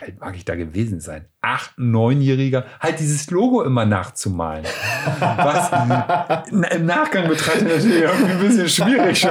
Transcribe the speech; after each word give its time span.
alt 0.00 0.20
mag 0.20 0.36
ich 0.36 0.44
da 0.44 0.54
gewesen 0.54 1.00
sein? 1.00 1.26
Acht, 1.40 1.72
neunjähriger, 1.78 2.64
halt 2.80 3.00
dieses 3.00 3.30
Logo 3.30 3.62
immer 3.62 3.86
nachzumalen. 3.86 4.64
Was 5.20 5.70
im 6.50 6.86
Nachgang 6.86 7.28
betrachtet 7.28 7.68
natürlich 7.68 8.02
irgendwie 8.02 8.32
ein 8.32 8.40
bisschen 8.40 8.68
schwierig. 8.68 9.26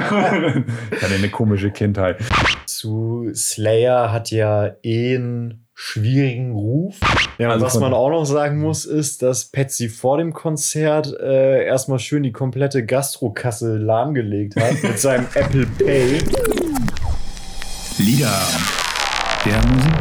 Ich 0.90 1.02
hatte 1.02 1.14
eine 1.14 1.28
komische 1.28 1.70
Kindheit. 1.70 2.18
Zu 2.66 3.30
Slayer 3.34 4.12
hat 4.12 4.30
ja 4.30 4.74
eh 4.82 5.16
einen 5.16 5.66
schwierigen 5.74 6.52
Ruf. 6.52 6.96
Ja, 7.38 7.50
also 7.50 7.64
was 7.64 7.78
man 7.80 7.94
auch 7.94 8.10
noch 8.10 8.26
sagen 8.26 8.60
muss, 8.60 8.84
ist, 8.84 9.22
dass 9.22 9.46
Patsy 9.46 9.88
vor 9.88 10.18
dem 10.18 10.34
Konzert 10.34 11.12
äh, 11.18 11.64
erstmal 11.64 11.98
schön 11.98 12.22
die 12.22 12.32
komplette 12.32 12.84
Gastrokasse 12.84 13.78
lahmgelegt 13.78 14.56
hat 14.56 14.82
mit 14.82 14.98
seinem 14.98 15.26
Apple 15.34 15.66
Pay. 15.78 16.18
Lieder, 17.98 18.38
der 19.46 19.56
Musikpodcast. 19.72 19.99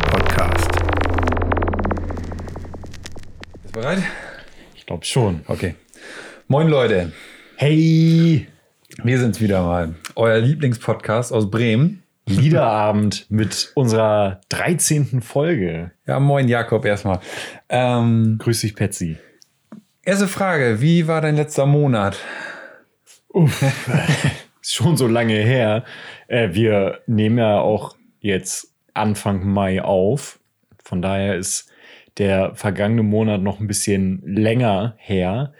Bereit? 3.79 4.03
Ich 4.75 4.85
glaube 4.85 5.05
schon. 5.05 5.41
Okay. 5.47 5.75
Moin 6.49 6.67
Leute. 6.67 7.13
Hey! 7.55 8.49
Wir 9.01 9.19
sind's 9.19 9.39
wieder 9.39 9.63
mal. 9.63 9.95
Euer 10.15 10.39
Lieblingspodcast 10.39 11.31
aus 11.31 11.49
Bremen. 11.49 12.03
Liederabend 12.25 13.25
mit 13.29 13.71
unserer 13.75 14.41
13. 14.49 15.21
Folge. 15.21 15.91
Ja, 16.05 16.19
moin 16.19 16.49
Jakob 16.49 16.83
erstmal. 16.83 17.21
Ähm, 17.69 18.37
Grüß 18.39 18.59
dich, 18.59 18.75
Patsy. 18.75 19.15
erste 20.03 20.27
Frage, 20.27 20.81
wie 20.81 21.07
war 21.07 21.21
dein 21.21 21.37
letzter 21.37 21.65
Monat? 21.65 22.17
Uff, 23.29 23.61
ist 24.61 24.75
schon 24.75 24.97
so 24.97 25.07
lange 25.07 25.35
her. 25.35 25.85
Äh, 26.27 26.49
wir 26.51 26.99
nehmen 27.07 27.37
ja 27.37 27.61
auch 27.61 27.95
jetzt 28.19 28.73
Anfang 28.93 29.47
Mai 29.47 29.81
auf. 29.81 30.37
Von 30.83 31.01
daher 31.01 31.37
ist 31.37 31.69
der 32.17 32.55
vergangene 32.55 33.03
Monat 33.03 33.41
noch 33.41 33.59
ein 33.59 33.67
bisschen 33.67 34.21
länger 34.25 34.95
her. 34.97 35.53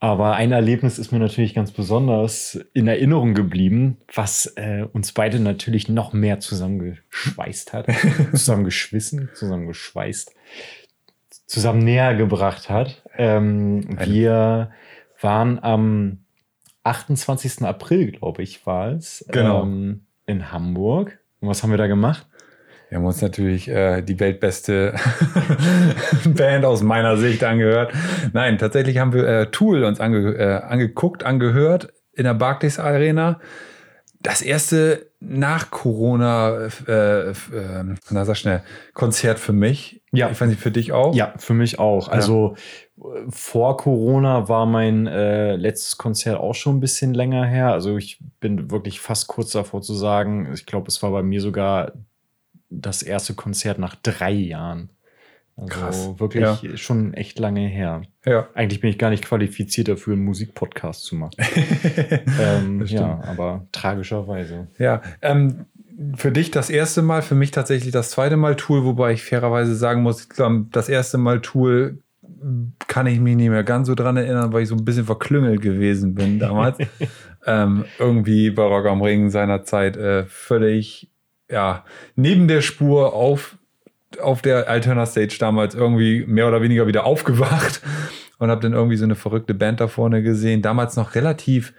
Aber 0.00 0.34
ein 0.34 0.52
Erlebnis 0.52 0.98
ist 0.98 1.12
mir 1.12 1.18
natürlich 1.18 1.54
ganz 1.54 1.70
besonders 1.70 2.60
in 2.74 2.86
Erinnerung 2.88 3.32
geblieben, 3.32 3.96
was 4.12 4.46
äh, 4.56 4.84
uns 4.92 5.12
beide 5.12 5.40
natürlich 5.40 5.88
noch 5.88 6.12
mehr 6.12 6.40
zusammengeschweißt 6.40 7.72
hat, 7.72 7.86
zusammengeschwissen, 8.32 9.30
zusammengeschweißt, 9.34 10.34
zusammen 11.46 11.78
näher 11.78 12.14
gebracht 12.16 12.68
hat. 12.68 13.02
Ähm, 13.16 13.96
wir 14.06 14.72
waren 15.20 15.58
am 15.62 16.18
28. 16.82 17.62
April, 17.62 18.12
glaube 18.12 18.42
ich, 18.42 18.66
war 18.66 18.88
es, 18.92 19.24
Genau. 19.30 19.62
ähm, 19.62 20.02
in 20.26 20.52
Hamburg. 20.52 21.18
Und 21.40 21.48
was 21.48 21.62
haben 21.62 21.70
wir 21.70 21.78
da 21.78 21.86
gemacht? 21.86 22.26
Wir 22.94 23.00
haben 23.00 23.06
uns 23.06 23.20
natürlich 23.20 23.66
äh, 23.66 24.02
die 24.02 24.20
weltbeste 24.20 24.94
Band 26.26 26.64
aus 26.64 26.80
meiner 26.84 27.16
Sicht 27.16 27.42
angehört. 27.42 27.92
Nein, 28.32 28.56
tatsächlich 28.56 28.98
haben 28.98 29.12
wir 29.12 29.26
äh, 29.26 29.50
Tool 29.50 29.82
uns 29.82 29.98
ange 29.98 30.36
äh, 30.36 30.62
angeguckt, 30.62 31.24
angehört 31.24 31.92
in 32.12 32.22
der 32.22 32.34
Barclays 32.34 32.78
Arena. 32.78 33.40
Das 34.20 34.42
erste 34.42 35.10
nach 35.18 35.72
Corona, 35.72 36.68
äh, 36.86 37.30
äh, 37.30 37.34
na 38.10 38.24
sag 38.24 38.36
schnell, 38.36 38.62
Konzert 38.92 39.40
für 39.40 39.52
mich. 39.52 40.00
Ja. 40.12 40.30
Ich 40.30 40.40
weiß 40.40 40.48
nicht, 40.48 40.60
für 40.60 40.70
dich 40.70 40.92
auch? 40.92 41.16
Ja, 41.16 41.34
für 41.36 41.54
mich 41.54 41.80
auch. 41.80 42.06
Also 42.06 42.54
äh, 42.96 43.02
vor 43.28 43.76
Corona 43.76 44.48
war 44.48 44.66
mein 44.66 45.08
äh, 45.08 45.56
letztes 45.56 45.98
Konzert 45.98 46.38
auch 46.38 46.54
schon 46.54 46.76
ein 46.76 46.80
bisschen 46.80 47.12
länger 47.12 47.44
her. 47.44 47.72
Also 47.72 47.96
ich 47.96 48.20
bin 48.38 48.70
wirklich 48.70 49.00
fast 49.00 49.26
kurz 49.26 49.50
davor 49.50 49.82
zu 49.82 49.94
sagen, 49.94 50.52
ich 50.54 50.64
glaube, 50.64 50.86
es 50.86 51.02
war 51.02 51.10
bei 51.10 51.24
mir 51.24 51.40
sogar 51.40 51.90
das 52.70 53.02
erste 53.02 53.34
Konzert 53.34 53.78
nach 53.78 53.94
drei 53.94 54.32
Jahren. 54.32 54.90
Also 55.56 55.68
Krass. 55.68 56.18
wirklich 56.18 56.42
Ja. 56.42 56.76
schon 56.76 57.14
echt 57.14 57.38
lange 57.38 57.68
her. 57.68 58.02
Ja. 58.26 58.48
Eigentlich 58.54 58.80
bin 58.80 58.90
ich 58.90 58.98
gar 58.98 59.10
nicht 59.10 59.24
qualifiziert 59.24 59.86
dafür, 59.86 60.14
einen 60.14 60.24
Musikpodcast 60.24 61.04
zu 61.04 61.14
machen. 61.14 61.36
ähm, 62.40 62.84
ja, 62.86 63.22
aber 63.24 63.68
tragischerweise. 63.70 64.66
Ja, 64.78 65.02
ähm, 65.22 65.66
für 66.16 66.32
dich 66.32 66.50
das 66.50 66.70
erste 66.70 67.02
Mal, 67.02 67.22
für 67.22 67.36
mich 67.36 67.52
tatsächlich 67.52 67.92
das 67.92 68.10
zweite 68.10 68.36
Mal 68.36 68.56
Tool, 68.56 68.84
wobei 68.84 69.12
ich 69.12 69.22
fairerweise 69.22 69.76
sagen 69.76 70.02
muss, 70.02 70.28
das 70.72 70.88
erste 70.88 71.18
Mal 71.18 71.40
Tool 71.40 72.02
kann 72.88 73.06
ich 73.06 73.20
mich 73.20 73.36
nicht 73.36 73.48
mehr 73.48 73.64
ganz 73.64 73.86
so 73.86 73.94
dran 73.94 74.16
erinnern, 74.16 74.52
weil 74.52 74.62
ich 74.62 74.68
so 74.68 74.74
ein 74.74 74.84
bisschen 74.84 75.04
verklüngelt 75.04 75.62
gewesen 75.62 76.14
bin 76.14 76.38
damals. 76.40 76.78
ähm, 77.46 77.84
irgendwie 77.98 78.50
bei 78.50 78.64
Rock 78.64 78.86
am 78.86 79.02
Ring 79.02 79.30
seinerzeit 79.30 79.96
äh, 79.96 80.24
völlig 80.26 81.10
ja, 81.54 81.84
neben 82.16 82.48
der 82.48 82.62
Spur 82.62 83.14
auf, 83.14 83.56
auf 84.20 84.42
der 84.42 84.68
Alterna 84.68 85.06
Stage 85.06 85.36
damals 85.38 85.76
irgendwie 85.76 86.24
mehr 86.26 86.48
oder 86.48 86.60
weniger 86.60 86.88
wieder 86.88 87.06
aufgewacht 87.06 87.80
und 88.38 88.50
habe 88.50 88.60
dann 88.60 88.72
irgendwie 88.72 88.96
so 88.96 89.04
eine 89.04 89.14
verrückte 89.14 89.54
Band 89.54 89.80
da 89.80 89.86
vorne 89.86 90.20
gesehen. 90.24 90.62
Damals 90.62 90.96
noch 90.96 91.14
relativ 91.14 91.72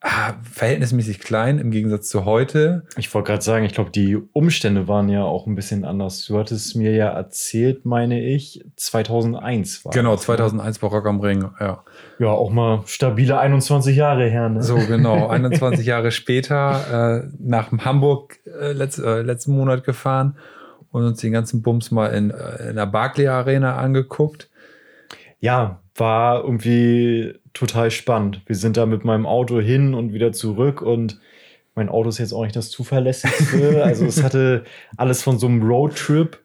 ah, 0.00 0.34
verhältnismäßig 0.42 1.20
klein 1.20 1.58
im 1.58 1.70
Gegensatz 1.70 2.08
zu 2.08 2.24
heute. 2.24 2.84
Ich 2.96 3.12
wollte 3.12 3.28
gerade 3.28 3.42
sagen, 3.42 3.64
ich 3.64 3.74
glaube, 3.74 3.90
die 3.90 4.16
Umstände 4.16 4.88
waren 4.88 5.08
ja 5.08 5.24
auch 5.24 5.46
ein 5.46 5.54
bisschen 5.54 5.84
anders. 5.84 6.24
Du 6.26 6.38
hattest 6.38 6.76
mir 6.76 6.92
ja 6.94 7.08
erzählt, 7.08 7.84
meine 7.84 8.22
ich, 8.22 8.64
2001 8.76 9.84
war 9.84 9.92
Genau, 9.92 10.12
das, 10.12 10.20
ne? 10.20 10.36
2001 10.36 10.78
bei 10.78 10.86
Rock 10.86 11.06
am 11.06 11.20
Ring. 11.20 11.50
Ja, 11.60 11.84
Ja, 12.18 12.28
auch 12.28 12.50
mal 12.50 12.82
stabile 12.86 13.38
21 13.38 13.96
Jahre 13.96 14.28
her, 14.28 14.48
ne? 14.48 14.62
so 14.62 14.76
genau. 14.76 15.26
21 15.28 15.86
Jahre 15.86 16.10
später 16.10 17.24
äh, 17.24 17.28
nach 17.38 17.72
Hamburg 17.72 18.38
äh, 18.46 18.72
letzt, 18.72 18.98
äh, 18.98 19.22
letzten 19.22 19.52
Monat 19.52 19.84
gefahren 19.84 20.36
und 20.90 21.04
uns 21.04 21.20
den 21.20 21.32
ganzen 21.32 21.62
Bums 21.62 21.90
mal 21.90 22.08
in, 22.08 22.30
äh, 22.30 22.70
in 22.70 22.76
der 22.76 22.86
Barclay 22.86 23.28
Arena 23.28 23.76
angeguckt. 23.76 24.48
Ja, 25.40 25.80
war 25.98 26.42
irgendwie 26.44 27.34
total 27.52 27.90
spannend. 27.90 28.42
Wir 28.46 28.56
sind 28.56 28.76
da 28.76 28.86
mit 28.86 29.04
meinem 29.04 29.26
Auto 29.26 29.60
hin 29.60 29.94
und 29.94 30.12
wieder 30.12 30.32
zurück 30.32 30.82
und 30.82 31.20
mein 31.74 31.88
Auto 31.88 32.08
ist 32.08 32.18
jetzt 32.18 32.32
auch 32.32 32.42
nicht 32.42 32.56
das 32.56 32.70
zuverlässigste. 32.70 33.84
also 33.84 34.04
es 34.04 34.22
hatte 34.22 34.64
alles 34.96 35.22
von 35.22 35.38
so 35.38 35.46
einem 35.46 35.62
Roadtrip. 35.62 36.42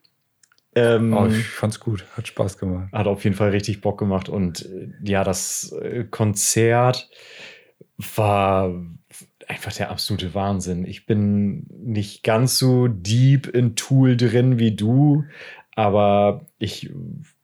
Ähm, 0.76 1.14
Oh, 1.14 1.28
ich 1.28 1.46
fand's 1.46 1.80
gut, 1.80 2.06
hat 2.16 2.28
Spaß 2.28 2.58
gemacht. 2.58 2.92
Hat 2.92 3.08
auf 3.08 3.24
jeden 3.24 3.36
Fall 3.36 3.50
richtig 3.50 3.82
Bock 3.82 3.98
gemacht. 3.98 4.30
Und 4.30 4.66
äh, 4.66 4.90
ja, 5.04 5.24
das 5.24 5.72
äh, 5.82 6.06
Konzert 6.10 7.10
war 8.16 8.74
einfach 9.48 9.74
der 9.74 9.92
absolute 9.92 10.34
Wahnsinn. 10.34 10.86
Ich 10.86 11.06
bin 11.06 11.66
nicht 11.70 12.24
ganz 12.24 12.58
so 12.58 12.88
deep 12.88 13.48
in 13.48 13.76
Tool 13.76 14.18
drin 14.18 14.60
wie 14.60 14.76
du, 14.76 15.26
aber 15.76 16.46
ich 16.60 16.92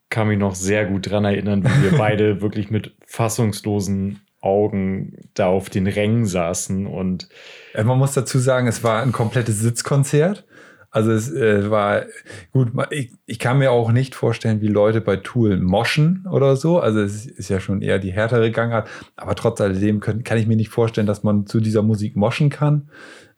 kann 0.09 0.27
mich 0.27 0.39
noch 0.39 0.55
sehr 0.55 0.85
gut 0.85 1.09
dran 1.09 1.25
erinnern, 1.25 1.63
wie 1.63 1.91
wir 1.91 1.97
beide 1.97 2.41
wirklich 2.41 2.71
mit 2.71 2.95
fassungslosen 3.05 4.19
Augen 4.41 5.17
da 5.33 5.47
auf 5.47 5.69
den 5.69 5.87
Rängen 5.87 6.25
saßen 6.25 6.87
und 6.87 7.27
Äh, 7.73 7.83
Man 7.83 7.97
muss 7.99 8.13
dazu 8.13 8.39
sagen, 8.39 8.67
es 8.67 8.83
war 8.83 9.01
ein 9.01 9.11
komplettes 9.11 9.59
Sitzkonzert. 9.59 10.45
Also 10.91 11.11
es 11.11 11.31
äh, 11.31 11.69
war 11.69 12.05
gut, 12.51 12.71
ich, 12.89 13.11
ich 13.27 13.37
kann 13.37 13.59
mir 13.59 13.71
auch 13.71 13.91
nicht 13.91 14.15
vorstellen, 14.15 14.61
wie 14.61 14.67
Leute 14.67 15.01
bei 15.01 15.17
Tool 15.17 15.59
moschen 15.59 16.25
oder 16.31 16.55
so. 16.55 16.79
Also 16.79 17.01
es 17.01 17.27
ist 17.27 17.49
ja 17.49 17.59
schon 17.59 17.81
eher 17.83 17.99
die 17.99 18.11
härtere 18.11 18.49
Gangart. 18.49 18.87
Aber 19.15 19.35
trotz 19.35 19.61
alledem 19.61 19.99
können, 19.99 20.23
kann 20.23 20.39
ich 20.39 20.47
mir 20.47 20.55
nicht 20.55 20.69
vorstellen, 20.69 21.05
dass 21.05 21.21
man 21.21 21.45
zu 21.45 21.59
dieser 21.59 21.83
Musik 21.83 22.15
moschen 22.15 22.49
kann. 22.49 22.89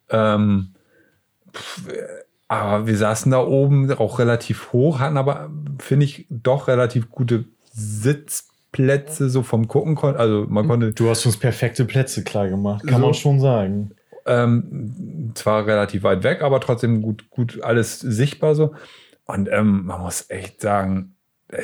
Ähm, 0.09 0.75
pff, 1.53 1.89
äh, 1.89 2.21
aber 2.47 2.85
wir 2.85 2.97
saßen 2.97 3.31
da 3.31 3.39
oben 3.39 3.89
auch 3.93 4.19
relativ 4.19 4.73
hoch, 4.73 4.99
hatten 4.99 5.15
aber, 5.15 5.49
finde 5.81 6.05
ich, 6.05 6.25
doch 6.29 6.67
relativ 6.67 7.09
gute 7.09 7.45
Sitzplätze 7.73 9.29
so 9.29 9.43
vom 9.43 9.67
Gucken. 9.67 9.95
kon- 9.95 10.15
Also 10.15 10.45
man 10.49 10.67
konnte 10.67 10.93
du 10.93 11.09
hast 11.09 11.25
uns 11.25 11.37
perfekte 11.37 11.85
Plätze 11.85 12.23
klar 12.23 12.47
gemacht, 12.49 12.85
kann 12.85 12.99
So. 13.01 13.05
man 13.07 13.13
schon 13.13 13.39
sagen. 13.39 13.91
ähm, 14.25 15.31
zwar 15.35 15.65
relativ 15.65 16.03
weit 16.03 16.23
weg, 16.23 16.41
aber 16.41 16.59
trotzdem 16.59 17.01
gut, 17.01 17.29
gut 17.31 17.63
alles 17.63 17.99
sichtbar 17.99 18.53
so. 18.55 18.73
Und 19.25 19.49
ähm, 19.51 19.85
man 19.85 20.01
muss 20.01 20.25
echt 20.29 20.61
sagen, 20.61 21.15
äh, 21.47 21.57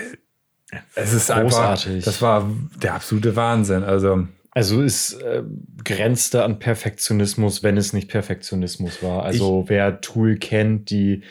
es 0.96 1.14
ist 1.14 1.30
Großartig. 1.30 1.88
einfach, 1.94 2.06
das 2.06 2.22
war 2.22 2.50
der 2.82 2.96
absolute 2.96 3.36
Wahnsinn. 3.36 3.84
Also 3.84 4.28
Also 4.52 4.82
es 4.82 5.14
äh, 5.14 5.44
grenzte 5.84 6.44
an 6.44 6.60
Perfektionismus, 6.60 7.62
wenn 7.64 7.78
es 7.78 7.94
nicht 7.94 8.10
Perfektionismus 8.10 9.02
war. 9.04 9.24
Also 9.24 9.66
wer 9.68 10.02
Tool 10.02 10.38
kennt, 10.38 10.90
die 10.90 11.22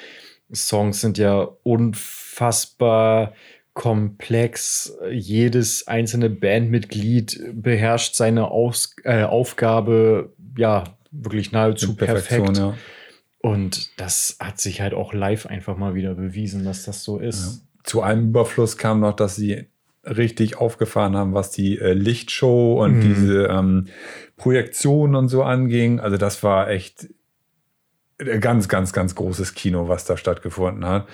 Songs 0.52 1.00
sind 1.00 1.18
ja 1.18 1.48
unfassbar 1.62 3.32
komplex. 3.74 4.96
Jedes 5.10 5.86
einzelne 5.86 6.30
Bandmitglied 6.30 7.40
beherrscht 7.54 8.14
seine 8.14 8.50
Aus 8.50 8.94
äh, 9.04 9.22
Aufgabe 9.24 10.32
ja 10.56 10.84
wirklich 11.10 11.52
nahezu 11.52 11.94
perfekt. 11.96 12.56
ja. 12.58 12.74
Und 13.40 13.90
das 14.00 14.36
hat 14.40 14.60
sich 14.60 14.80
halt 14.80 14.94
auch 14.94 15.12
live 15.12 15.46
einfach 15.46 15.76
mal 15.76 15.94
wieder 15.94 16.14
bewiesen, 16.14 16.64
dass 16.64 16.84
das 16.84 17.04
so 17.04 17.18
ist. 17.18 17.62
Zu 17.84 18.02
einem 18.02 18.28
Überfluss 18.30 18.76
kam 18.76 19.00
noch, 19.00 19.14
dass 19.14 19.36
sie 19.36 19.66
richtig 20.04 20.56
aufgefahren 20.56 21.16
haben, 21.16 21.34
was 21.34 21.50
die 21.50 21.78
äh, 21.78 21.92
Lichtshow 21.92 22.82
und 22.82 22.96
Mhm. 22.98 23.00
diese 23.02 23.44
ähm, 23.46 23.86
Projektion 24.36 25.14
und 25.14 25.28
so 25.28 25.42
anging. 25.42 26.00
Also 26.00 26.16
das 26.16 26.42
war 26.42 26.70
echt 26.70 27.08
ganz, 28.18 28.68
ganz, 28.68 28.92
ganz 28.92 29.14
großes 29.14 29.54
Kino, 29.54 29.88
was 29.88 30.04
da 30.04 30.16
stattgefunden 30.16 30.86
hat. 30.86 31.06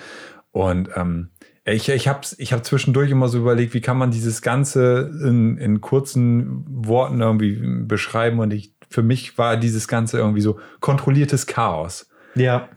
Und 0.51 0.89
ähm, 0.95 1.29
ich, 1.65 1.89
ich 1.89 2.07
habe 2.07 2.21
ich 2.37 2.53
hab 2.53 2.65
zwischendurch 2.65 3.09
immer 3.09 3.29
so 3.29 3.39
überlegt, 3.39 3.73
wie 3.73 3.81
kann 3.81 3.97
man 3.97 4.11
dieses 4.11 4.41
Ganze 4.41 5.11
in, 5.23 5.57
in 5.57 5.81
kurzen 5.81 6.65
Worten 6.67 7.21
irgendwie 7.21 7.61
beschreiben. 7.85 8.39
Und 8.39 8.51
ich, 8.51 8.75
für 8.89 9.03
mich 9.03 9.37
war 9.37 9.57
dieses 9.57 9.87
Ganze 9.87 10.17
irgendwie 10.17 10.41
so 10.41 10.59
kontrolliertes 10.81 11.47
Chaos. 11.47 12.09
Ja. 12.35 12.69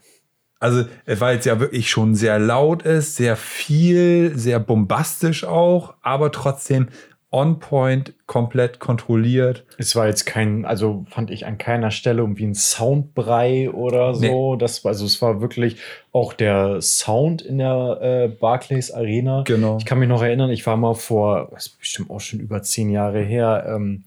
Also, 0.59 0.85
weil 1.05 1.39
es 1.39 1.45
ja 1.45 1.61
wirklich 1.61 1.91
schon 1.91 2.15
sehr 2.15 2.39
laut 2.39 2.83
ist, 2.83 3.17
sehr 3.17 3.37
viel, 3.37 4.33
sehr 4.39 4.59
bombastisch 4.59 5.45
auch, 5.45 5.95
aber 6.01 6.33
trotzdem 6.33 6.89
on 7.37 7.59
point, 7.59 8.15
komplett 8.25 8.79
kontrolliert. 8.79 9.65
Es 9.77 9.95
war 9.95 10.07
jetzt 10.07 10.25
kein, 10.25 10.65
also 10.65 11.05
fand 11.11 11.31
ich 11.31 11.45
an 11.45 11.59
keiner 11.59 11.91
Stelle 11.91 12.23
irgendwie 12.23 12.47
ein 12.47 12.55
Soundbrei 12.55 13.71
oder 13.71 14.15
so. 14.15 14.55
Nee. 14.55 14.59
Das, 14.59 14.87
also 14.87 15.05
es 15.05 15.21
war 15.21 15.43
wirklich 15.43 15.77
auch 16.13 16.33
der 16.33 16.81
Sound 16.81 17.43
in 17.43 17.59
der 17.59 17.99
äh, 18.01 18.29
Barclays 18.29 18.91
Arena. 18.91 19.43
Genau. 19.47 19.77
Ich 19.77 19.85
kann 19.85 19.99
mich 19.99 20.09
noch 20.09 20.23
erinnern, 20.23 20.49
ich 20.49 20.67
war 20.67 20.79
mal 20.79 20.95
vor, 20.95 21.51
das 21.53 21.67
ist 21.67 21.79
bestimmt 21.79 22.09
auch 22.11 22.21
schon 22.21 22.41
über 22.41 22.63
zehn 22.63 22.89
Jahre 22.89 23.21
her, 23.21 23.67
ähm, 23.69 24.05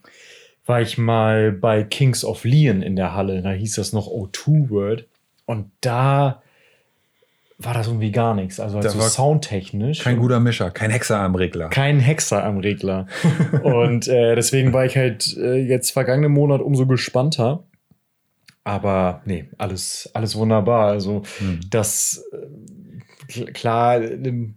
war 0.66 0.81
ich 0.81 0.98
mal 0.98 1.52
bei 1.52 1.84
Kings 1.84 2.26
of 2.26 2.46
Leon 2.46 2.81
in 2.81 2.96
der 2.96 3.14
Halle. 3.14 3.44
Da 3.44 3.52
hieß 3.52 3.76
das 3.76 3.94
noch 3.94 4.08
O2 4.08 4.72
World. 4.72 5.08
Und 5.46 5.70
da 5.81 6.42
war 7.61 7.73
das 7.73 7.88
irgendwie 7.88 8.11
gar 8.11 8.33
nichts. 8.33 8.59
Also, 8.59 8.77
also 8.77 9.01
soundtechnisch. 9.01 10.00
Kein 10.00 10.17
guter 10.17 10.39
Mischer, 10.39 10.71
kein 10.71 10.91
Hexer 10.91 11.19
am 11.19 11.35
Regler. 11.35 11.67
Kein 11.69 12.00
Hexer 12.00 12.44
am 12.44 12.59
Regler. 12.59 13.07
und 13.63 14.07
äh, 14.07 14.35
deswegen 14.35 14.71
war 14.71 14.85
ich 14.85 14.95
halt 14.95 15.35
äh, 15.38 15.57
jetzt 15.57 15.91
vergangenen 15.91 16.31
Monat 16.31 16.61
umso 16.61 16.88
gespannter. 16.88 17.65
Aber 18.63 19.21
nee, 19.25 19.50
alles, 19.57 20.09
alles 20.13 20.35
wunderbar. 20.35 20.88
Also 20.88 21.23
hm. 21.39 21.59
das 21.69 22.23
äh, 22.31 23.44
klar, 23.51 24.00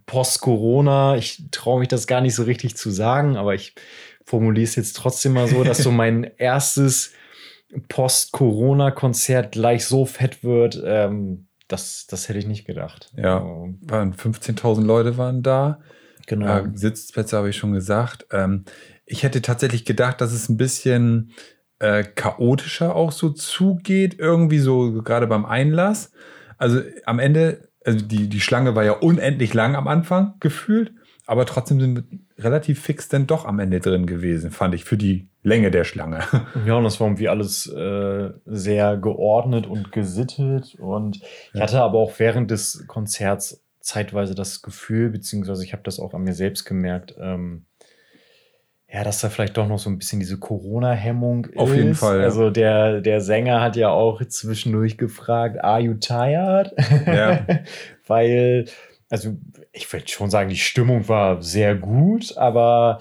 Post-Corona, 0.05 1.17
ich 1.17 1.43
traue 1.51 1.79
mich 1.79 1.89
das 1.89 2.07
gar 2.07 2.21
nicht 2.21 2.35
so 2.35 2.43
richtig 2.43 2.77
zu 2.77 2.89
sagen, 2.89 3.35
aber 3.35 3.53
ich 3.53 3.75
formuliere 4.25 4.63
es 4.63 4.75
jetzt 4.77 4.95
trotzdem 4.95 5.33
mal 5.33 5.47
so, 5.47 5.65
dass 5.65 5.79
so 5.79 5.91
mein 5.91 6.31
erstes 6.37 7.11
Post-Corona-Konzert 7.89 9.51
gleich 9.51 9.85
so 9.85 10.05
fett 10.05 10.41
wird. 10.43 10.81
Ähm, 10.85 11.47
das, 11.73 12.05
das 12.07 12.29
hätte 12.29 12.39
ich 12.39 12.47
nicht 12.47 12.65
gedacht. 12.65 13.11
Ja, 13.17 13.43
waren 13.81 14.13
15.000 14.13 14.83
Leute 14.83 15.17
waren 15.17 15.41
da. 15.41 15.79
Genau. 16.27 16.59
Äh, 16.59 16.69
Sitzplätze 16.73 17.35
habe 17.35 17.49
ich 17.49 17.57
schon 17.57 17.73
gesagt. 17.73 18.27
Ähm, 18.31 18.65
ich 19.05 19.23
hätte 19.23 19.41
tatsächlich 19.41 19.83
gedacht, 19.83 20.21
dass 20.21 20.31
es 20.31 20.49
ein 20.49 20.57
bisschen 20.57 21.31
äh, 21.79 22.03
chaotischer 22.03 22.95
auch 22.95 23.11
so 23.11 23.29
zugeht, 23.29 24.19
irgendwie 24.19 24.59
so 24.59 25.01
gerade 25.01 25.27
beim 25.27 25.45
Einlass. 25.45 26.11
Also 26.57 26.81
am 27.05 27.19
Ende, 27.19 27.69
also 27.83 28.05
die, 28.05 28.29
die 28.29 28.41
Schlange 28.41 28.75
war 28.75 28.83
ja 28.83 28.93
unendlich 28.93 29.53
lang 29.53 29.75
am 29.75 29.87
Anfang 29.87 30.35
gefühlt, 30.39 30.93
aber 31.25 31.45
trotzdem 31.45 31.79
sind 31.79 31.95
wir 32.37 32.43
relativ 32.43 32.81
fix 32.81 33.07
dann 33.07 33.27
doch 33.27 33.45
am 33.45 33.59
Ende 33.59 33.79
drin 33.79 34.05
gewesen, 34.05 34.51
fand 34.51 34.75
ich, 34.75 34.83
für 34.83 34.97
die 34.97 35.29
Länge 35.41 35.71
der 35.71 35.83
Schlange. 35.83 36.19
Ja, 36.65 36.75
und 36.75 36.83
das 36.83 36.99
war 36.99 37.07
irgendwie 37.07 37.29
alles 37.29 37.67
äh, 37.67 38.29
sehr 38.45 38.97
geordnet 38.97 39.67
und 39.67 39.91
gesittet. 39.91 40.75
Und 40.75 41.21
ich 41.53 41.61
hatte 41.61 41.81
aber 41.81 41.99
auch 41.99 42.13
während 42.17 42.51
des 42.51 42.85
Konzerts 42.87 43.61
zeitweise 43.79 44.35
das 44.35 44.61
Gefühl, 44.61 45.09
beziehungsweise 45.09 45.63
ich 45.63 45.73
habe 45.73 45.83
das 45.83 45.99
auch 45.99 46.13
an 46.13 46.23
mir 46.23 46.33
selbst 46.33 46.65
gemerkt, 46.65 47.15
ähm, 47.19 47.65
ja, 48.93 49.03
dass 49.03 49.21
da 49.21 49.29
vielleicht 49.29 49.57
doch 49.57 49.67
noch 49.67 49.79
so 49.79 49.89
ein 49.89 49.97
bisschen 49.97 50.19
diese 50.19 50.37
Corona-Hemmung 50.37 51.45
ist. 51.45 51.57
Auf 51.57 51.73
jeden 51.73 51.95
Fall. 51.95 52.19
Ja. 52.19 52.25
Also 52.25 52.51
der, 52.51 53.01
der 53.01 53.21
Sänger 53.21 53.59
hat 53.59 53.75
ja 53.75 53.89
auch 53.89 54.23
zwischendurch 54.23 54.99
gefragt, 54.99 55.63
are 55.63 55.79
you 55.81 55.95
tired? 55.95 56.71
Ja. 57.07 57.45
Weil, 58.07 58.65
also 59.09 59.37
ich 59.71 59.91
würde 59.91 60.07
schon 60.07 60.29
sagen, 60.29 60.49
die 60.49 60.57
Stimmung 60.57 61.07
war 61.07 61.41
sehr 61.41 61.75
gut, 61.75 62.37
aber 62.37 62.99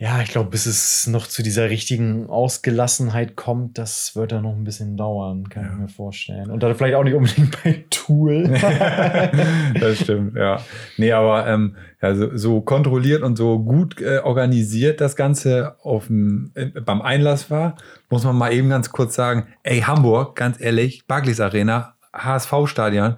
ja, 0.00 0.22
ich 0.22 0.30
glaube, 0.30 0.50
bis 0.50 0.66
es 0.66 1.08
noch 1.08 1.26
zu 1.26 1.42
dieser 1.42 1.70
richtigen 1.70 2.28
Ausgelassenheit 2.28 3.34
kommt, 3.34 3.78
das 3.78 4.14
wird 4.14 4.30
dann 4.30 4.44
noch 4.44 4.54
ein 4.54 4.62
bisschen 4.62 4.96
dauern, 4.96 5.48
kann 5.48 5.64
ja. 5.64 5.72
ich 5.72 5.76
mir 5.76 5.88
vorstellen. 5.88 6.52
Und 6.52 6.62
dann 6.62 6.76
vielleicht 6.76 6.94
auch 6.94 7.02
nicht 7.02 7.14
unbedingt 7.14 7.60
bei 7.64 7.84
Tool. 7.90 8.44
das 9.80 9.98
stimmt, 9.98 10.36
ja. 10.36 10.60
Nee, 10.98 11.10
aber 11.10 11.48
ähm, 11.48 11.74
ja, 12.00 12.14
so, 12.14 12.36
so 12.36 12.60
kontrolliert 12.60 13.24
und 13.24 13.34
so 13.34 13.58
gut 13.58 14.00
äh, 14.00 14.18
organisiert 14.18 15.00
das 15.00 15.16
Ganze 15.16 15.74
auf 15.82 16.06
dem, 16.06 16.52
äh, 16.54 16.66
beim 16.66 17.02
Einlass 17.02 17.50
war, 17.50 17.74
muss 18.08 18.22
man 18.22 18.36
mal 18.36 18.52
eben 18.52 18.68
ganz 18.68 18.92
kurz 18.92 19.16
sagen, 19.16 19.48
ey, 19.64 19.80
Hamburg, 19.80 20.36
ganz 20.36 20.60
ehrlich, 20.60 21.08
Barclays 21.08 21.40
Arena, 21.40 21.96
HSV-Stadion, 22.12 23.16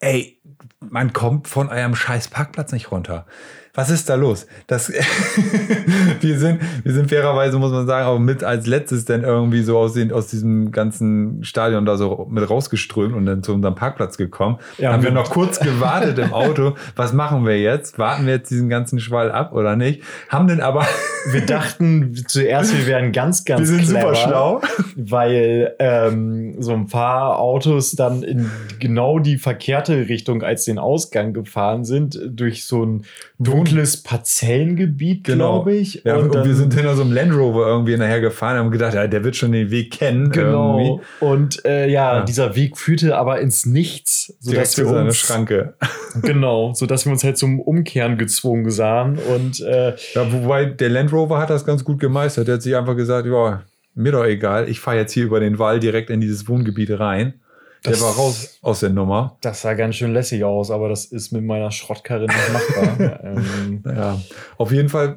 ey, 0.00 0.40
man 0.80 1.12
kommt 1.12 1.48
von 1.48 1.68
eurem 1.68 1.94
scheiß 1.94 2.28
Parkplatz 2.28 2.72
nicht 2.72 2.90
runter 2.90 3.26
was 3.74 3.90
ist 3.90 4.08
da 4.08 4.16
los? 4.16 4.46
Das, 4.66 4.90
wir, 6.20 6.38
sind, 6.38 6.60
wir 6.82 6.92
sind 6.92 7.08
fairerweise, 7.08 7.58
muss 7.58 7.70
man 7.70 7.86
sagen, 7.86 8.06
auch 8.06 8.18
mit 8.18 8.42
als 8.42 8.66
letztes 8.66 9.04
dann 9.04 9.22
irgendwie 9.22 9.62
so 9.62 9.78
aus, 9.78 9.94
den, 9.94 10.12
aus 10.12 10.26
diesem 10.26 10.72
ganzen 10.72 11.44
Stadion 11.44 11.84
da 11.84 11.96
so 11.96 12.26
mit 12.30 12.48
rausgeströmt 12.48 13.14
und 13.14 13.26
dann 13.26 13.42
zu 13.44 13.54
unserem 13.54 13.76
Parkplatz 13.76 14.16
gekommen. 14.16 14.58
Ja, 14.78 14.92
haben 14.92 15.04
wir 15.04 15.12
noch 15.12 15.30
kurz 15.30 15.60
gewartet 15.60 16.18
im 16.18 16.32
Auto. 16.32 16.74
Was 16.96 17.12
machen 17.12 17.46
wir 17.46 17.60
jetzt? 17.60 17.98
Warten 17.98 18.26
wir 18.26 18.34
jetzt 18.34 18.50
diesen 18.50 18.68
ganzen 18.68 18.98
Schwall 18.98 19.30
ab 19.30 19.52
oder 19.52 19.76
nicht? 19.76 20.02
Haben 20.28 20.48
denn 20.48 20.60
aber. 20.60 20.86
wir 21.30 21.46
dachten 21.46 22.14
zuerst, 22.26 22.76
wir 22.76 22.86
wären 22.86 23.12
ganz, 23.12 23.44
ganz 23.44 23.60
Wir 23.60 23.66
sind 23.66 23.82
clever, 23.82 24.00
super 24.00 24.14
schlau. 24.14 24.60
Weil 24.96 25.74
ähm, 25.78 26.60
so 26.60 26.72
ein 26.72 26.88
paar 26.88 27.38
Autos 27.38 27.92
dann 27.92 28.24
in 28.24 28.50
genau 28.80 29.20
die 29.20 29.38
verkehrte 29.38 30.08
Richtung 30.08 30.42
als 30.42 30.64
den 30.64 30.78
Ausgang 30.78 31.32
gefahren 31.32 31.84
sind, 31.84 32.18
durch 32.26 32.64
so 32.64 32.84
ein 32.84 33.04
dunkles 33.70 34.02
Parzellengebiet, 34.02 35.24
genau. 35.24 35.62
glaube 35.62 35.74
ich. 35.74 36.02
Ja, 36.04 36.16
und, 36.16 36.34
und 36.34 36.44
wir 36.44 36.54
sind 36.54 36.74
hinter 36.74 36.94
so 36.96 37.02
einem 37.02 37.12
Land 37.12 37.32
Rover 37.32 37.66
irgendwie 37.66 37.96
nachher 37.96 38.20
gefahren 38.20 38.54
und 38.54 38.64
haben 38.64 38.70
gedacht, 38.70 38.94
ja, 38.94 39.06
der 39.06 39.24
wird 39.24 39.36
schon 39.36 39.52
den 39.52 39.70
Weg 39.70 39.92
kennen. 39.92 40.30
Genau. 40.30 40.78
Irgendwie. 40.78 41.04
Und 41.20 41.64
äh, 41.64 41.88
ja, 41.88 42.18
ja, 42.18 42.24
dieser 42.24 42.56
Weg 42.56 42.78
führte 42.78 43.16
aber 43.16 43.40
ins 43.40 43.66
Nichts, 43.66 44.34
sodass 44.40 44.76
wir 44.76 44.86
uns 44.86 45.16
Schranke. 45.16 45.74
genau, 46.22 46.72
sodass 46.74 47.06
wir 47.06 47.12
uns 47.12 47.24
halt 47.24 47.38
zum 47.38 47.60
Umkehren 47.60 48.18
gezwungen 48.18 48.70
sahen. 48.70 49.18
Und 49.18 49.60
äh, 49.60 49.94
ja, 50.14 50.32
wobei 50.32 50.66
der 50.66 50.88
Land 50.88 51.12
Rover 51.12 51.38
hat 51.38 51.50
das 51.50 51.64
ganz 51.64 51.84
gut 51.84 52.00
gemeistert. 52.00 52.48
Der 52.48 52.54
hat 52.54 52.62
sich 52.62 52.76
einfach 52.76 52.96
gesagt, 52.96 53.26
ja, 53.26 53.62
mir 53.94 54.12
doch 54.12 54.24
egal, 54.24 54.68
ich 54.68 54.80
fahre 54.80 54.98
jetzt 54.98 55.12
hier 55.12 55.24
über 55.24 55.40
den 55.40 55.58
Wall 55.58 55.80
direkt 55.80 56.10
in 56.10 56.20
dieses 56.20 56.48
Wohngebiet 56.48 56.98
rein. 56.98 57.39
Der 57.84 57.92
das, 57.92 58.02
war 58.02 58.14
raus 58.14 58.58
aus 58.60 58.80
der 58.80 58.90
Nummer. 58.90 59.38
Das 59.40 59.62
sah 59.62 59.72
ganz 59.74 59.96
schön 59.96 60.12
lässig 60.12 60.44
aus, 60.44 60.70
aber 60.70 60.88
das 60.90 61.06
ist 61.06 61.32
mit 61.32 61.44
meiner 61.44 61.70
Schrottkarre 61.70 62.26
nicht 62.26 62.52
machbar. 62.52 63.20
ähm, 63.24 63.82
ja, 63.86 64.20
auf 64.58 64.70
jeden 64.70 64.90
Fall 64.90 65.16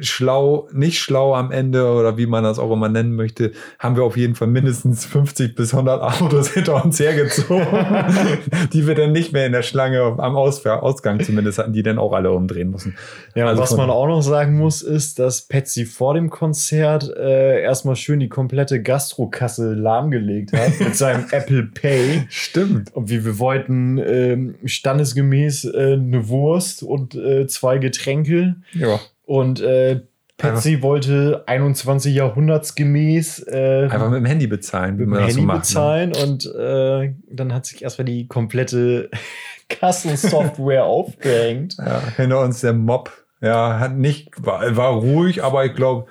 schlau, 0.00 0.68
nicht 0.72 0.98
schlau 0.98 1.34
am 1.34 1.50
Ende 1.52 1.86
oder 1.86 2.16
wie 2.16 2.26
man 2.26 2.42
das 2.42 2.58
auch 2.58 2.72
immer 2.72 2.88
nennen 2.88 3.14
möchte, 3.14 3.52
haben 3.78 3.96
wir 3.96 4.02
auf 4.02 4.16
jeden 4.16 4.34
Fall 4.34 4.48
mindestens 4.48 5.04
50 5.04 5.54
bis 5.54 5.72
100 5.72 6.02
Autos 6.02 6.48
hinter 6.54 6.84
uns 6.84 6.98
hergezogen, 6.98 7.66
die 8.72 8.86
wir 8.86 8.94
dann 8.94 9.12
nicht 9.12 9.32
mehr 9.32 9.46
in 9.46 9.52
der 9.52 9.62
Schlange 9.62 10.00
am 10.00 10.36
Aus 10.36 10.64
Ausgang 10.66 11.20
zumindest 11.20 11.58
hatten, 11.58 11.72
die 11.72 11.82
dann 11.82 11.98
auch 11.98 12.12
alle 12.12 12.32
umdrehen 12.32 12.70
mussten. 12.70 12.96
Ja, 13.34 13.46
also 13.46 13.62
was 13.62 13.76
man 13.76 13.90
auch 13.90 14.06
noch 14.06 14.22
sagen 14.22 14.56
muss, 14.56 14.82
ist, 14.82 15.18
dass 15.18 15.42
Patsy 15.42 15.84
vor 15.84 16.14
dem 16.14 16.30
Konzert 16.30 17.08
äh, 17.16 17.62
erstmal 17.62 17.96
schön 17.96 18.20
die 18.20 18.28
komplette 18.28 18.82
Gastrokasse 18.82 19.74
lahmgelegt 19.74 20.52
hat 20.52 20.72
mit 20.80 20.96
seinem 20.96 21.26
Apple 21.30 21.64
Pay. 21.64 22.26
Stimmt. 22.28 22.94
Und 22.94 23.10
wie 23.10 23.24
wir 23.24 23.38
wollten 23.38 23.98
äh, 23.98 24.68
standesgemäß 24.68 25.66
äh, 25.66 25.92
eine 25.94 26.28
Wurst 26.28 26.82
und 26.82 27.14
äh, 27.14 27.46
zwei 27.46 27.78
Getränke. 27.78 28.56
Ja. 28.72 29.00
Und 29.26 29.60
äh, 29.60 30.02
Patsy 30.36 30.82
wollte 30.82 31.44
21 31.46 32.14
Jahrhundertsgemäß 32.14 33.46
äh, 33.46 33.84
einfach 33.84 34.10
mit 34.10 34.18
dem 34.18 34.24
Handy 34.24 34.46
bezahlen, 34.46 34.96
mit 34.96 35.06
dem 35.06 35.16
Handy 35.16 35.32
so 35.32 35.42
macht, 35.42 35.56
ne? 35.56 35.60
bezahlen 35.60 36.10
ne? 36.10 36.18
und 36.22 36.54
äh, 36.54 37.14
dann 37.30 37.54
hat 37.54 37.66
sich 37.66 37.82
erstmal 37.82 38.04
die 38.04 38.26
komplette 38.26 39.10
Kassensoftware 39.68 40.84
aufgehängt. 40.86 41.76
Ja, 41.78 42.02
hinter 42.16 42.40
uns 42.40 42.60
der 42.60 42.72
Mob. 42.72 43.12
Ja, 43.40 43.78
hat 43.78 43.96
nicht 43.96 44.30
war, 44.38 44.76
war 44.76 44.92
ruhig, 44.92 45.44
aber 45.44 45.64
ich 45.66 45.74
glaube 45.74 46.06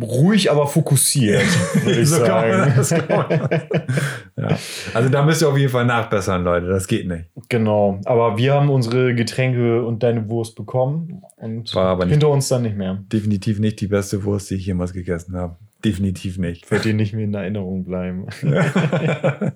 ruhig, 0.00 0.50
aber 0.50 0.66
fokussiert, 0.66 1.44
würde 1.84 2.00
ich 2.00 2.08
so 2.08 2.24
sagen. 2.24 2.72
Das, 2.76 2.90
ja. 2.90 4.58
Also 4.94 5.08
da 5.10 5.22
müsst 5.22 5.42
ihr 5.42 5.48
auf 5.48 5.58
jeden 5.58 5.70
Fall 5.70 5.84
nachbessern, 5.84 6.42
Leute. 6.42 6.66
Das 6.66 6.88
geht 6.88 7.06
nicht. 7.06 7.26
Genau. 7.48 8.00
Aber 8.06 8.38
wir 8.38 8.54
haben 8.54 8.70
unsere 8.70 9.14
Getränke 9.14 9.84
und 9.84 10.02
deine 10.02 10.28
Wurst 10.28 10.56
bekommen 10.56 11.22
und 11.40 11.74
War 11.74 11.86
aber 11.86 12.06
hinter 12.06 12.28
uns 12.30 12.48
dann 12.48 12.62
nicht 12.62 12.76
mehr. 12.76 13.02
Definitiv 13.12 13.58
nicht 13.58 13.80
die 13.80 13.86
beste 13.86 14.24
Wurst, 14.24 14.50
die 14.50 14.56
ich 14.56 14.66
jemals 14.66 14.92
gegessen 14.92 15.36
habe. 15.36 15.56
Definitiv 15.84 16.38
nicht. 16.38 16.68
Wird 16.70 16.84
dir 16.84 16.94
nicht 16.94 17.12
mehr 17.14 17.24
in 17.24 17.34
Erinnerung 17.34 17.84
bleiben. 17.84 18.26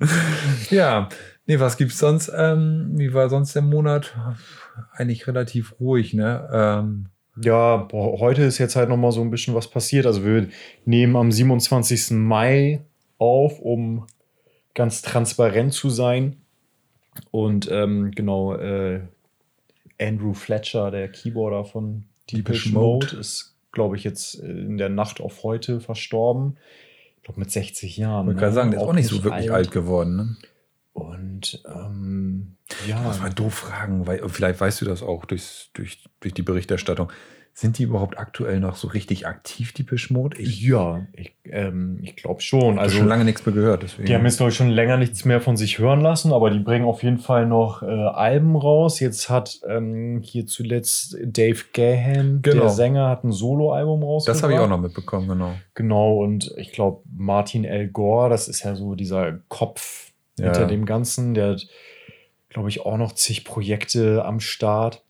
ja. 0.71 1.09
Nee, 1.47 1.59
was 1.59 1.77
gibt's 1.77 1.99
sonst? 1.99 2.31
Ähm, 2.35 2.93
wie 2.95 3.12
war 3.12 3.29
sonst 3.29 3.55
der 3.55 3.62
Monat? 3.62 4.17
Eigentlich 4.93 5.27
relativ 5.27 5.75
ruhig, 5.81 6.15
ne? 6.15 6.49
Ähm, 6.53 7.07
ja, 7.43 7.89
heute 7.93 8.43
ist 8.43 8.59
jetzt 8.59 8.77
halt 8.77 8.89
noch 8.89 8.97
mal 8.97 9.11
so 9.11 9.23
ein 9.23 9.31
bisschen 9.31 9.55
was 9.55 9.69
passiert. 9.69 10.07
Also 10.07 10.25
wir 10.25 10.49
nehmen 10.85 11.17
am 11.17 11.33
27. 11.33 12.12
Mai 12.12 12.85
auf, 13.19 13.59
um 13.59 14.07
ganz 14.75 15.03
transparent 15.03 15.73
zu 15.73 15.91
sein. 15.91 16.37
Und 17.31 17.69
ähm, 17.71 18.12
genau, 18.12 18.55
äh, 18.55 19.01
Andrew 20.01 20.35
Fletcher, 20.35 20.91
der 20.91 21.09
Keyboarder 21.09 21.65
von 21.65 22.05
Deepish 22.31 22.73
Mode, 22.73 23.17
ist, 23.17 23.57
glaube 23.73 23.97
ich, 23.97 24.05
jetzt 24.05 24.35
in 24.35 24.79
der 24.79 24.89
Nacht 24.89 25.21
auf 25.21 25.43
heute 25.43 25.81
verstorben. 25.81 26.57
Ich 27.17 27.23
glaube, 27.25 27.41
mit 27.41 27.51
60 27.51 27.97
Jahren. 27.97 28.29
Ich 28.29 28.35
ne? 28.35 28.41
kann 28.41 28.53
sagen, 28.53 28.71
der 28.71 28.81
ist 28.81 28.87
auch 28.87 28.93
nicht 28.93 29.09
so 29.09 29.23
wirklich 29.23 29.53
alt, 29.53 29.71
geworden. 29.71 30.17
Ne? 30.17 30.37
Und 30.93 31.63
ähm, 31.67 32.57
ja. 32.87 33.01
Muss 33.01 33.21
mal 33.21 33.33
doof 33.33 33.55
fragen, 33.55 34.07
weil 34.07 34.29
vielleicht 34.29 34.61
weißt 34.61 34.81
du 34.81 34.85
das 34.85 35.03
auch 35.03 35.25
durchs, 35.25 35.71
durch, 35.75 36.05
durch 36.21 36.35
die 36.35 36.43
Berichterstattung. 36.43 37.13
Sind 37.54 37.76
die 37.78 37.82
überhaupt 37.82 38.18
aktuell 38.18 38.61
noch 38.61 38.76
so 38.76 38.88
richtig 38.88 39.26
aktiv, 39.26 39.75
die 39.75 39.85
Mode? 40.09 40.38
Ich 40.40 40.62
ja, 40.62 41.06
ich, 41.12 41.35
ähm, 41.44 41.99
ich 42.02 42.16
glaube 42.16 42.40
schon. 42.40 42.73
habe 42.76 42.80
Also 42.80 42.97
schon 42.97 43.06
lange 43.09 43.26
nichts 43.26 43.44
mehr 43.44 43.54
gehört. 43.54 43.82
Deswegen. 43.82 44.06
Die 44.06 44.14
haben 44.14 44.25
jetzt, 44.25 44.38
glaube 44.38 44.50
ich, 44.50 44.56
schon 44.56 44.71
länger 44.71 44.97
nichts 44.97 45.26
mehr 45.26 45.38
von 45.38 45.59
sich 45.59 45.78
hören 45.78 46.00
lassen, 46.00 46.32
aber 46.32 46.49
die 46.50 46.61
bringen 46.61 46.87
auf 46.87 47.02
jeden 47.02 47.18
Fall 47.18 47.47
noch 47.47 47.82
äh, 47.82 47.87
Alben 47.87 48.56
raus. 48.56 49.00
Jetzt 49.00 49.28
hat 49.28 49.61
ähm, 49.68 50.21
hier 50.25 50.47
zuletzt 50.47 51.18
Dave 51.23 51.61
Gahan, 51.75 52.40
Genau. 52.40 52.62
der 52.62 52.68
Sänger, 52.71 53.09
hat 53.11 53.23
ein 53.25 53.32
Soloalbum 53.32 54.02
rausgebracht. 54.02 54.35
das 54.37 54.42
habe 54.42 54.54
ich 54.54 54.59
auch 54.59 54.68
noch 54.68 54.80
mitbekommen, 54.80 55.28
genau. 55.28 55.52
Genau, 55.75 56.16
und 56.23 56.54
ich 56.56 56.73
glaube, 56.73 57.02
Martin 57.14 57.64
L. 57.66 57.88
Gore, 57.88 58.30
das 58.30 58.49
ist 58.49 58.62
ja 58.64 58.75
so 58.75 58.94
dieser 58.94 59.40
Kopf 59.49 60.11
Ja. 60.38 60.47
hinter 60.47 60.66
dem 60.66 60.87
Ganzen, 60.87 61.35
der 61.35 61.50
hat, 61.50 61.66
glaube 62.49 62.71
ich, 62.71 62.80
auch 62.87 62.97
noch 62.97 63.12
zig 63.12 63.44
Projekte 63.44 64.25
am 64.25 64.40
Start. 64.40 65.04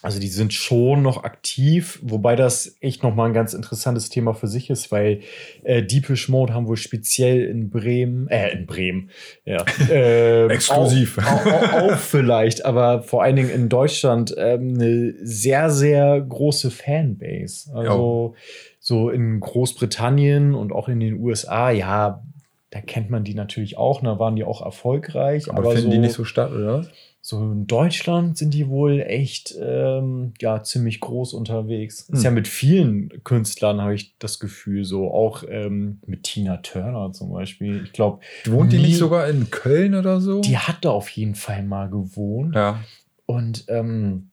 Also 0.00 0.20
die 0.20 0.28
sind 0.28 0.52
schon 0.52 1.02
noch 1.02 1.24
aktiv, 1.24 1.98
wobei 2.02 2.36
das 2.36 2.76
echt 2.80 3.02
noch 3.02 3.14
mal 3.14 3.26
ein 3.26 3.32
ganz 3.32 3.52
interessantes 3.52 4.08
Thema 4.08 4.32
für 4.32 4.46
sich 4.46 4.70
ist, 4.70 4.92
weil 4.92 5.20
äh, 5.64 5.82
Deepish 5.82 6.28
Mode 6.28 6.54
haben 6.54 6.68
wohl 6.68 6.76
speziell 6.76 7.44
in 7.44 7.68
Bremen, 7.68 8.28
äh, 8.28 8.52
in 8.52 8.66
Bremen, 8.66 9.10
ja. 9.44 9.64
ähm, 9.90 10.50
Exklusiv. 10.50 11.18
Auch, 11.18 11.46
auch, 11.46 11.72
auch, 11.72 11.96
vielleicht, 11.98 12.64
aber 12.64 13.02
vor 13.02 13.24
allen 13.24 13.36
Dingen 13.36 13.50
in 13.50 13.68
Deutschland 13.68 14.34
ähm, 14.38 14.74
eine 14.74 15.14
sehr, 15.22 15.70
sehr 15.70 16.20
große 16.20 16.70
Fanbase. 16.70 17.74
Also 17.74 18.34
so 18.78 19.10
in 19.10 19.40
Großbritannien 19.40 20.54
und 20.54 20.72
auch 20.72 20.88
in 20.88 21.00
den 21.00 21.20
USA, 21.20 21.70
ja, 21.70 22.22
da 22.70 22.80
kennt 22.80 23.10
man 23.10 23.24
die 23.24 23.34
natürlich 23.34 23.78
auch, 23.78 24.02
da 24.02 24.18
waren 24.18 24.36
die 24.36 24.44
auch 24.44 24.62
erfolgreich. 24.62 25.48
Aber, 25.50 25.58
Aber, 25.58 25.70
finden 25.72 25.86
so, 25.86 25.90
die 25.90 25.98
nicht 25.98 26.12
so 26.12 26.24
statt, 26.24 26.52
oder? 26.52 26.86
So 27.28 27.42
in 27.52 27.66
Deutschland 27.66 28.38
sind 28.38 28.54
die 28.54 28.68
wohl 28.68 29.00
echt 29.00 29.54
ähm, 29.60 30.32
ja 30.40 30.62
ziemlich 30.62 30.98
groß 31.00 31.34
unterwegs. 31.34 32.00
Ist 32.08 32.20
Hm. 32.20 32.24
ja 32.24 32.30
mit 32.30 32.48
vielen 32.48 33.22
Künstlern 33.22 33.82
habe 33.82 33.94
ich 33.94 34.16
das 34.18 34.40
Gefühl 34.40 34.84
so, 34.84 35.10
auch 35.12 35.44
ähm, 35.46 36.00
mit 36.06 36.22
Tina 36.22 36.56
Turner 36.56 37.12
zum 37.12 37.30
Beispiel. 37.30 37.82
Ich 37.84 37.92
glaube, 37.92 38.20
Wohnt 38.46 38.72
die 38.72 38.78
nicht 38.78 38.96
sogar 38.96 39.28
in 39.28 39.50
Köln 39.50 39.94
oder 39.94 40.22
so? 40.22 40.40
die 40.40 40.56
hat 40.56 40.78
da 40.86 40.88
auf 40.90 41.10
jeden 41.10 41.34
Fall 41.34 41.62
mal 41.64 41.90
gewohnt. 41.90 42.54
ja. 42.54 42.80
Und 43.26 43.66
ähm, 43.68 44.30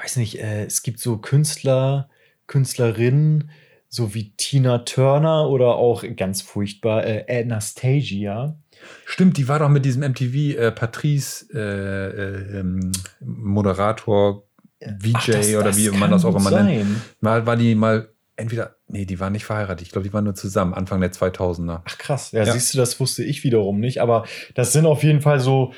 weiß 0.00 0.14
nicht, 0.18 0.38
äh, 0.38 0.64
es 0.64 0.82
gibt 0.84 1.00
so 1.00 1.18
Künstler, 1.18 2.08
Künstlerinnen, 2.46 3.50
so 3.88 4.14
wie 4.14 4.30
Tina 4.36 4.78
Turner 4.78 5.48
oder 5.48 5.74
auch 5.74 6.04
ganz 6.14 6.40
furchtbar 6.42 7.04
äh, 7.04 7.42
Anastasia. 7.42 8.56
Stimmt, 9.04 9.36
die 9.36 9.48
war 9.48 9.58
doch 9.58 9.68
mit 9.68 9.84
diesem 9.84 10.02
MTV 10.02 10.58
äh, 10.58 10.70
Patrice 10.72 11.46
äh, 11.52 11.58
äh, 11.58 12.60
ähm, 12.60 12.92
Moderator, 13.20 14.44
VJ 14.80 15.12
Ach, 15.14 15.26
das- 15.26 15.54
oder 15.54 15.62
das 15.64 15.76
wie 15.76 15.90
man 15.90 16.10
das 16.10 16.24
auch 16.24 16.36
immer 16.36 16.50
nennt. 16.50 16.80
sein. 16.86 17.02
Mal 17.20 17.46
war 17.46 17.56
die 17.56 17.74
mal 17.74 18.08
entweder, 18.36 18.76
nee, 18.86 19.04
die 19.04 19.18
waren 19.18 19.32
nicht 19.32 19.44
verheiratet. 19.44 19.82
Ich 19.86 19.90
glaube, 19.92 20.06
die 20.06 20.12
waren 20.12 20.24
nur 20.24 20.34
zusammen, 20.34 20.72
Anfang 20.74 21.00
der 21.00 21.12
2000er. 21.12 21.82
Ach 21.84 21.98
krass, 21.98 22.30
ja, 22.32 22.44
Ja. 22.44 22.52
siehst 22.52 22.72
du, 22.74 22.78
das 22.78 23.00
wusste 23.00 23.24
ich 23.24 23.42
wiederum 23.44 23.80
nicht. 23.80 24.00
Aber 24.00 24.24
das 24.54 24.72
sind 24.72 24.86
auf 24.86 25.02
jeden 25.02 25.20
Fall 25.20 25.40
so 25.40 25.72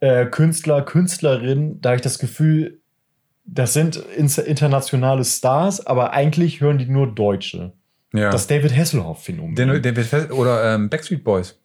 äh, 0.00 0.26
Künstler, 0.26 0.82
Künstlerinnen, 0.82 1.80
da 1.80 1.90
habe 1.90 1.96
ich 1.96 2.02
das 2.02 2.18
Gefühl, 2.18 2.80
das 3.44 3.72
sind 3.72 3.96
internationale 3.96 5.24
Stars, 5.24 5.86
aber 5.86 6.12
eigentlich 6.12 6.60
hören 6.60 6.78
die 6.78 6.86
nur 6.86 7.12
Deutsche. 7.14 7.72
Ja. 8.12 8.30
Das 8.30 8.46
David 8.46 8.76
Hasselhoff-Phänomen. 8.76 9.54
Den, 9.54 9.80
den, 9.82 9.94
den, 9.94 10.30
oder 10.32 10.74
ähm, 10.74 10.90
Backstreet 10.90 11.24
Boys. 11.24 11.58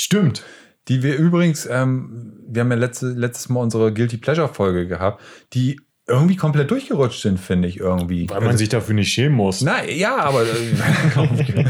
Stimmt. 0.00 0.44
Die 0.86 1.02
wir 1.02 1.16
übrigens, 1.16 1.66
ähm, 1.66 2.32
wir 2.46 2.60
haben 2.60 2.70
ja 2.70 2.76
letzte, 2.76 3.08
letztes 3.08 3.48
Mal 3.48 3.60
unsere 3.60 3.92
Guilty 3.92 4.16
Pleasure 4.16 4.46
Folge 4.46 4.86
gehabt, 4.86 5.20
die 5.54 5.80
irgendwie 6.06 6.36
komplett 6.36 6.70
durchgerutscht 6.70 7.20
sind, 7.20 7.40
finde 7.40 7.66
ich 7.66 7.80
irgendwie. 7.80 8.30
Weil 8.30 8.42
man 8.42 8.56
sich 8.56 8.68
dafür 8.68 8.94
nicht 8.94 9.12
schämen 9.12 9.36
muss. 9.36 9.60
Na 9.60 9.84
ja, 9.84 10.18
aber 10.18 10.44
äh, 10.44 11.64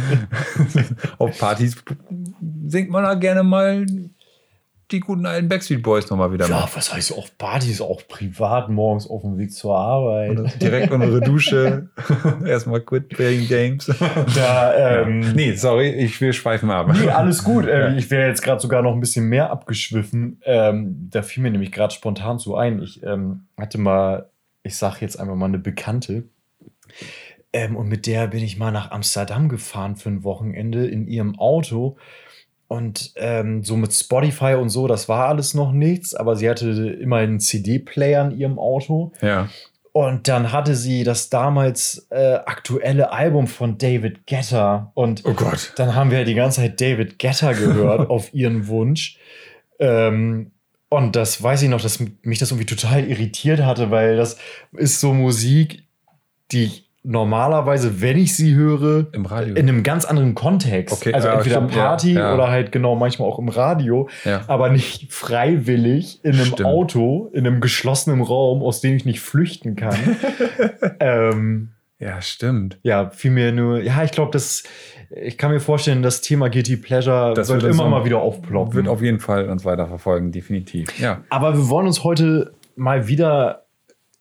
auf 1.19 1.39
Partys 1.39 1.77
singt 2.67 2.91
man 2.91 3.03
da 3.03 3.15
gerne 3.15 3.43
mal 3.43 3.87
die 4.91 5.01
guten 5.01 5.27
alten 5.27 5.49
Backstreet 5.49 5.83
Boys 5.83 6.09
nochmal 6.09 6.33
wieder 6.33 6.49
Ja, 6.49 6.63
mit. 6.63 6.77
was 6.77 6.93
heißt 6.93 7.13
auch 7.13 7.29
Partys, 7.37 7.81
auch 7.81 8.01
privat 8.09 8.71
morgens 8.71 9.07
auf 9.09 9.23
dem 9.23 9.37
Weg 9.39 9.53
zur 9.53 9.77
Arbeit. 9.77 10.31
Oder 10.31 10.45
direkt 10.61 10.93
unter 10.93 11.11
der 11.11 11.21
Dusche. 11.21 11.91
Erstmal 12.47 12.81
quit 12.81 13.09
playing 13.11 13.47
games. 13.49 13.87
Da, 14.35 15.03
ähm, 15.03 15.33
nee, 15.35 15.53
sorry, 15.53 15.91
ich 15.91 16.21
will 16.21 16.33
schweifen 16.33 16.71
ab. 16.71 16.89
Nee, 16.93 17.09
alles 17.09 17.45
gut. 17.45 17.67
Äh, 17.79 17.97
ich 17.99 18.11
wäre 18.11 18.29
jetzt 18.29 18.43
gerade 18.43 18.61
sogar 18.61 18.83
noch 18.83 18.93
ein 18.95 19.01
bisschen 19.01 19.27
mehr 19.29 19.51
abgeschwiffen. 19.51 20.41
Ähm, 20.45 21.09
da 21.11 21.23
fiel 21.23 21.43
mir 21.43 21.51
nämlich 21.51 21.71
gerade 21.71 21.93
spontan 21.93 22.39
so 22.39 22.57
ein. 22.57 22.81
Ich 22.81 23.03
ähm, 23.03 23.47
hatte 23.59 23.77
mal, 23.79 24.31
ich 24.63 24.77
sag 24.77 25.01
jetzt 25.03 25.21
einfach 25.21 25.35
mal 25.35 25.47
eine 25.47 25.59
Bekannte. 25.59 26.25
Ähm, 27.53 27.77
und 27.77 27.89
mit 27.89 28.07
der 28.07 28.27
bin 28.29 28.43
ich 28.43 28.59
mal 28.59 28.71
nach 28.71 28.91
Amsterdam 28.91 29.49
gefahren 29.49 29.97
für 29.97 30.09
ein 30.09 30.25
Wochenende 30.25 30.87
in 30.87 31.07
ihrem 31.07 31.39
Auto. 31.39 31.97
Und 32.69 33.13
ähm, 33.17 33.65
so 33.65 33.77
mit 33.77 33.95
Spotify 33.95 34.55
und 34.55 34.69
so, 34.69 34.87
das 34.87 35.09
war 35.09 35.27
alles 35.29 35.55
noch 35.55 35.73
nichts, 35.73 36.15
aber 36.15 36.37
sie 36.37 36.49
hatte 36.51 36.69
immer 36.71 37.17
einen 37.17 37.41
CD-Player 37.41 38.27
in 38.31 38.39
ihrem 38.39 38.59
Auto. 38.59 39.13
Ja. 39.23 39.49
Und 39.93 40.29
dann 40.29 40.53
hatte 40.53 40.77
sie 40.77 41.03
das 41.03 41.31
damals 41.31 42.07
äh, 42.11 42.35
aktuelle 42.45 43.11
Album 43.11 43.47
von 43.47 43.79
David 43.79 44.27
Guetta. 44.27 44.93
Und 44.95 45.23
Oh 45.25 45.33
Gott. 45.33 45.73
dann 45.77 45.95
haben 45.95 46.11
wir 46.11 46.25
die 46.25 46.35
ganze 46.35 46.61
Zeit 46.61 46.81
David 46.81 47.19
Guetta 47.19 47.53
gehört 47.53 48.11
auf 48.11 48.33
ihren 48.35 48.69
Wunsch. 48.69 49.19
Ähm, 49.79 50.53
und 50.91 51.17
das 51.17 51.43
weiß 51.43 51.63
ich 51.63 51.69
noch, 51.71 51.81
dass 51.81 52.01
mich 52.23 52.39
das 52.39 52.51
irgendwie 52.51 52.67
total 52.67 53.05
irritiert 53.09 53.61
hatte, 53.61 53.91
weil 53.91 54.17
das 54.17 54.37
ist 54.73 55.01
so 55.01 55.13
Musik, 55.15 55.85
die 56.53 56.65
ich 56.65 56.88
normalerweise, 57.09 58.03
wenn 58.03 58.19
ich 58.19 58.37
sie 58.37 58.55
höre, 58.55 59.07
Im 59.13 59.25
Radio. 59.25 59.55
in 59.55 59.67
einem 59.67 59.83
ganz 59.83 60.05
anderen 60.05 60.35
Kontext. 60.35 60.95
Okay, 60.95 61.15
also 61.15 61.29
ja, 61.29 61.35
entweder 61.35 61.57
stimmt, 61.57 61.75
ja, 61.75 61.89
Party 61.89 62.13
ja. 62.13 62.35
oder 62.35 62.49
halt 62.49 62.71
genau 62.71 62.97
manchmal 62.97 63.29
auch 63.29 63.39
im 63.39 63.49
Radio, 63.49 64.11
ja. 64.25 64.43
aber 64.47 64.69
nicht 64.69 65.11
freiwillig 65.11 66.23
in 66.23 66.35
einem 66.35 66.45
Stimmt. 66.45 66.65
Auto, 66.67 67.31
in 67.33 67.47
einem 67.47 67.63
geschlossenen 67.63 68.21
Raum, 68.21 68.63
aus 68.63 68.83
dem 68.83 68.95
ich 68.95 69.07
nicht 69.07 69.21
flüchten 69.21 69.75
kann. 69.75 69.97
ähm, 71.01 71.71
ja, 71.99 72.21
stimmt. 72.21 72.79
ja, 72.83 73.09
vielmehr 73.11 73.53
nur, 73.53 73.81
ja, 73.81 74.05
ich 74.05 74.13
glaube, 74.13 74.31
das, 74.31 74.65
ich 75.11 75.39
kann 75.39 75.51
mir 75.51 75.61
vorstellen, 75.61 76.03
das 76.03 76.21
Thema 76.21 76.51
Guilty 76.51 76.77
Pleasure 76.77 77.33
Das 77.35 77.49
wird 77.49 77.63
wird 77.63 77.73
immer 77.73 77.89
mal 77.89 78.05
wieder 78.05 78.19
aufploppen. 78.19 78.75
Wird 78.75 78.89
auf 78.89 79.01
jeden 79.01 79.19
Fall 79.19 79.49
uns 79.49 79.65
weiterverfolgen, 79.65 80.31
definitiv. 80.31 80.97
Ja. 81.01 81.23
Aber 81.31 81.55
wir 81.55 81.71
wollen 81.71 81.87
uns 81.87 82.05
heute 82.05 82.53
mal 82.77 83.09
wieder 83.09 83.68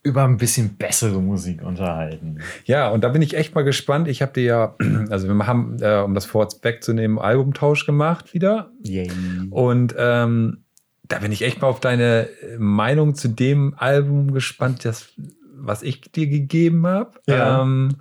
über 0.08 0.24
ein 0.24 0.38
bisschen 0.38 0.78
bessere 0.78 1.22
Musik 1.22 1.62
unterhalten. 1.62 2.40
Ja, 2.66 2.90
und 2.90 3.04
da 3.04 3.10
bin 3.10 3.22
ich 3.22 3.36
echt 3.36 3.54
mal 3.54 3.64
gespannt. 3.64 4.08
Ich 4.08 4.22
habe 4.22 4.32
dir 4.34 4.44
ja, 4.44 4.76
also 5.10 5.28
wir 5.28 5.48
haben, 5.48 5.78
äh, 5.82 6.00
um 6.00 6.14
das 6.14 6.26
vorwärts 6.26 6.64
wegzunehmen, 6.64 7.20
Albumtausch 7.20 7.86
gemacht 7.86 8.34
wieder. 8.34 8.72
Yay. 8.82 9.12
Und 9.50 9.94
ähm, 9.98 10.64
da 11.08 11.20
bin 11.20 11.32
ich 11.32 11.42
echt 11.42 11.62
mal 11.62 11.68
auf 11.68 11.80
deine 11.80 12.30
Meinung 12.58 13.16
zu 13.16 13.28
dem 13.28 13.76
Album 13.78 14.34
gespannt, 14.34 14.86
das, 14.86 15.14
was 15.56 15.84
ich 15.84 16.02
dir 16.02 16.28
gegeben 16.28 16.88
habe. 16.88 17.12
Ja. 17.28 17.62
Ähm, 17.62 17.98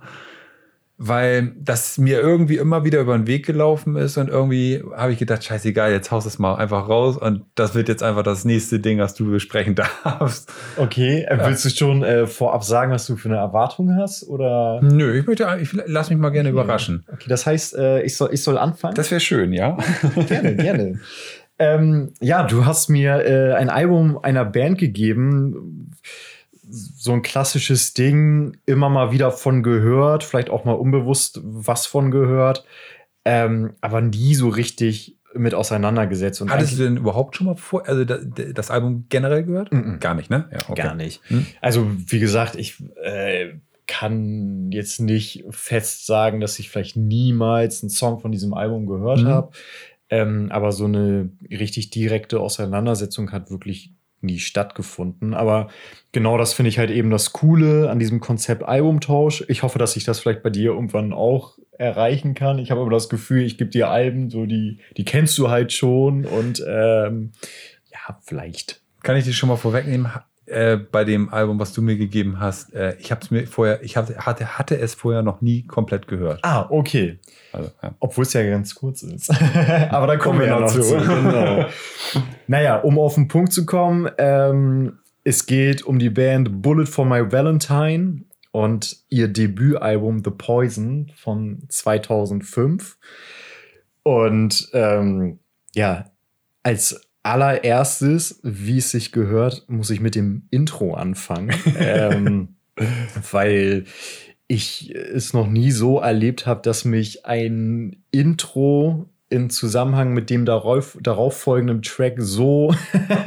weil 0.99 1.51
das 1.59 1.99
mir 1.99 2.19
irgendwie 2.19 2.57
immer 2.57 2.83
wieder 2.83 2.99
über 3.01 3.15
den 3.15 3.27
Weg 3.27 3.45
gelaufen 3.45 3.95
ist 3.97 4.17
und 4.17 4.29
irgendwie 4.29 4.83
habe 4.95 5.11
ich 5.11 5.19
gedacht, 5.19 5.43
scheißegal, 5.43 5.91
jetzt 5.91 6.09
haust 6.09 6.25
es 6.25 6.39
mal 6.39 6.55
einfach 6.55 6.89
raus 6.89 7.17
und 7.17 7.43
das 7.53 7.75
wird 7.75 7.87
jetzt 7.87 8.01
einfach 8.01 8.23
das 8.23 8.45
nächste 8.45 8.79
Ding, 8.79 8.97
was 8.97 9.13
du 9.13 9.29
besprechen 9.29 9.75
darfst. 10.03 10.51
Okay, 10.75 11.21
äh, 11.29 11.37
Ja. 11.37 11.45
willst 11.47 11.65
du 11.65 11.69
schon 11.69 12.03
äh, 12.03 12.25
vorab 12.25 12.63
sagen, 12.63 12.91
was 12.91 13.05
du 13.05 13.15
für 13.15 13.29
eine 13.29 13.37
Erwartung 13.37 13.95
hast? 13.95 14.27
Oder? 14.27 14.79
Nö, 14.81 15.19
ich 15.19 15.27
möchte, 15.27 15.47
ich 15.61 15.69
lass 15.85 16.09
mich 16.09 16.17
mal 16.17 16.29
gerne 16.31 16.49
Okay. 16.49 16.53
überraschen. 16.59 17.05
Okay, 17.13 17.25
das 17.29 17.45
heißt, 17.45 17.75
äh, 17.75 18.01
ich, 18.01 18.17
soll, 18.17 18.29
ich 18.33 18.41
soll 18.41 18.57
anfangen? 18.57 18.95
Das 18.95 19.11
wäre 19.11 19.21
schön, 19.21 19.53
ja. 19.53 19.77
gerne, 20.27 20.55
gerne. 20.55 20.99
Ähm, 21.59 22.13
ja, 22.21 22.43
du 22.43 22.65
hast 22.65 22.87
mir 22.89 23.23
äh, 23.25 23.53
ein 23.53 23.69
Album 23.69 24.17
einer 24.21 24.45
Band 24.45 24.77
gegeben. 24.77 25.86
So 26.69 27.13
ein 27.13 27.21
klassisches 27.21 27.93
Ding, 27.93 28.57
immer 28.65 28.89
mal 28.89 29.11
wieder 29.11 29.31
von 29.31 29.63
gehört, 29.63 30.23
vielleicht 30.23 30.49
auch 30.49 30.65
mal 30.65 30.73
unbewusst 30.73 31.39
was 31.43 31.85
von 31.85 32.11
gehört, 32.11 32.65
ähm, 33.25 33.73
aber 33.81 34.01
nie 34.01 34.35
so 34.35 34.49
richtig 34.49 35.17
mit 35.33 35.53
auseinandergesetzt. 35.53 36.41
Und 36.41 36.49
Hattest 36.51 36.79
du 36.79 36.83
denn 36.83 36.97
überhaupt 36.97 37.35
schon 37.35 37.47
mal 37.47 37.55
vor, 37.55 37.87
also 37.87 38.05
das, 38.05 38.25
das 38.53 38.71
Album 38.71 39.05
generell 39.09 39.43
gehört? 39.43 39.71
Mhm. 39.71 39.99
Gar 39.99 40.15
nicht, 40.15 40.29
ne? 40.29 40.49
Ja, 40.51 40.59
okay. 40.69 40.81
Gar 40.81 40.95
nicht. 40.95 41.21
Hm. 41.27 41.45
Also, 41.61 41.87
wie 42.07 42.19
gesagt, 42.19 42.55
ich 42.55 42.81
äh, 43.03 43.53
kann 43.85 44.71
jetzt 44.71 44.99
nicht 44.99 45.45
fest 45.49 46.05
sagen, 46.05 46.39
dass 46.39 46.59
ich 46.59 46.69
vielleicht 46.69 46.97
niemals 46.97 47.83
einen 47.83 47.89
Song 47.89 48.19
von 48.19 48.31
diesem 48.31 48.53
Album 48.53 48.85
gehört 48.87 49.19
Mhm. 49.21 49.27
habe. 49.27 49.51
Ähm, 50.09 50.47
aber 50.51 50.71
so 50.71 50.85
eine 50.85 51.29
richtig 51.49 51.89
direkte 51.89 52.39
Auseinandersetzung 52.39 53.31
hat 53.31 53.51
wirklich 53.51 53.91
nie 54.27 54.39
stattgefunden. 54.39 55.33
Aber 55.33 55.69
genau 56.11 56.37
das 56.37 56.53
finde 56.53 56.69
ich 56.69 56.77
halt 56.77 56.91
eben 56.91 57.09
das 57.09 57.33
Coole 57.33 57.89
an 57.89 57.97
diesem 57.97 58.19
Konzept 58.19 58.63
Albumtausch. 58.63 59.43
Ich 59.47 59.63
hoffe, 59.63 59.79
dass 59.79 59.95
ich 59.95 60.03
das 60.03 60.19
vielleicht 60.19 60.43
bei 60.43 60.51
dir 60.51 60.71
irgendwann 60.71 61.13
auch 61.13 61.57
erreichen 61.79 62.35
kann. 62.35 62.59
Ich 62.59 62.71
habe 62.71 62.81
aber 62.81 62.91
das 62.91 63.09
Gefühl, 63.09 63.43
ich 63.43 63.57
gebe 63.57 63.69
dir 63.69 63.89
Alben, 63.89 64.29
so 64.29 64.45
die, 64.45 64.79
die 64.95 65.05
kennst 65.05 65.37
du 65.37 65.49
halt 65.49 65.73
schon 65.73 66.25
und 66.25 66.63
ähm, 66.67 67.31
ja, 67.91 68.19
vielleicht. 68.21 68.81
Kann 69.03 69.17
ich 69.17 69.25
dir 69.25 69.33
schon 69.33 69.49
mal 69.49 69.57
vorwegnehmen? 69.57 70.11
Äh, 70.47 70.77
bei 70.77 71.03
dem 71.03 71.27
Album, 71.33 71.59
was 71.59 71.73
du 71.73 71.81
mir 71.81 71.97
gegeben 71.97 72.39
hast, 72.39 72.73
äh, 72.73 72.95
ich 72.99 73.11
habe 73.11 73.19
es 73.21 73.31
mir 73.31 73.45
vorher, 73.47 73.83
ich 73.83 73.97
hab, 73.97 74.09
hatte, 74.25 74.57
hatte 74.57 74.77
es 74.79 74.95
vorher 74.95 75.21
noch 75.21 75.41
nie 75.41 75.63
komplett 75.63 76.07
gehört. 76.07 76.39
Ah, 76.43 76.67
okay. 76.69 77.19
Also, 77.51 77.69
ja. 77.83 77.93
Obwohl 77.99 78.23
es 78.23 78.31
ja 78.31 78.49
ganz 78.49 78.73
kurz 78.73 79.03
ist. 79.03 79.29
Aber 79.89 80.07
da 80.07 80.15
kommen, 80.15 80.37
kommen 80.37 80.39
wir 80.39 80.47
ja 80.47 80.59
noch 80.61 80.71
zu. 80.71 80.81
zu. 80.81 80.95
Genau. 80.95 81.65
naja, 82.47 82.77
um 82.77 82.97
auf 82.97 83.15
den 83.15 83.27
Punkt 83.27 83.51
zu 83.51 83.65
kommen, 83.65 84.09
ähm, 84.17 84.99
es 85.25 85.45
geht 85.47 85.83
um 85.83 85.99
die 85.99 86.09
Band 86.09 86.61
Bullet 86.61 86.85
for 86.85 87.05
My 87.05 87.29
Valentine 87.29 88.23
und 88.51 88.95
ihr 89.09 89.27
Debütalbum 89.27 90.23
The 90.23 90.31
Poison 90.31 91.11
von 91.17 91.63
2005. 91.67 92.97
Und 94.03 94.69
ähm, 94.71 95.39
ja, 95.75 96.05
als 96.63 97.06
allererstes, 97.27 98.39
wie 98.43 98.77
es 98.77 98.91
sich 98.91 99.11
gehört, 99.11 99.65
muss 99.67 99.89
ich 99.89 99.99
mit 99.99 100.15
dem 100.15 100.43
Intro 100.49 100.93
anfangen. 100.93 101.53
ähm, 101.79 102.55
weil 103.31 103.85
ich 104.47 104.93
es 104.95 105.33
noch 105.33 105.47
nie 105.47 105.71
so 105.71 105.99
erlebt 105.99 106.45
habe, 106.45 106.61
dass 106.61 106.85
mich 106.85 107.25
ein 107.25 107.97
Intro 108.11 109.09
in 109.29 109.49
Zusammenhang 109.49 110.13
mit 110.13 110.29
dem 110.29 110.45
darauf, 110.45 110.97
darauf 111.01 111.35
folgenden 111.37 111.81
Track 111.81 112.15
so 112.19 112.73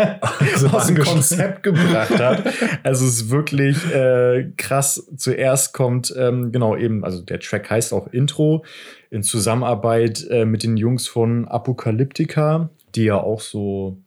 aus 0.72 0.86
dem 0.86 0.98
Konzept 0.98 1.62
gebracht 1.62 2.18
hat. 2.18 2.44
Also 2.82 3.04
es 3.04 3.16
ist 3.16 3.30
wirklich 3.30 3.76
äh, 3.92 4.50
krass. 4.56 5.10
Zuerst 5.16 5.74
kommt, 5.74 6.14
ähm, 6.16 6.52
genau, 6.52 6.74
eben, 6.74 7.04
also 7.04 7.20
der 7.20 7.38
Track 7.40 7.68
heißt 7.68 7.92
auch 7.92 8.06
Intro 8.06 8.64
in 9.10 9.22
Zusammenarbeit 9.22 10.26
äh, 10.30 10.46
mit 10.46 10.62
den 10.62 10.78
Jungs 10.78 11.06
von 11.06 11.46
Apokalyptika 11.46 12.70
die 12.94 13.04
ja 13.04 13.16
auch 13.16 13.40
so 13.40 14.02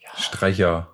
ja, 0.00 0.10
Streicher. 0.16 0.88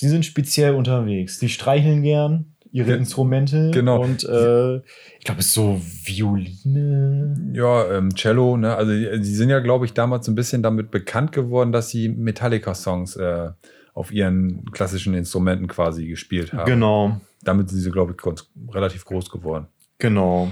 Die 0.00 0.08
sind 0.08 0.24
speziell 0.24 0.74
unterwegs. 0.74 1.38
Die 1.38 1.48
streicheln 1.48 2.02
gern 2.02 2.56
ihre 2.76 2.90
ja, 2.90 2.96
Instrumente. 2.96 3.70
Genau. 3.72 4.02
Und 4.02 4.24
äh, 4.24 4.76
ich 4.76 5.24
glaube, 5.24 5.40
es 5.40 5.46
ist 5.46 5.54
so 5.54 5.80
Violine. 6.04 7.52
Ja, 7.54 7.90
ähm, 7.90 8.14
Cello. 8.14 8.58
Ne? 8.58 8.76
Also 8.76 8.92
die, 8.92 9.18
die 9.18 9.34
sind 9.34 9.48
ja, 9.48 9.60
glaube 9.60 9.86
ich, 9.86 9.94
damals 9.94 10.26
so 10.26 10.32
ein 10.32 10.34
bisschen 10.34 10.62
damit 10.62 10.90
bekannt 10.90 11.32
geworden, 11.32 11.72
dass 11.72 11.88
sie 11.88 12.10
Metallica-Songs 12.10 13.16
äh, 13.16 13.50
auf 13.94 14.12
ihren 14.12 14.70
klassischen 14.72 15.14
Instrumenten 15.14 15.68
quasi 15.68 16.06
gespielt 16.06 16.52
haben. 16.52 16.66
Genau. 16.66 17.20
Damit 17.42 17.70
sind 17.70 17.80
sie, 17.80 17.90
glaube 17.90 18.12
ich, 18.12 18.18
ganz, 18.18 18.46
relativ 18.70 19.06
groß 19.06 19.30
geworden. 19.30 19.68
Genau. 19.98 20.50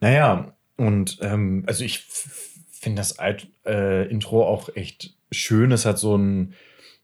Naja, 0.00 0.56
und 0.76 1.18
ähm, 1.20 1.62
also 1.68 1.84
ich 1.84 2.04
finde 2.84 3.00
das 3.00 3.18
Alt, 3.18 3.48
äh, 3.66 4.08
Intro 4.08 4.46
auch 4.46 4.68
echt 4.76 5.14
schön. 5.32 5.72
Es 5.72 5.84
hat 5.84 5.98
so 5.98 6.16
ein 6.16 6.54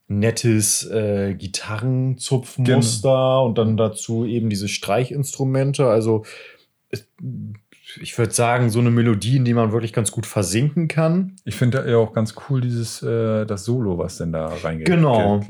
nettes 0.07 0.89
äh, 0.91 1.35
Gitarrenzupfmuster 1.35 3.09
genau. 3.09 3.47
und 3.47 3.59
dann 3.59 3.77
dazu 3.77 4.25
eben 4.25 4.51
diese 4.51 4.69
Streichinstrumente. 4.69 5.87
Also 5.87 6.25
ich 8.01 8.17
würde 8.19 8.33
sagen, 8.33 8.71
so 8.71 8.79
eine 8.79 8.91
Melodie, 8.91 9.37
in 9.37 9.45
die 9.45 9.55
man 9.55 9.73
wirklich 9.73 9.93
ganz 9.93 10.13
gut 10.13 10.27
versinken 10.27 10.89
kann. 10.89 11.37
Ich 11.45 11.57
finde 11.57 11.89
ja 11.89 11.97
auch 11.97 12.13
ganz 12.13 12.35
cool 12.49 12.61
dieses 12.61 13.03
äh, 13.03 13.47
das 13.47 13.65
Solo, 13.65 13.99
was 13.99 14.19
denn 14.19 14.33
da 14.33 14.47
reingeht. 14.47 14.87
Genau. 14.87 15.41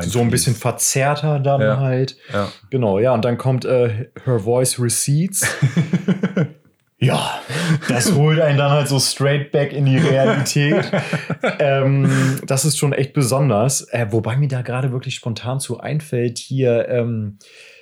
So 0.00 0.20
ein 0.20 0.30
bisschen 0.30 0.54
verzerrter 0.54 1.38
dann 1.38 1.60
ja. 1.60 1.78
halt. 1.78 2.16
Ja. 2.32 2.50
Genau, 2.70 2.98
ja. 2.98 3.14
Und 3.14 3.24
dann 3.24 3.38
kommt 3.38 3.64
äh, 3.64 4.08
Her 4.24 4.40
Voice 4.40 4.80
Receipts. 4.80 5.46
Ja, 6.98 7.42
das 7.88 8.14
holt 8.14 8.40
einen 8.40 8.56
dann 8.56 8.70
halt 8.70 8.88
so 8.88 8.98
straight 8.98 9.52
back 9.52 9.74
in 9.74 9.84
die 9.84 9.98
Realität. 9.98 10.90
ähm, 11.58 12.40
das 12.46 12.64
ist 12.64 12.78
schon 12.78 12.94
echt 12.94 13.12
besonders. 13.12 13.82
Äh, 13.90 14.06
wobei 14.10 14.36
mir 14.36 14.48
da 14.48 14.62
gerade 14.62 14.92
wirklich 14.92 15.14
spontan 15.14 15.60
zu 15.60 15.78
einfällt, 15.78 16.38
hier 16.38 16.88
ähm, 16.88 17.38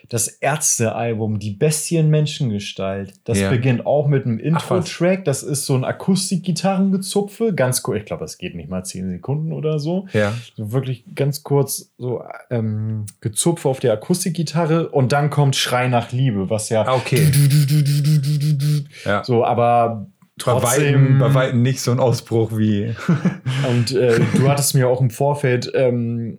das 0.08 0.28
Ärzte-Album, 0.28 1.38
Die 1.38 1.52
Bestien 1.52 2.10
Menschengestalt. 2.10 3.14
Das 3.24 3.40
ja. 3.40 3.50
beginnt 3.50 3.86
auch 3.86 4.06
mit 4.06 4.26
einem 4.26 4.38
Intro-Track. 4.38 5.24
Das 5.24 5.42
ist 5.42 5.66
so 5.66 5.74
ein 5.74 5.84
Akustik-Gitarrengezupfe. 5.84 7.54
Ganz 7.54 7.82
kurz, 7.82 8.00
ich 8.00 8.04
glaube, 8.04 8.24
das 8.24 8.38
geht 8.38 8.54
nicht 8.54 8.68
mal 8.68 8.84
zehn 8.84 9.10
Sekunden 9.10 9.52
oder 9.52 9.78
so. 9.78 10.06
Ja. 10.12 10.34
So 10.56 10.72
wirklich 10.72 11.04
ganz 11.14 11.42
kurz 11.42 11.92
so 11.96 12.22
ähm, 12.50 13.06
gezupfe 13.20 13.68
auf 13.68 13.80
der 13.80 13.92
Akustikgitarre 13.94 14.90
und 14.90 15.12
dann 15.12 15.30
kommt 15.30 15.56
Schrei 15.56 15.88
nach 15.88 16.12
Liebe, 16.12 16.50
was 16.50 16.68
ja. 16.68 16.82
Ah, 16.82 16.94
okay. 16.94 17.30
Ja. 19.04 19.22
So, 19.24 19.44
aber 19.44 20.06
Trotzdem, 20.38 20.62
bei, 20.62 20.76
weitem, 20.76 21.18
bei 21.18 21.34
weitem 21.34 21.62
nicht 21.62 21.80
so 21.80 21.92
ein 21.92 22.00
Ausbruch 22.00 22.52
wie. 22.56 22.94
und 23.68 23.92
äh, 23.92 24.20
du 24.34 24.48
hattest 24.48 24.74
mir 24.74 24.88
auch 24.88 25.00
im 25.00 25.10
Vorfeld 25.10 25.70
ähm, 25.74 26.38